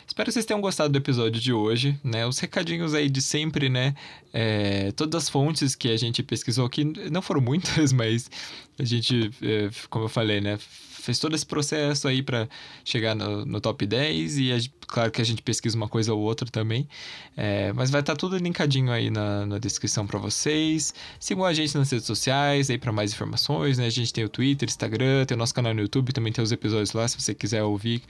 [0.06, 2.26] Espero que vocês tenham gostado do episódio de hoje, né?
[2.26, 3.94] Os recadinhos aí de sempre, né?
[4.32, 8.30] É, todas as fontes que a gente pesquisou aqui, não foram muitas, mas
[8.78, 10.58] a gente, é, como eu falei, né?
[11.04, 12.48] Fez todo esse processo aí para
[12.84, 16.48] chegar no, no, top 10 e claro que a gente pesquisa uma coisa ou outra
[16.50, 16.88] também.
[17.36, 20.94] É, mas vai estar tá tudo linkadinho aí na, na descrição para vocês.
[21.20, 23.86] Sigam a gente nas redes sociais aí para mais informações, né?
[23.86, 26.52] A gente tem o Twitter, Instagram, tem o nosso canal no YouTube, também tem os
[26.52, 28.02] episódios lá se você quiser ouvir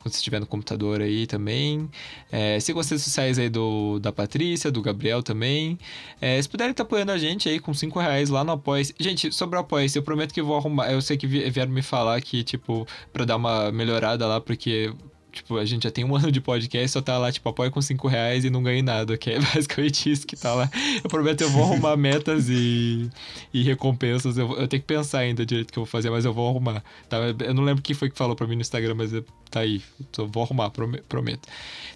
[0.00, 1.88] quando você estiver no computador aí também.
[2.32, 5.78] É, sigam as redes sociais aí do, da Patrícia, do Gabriel também.
[6.20, 8.82] É, se puderem estar tá apoiando a gente aí com 5 reais lá no apoia
[8.82, 8.94] -se.
[8.98, 10.90] Gente, sobre o apoia eu prometo que vou arrumar.
[10.90, 14.92] Eu sei que vieram me falar que, tipo, pra dar uma melhorada lá, porque
[15.30, 17.80] Tipo, a gente já tem um ano de podcast, só tá lá, tipo, apoia com
[17.80, 20.70] 5 reais e não ganha nada, que é basicamente isso que tá lá.
[21.02, 23.08] Eu prometo, eu vou arrumar metas e,
[23.52, 24.36] e recompensas.
[24.36, 26.48] Eu, eu tenho que pensar ainda direito o que eu vou fazer, mas eu vou
[26.48, 26.82] arrumar.
[27.08, 27.18] Tá?
[27.44, 29.12] Eu não lembro quem foi que falou pra mim no Instagram, mas
[29.50, 29.82] tá aí.
[30.16, 31.48] Eu vou arrumar, prometo.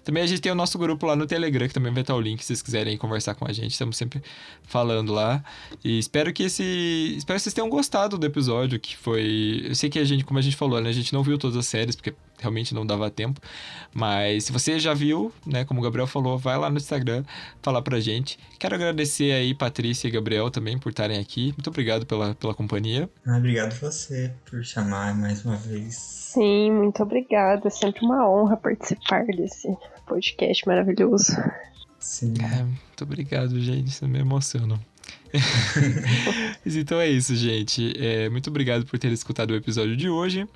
[0.03, 2.21] Também a gente tem o nosso grupo lá no Telegram, que também vai estar o
[2.21, 3.71] link se vocês quiserem conversar com a gente.
[3.71, 4.21] Estamos sempre
[4.63, 5.43] falando lá.
[5.83, 7.15] E espero que esse.
[7.17, 9.63] Espero que vocês tenham gostado do episódio, que foi.
[9.65, 10.89] Eu sei que a gente, como a gente falou, né?
[10.89, 13.39] A gente não viu todas as séries, porque realmente não dava tempo.
[13.93, 17.23] Mas se você já viu, né, como o Gabriel falou, vai lá no Instagram
[17.61, 18.37] falar pra gente.
[18.59, 21.53] Quero agradecer aí Patrícia e Gabriel também por estarem aqui.
[21.57, 23.09] Muito obrigado pela, pela companhia.
[23.25, 25.95] Ah, obrigado você por chamar mais uma vez.
[25.95, 27.67] Sim, muito obrigada.
[27.67, 29.75] É sempre uma honra participar desse
[30.05, 31.31] podcast maravilhoso.
[31.99, 32.33] Sim.
[32.39, 33.87] É, muito obrigado, gente.
[33.87, 34.79] Isso me emociona.
[36.65, 37.93] então é isso, gente.
[37.97, 40.47] É, muito obrigado por ter escutado o episódio de hoje.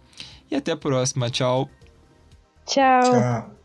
[0.52, 1.30] E até a próxima.
[1.30, 1.70] Tchau.
[2.66, 3.02] Tchau.
[3.02, 3.59] Tchau.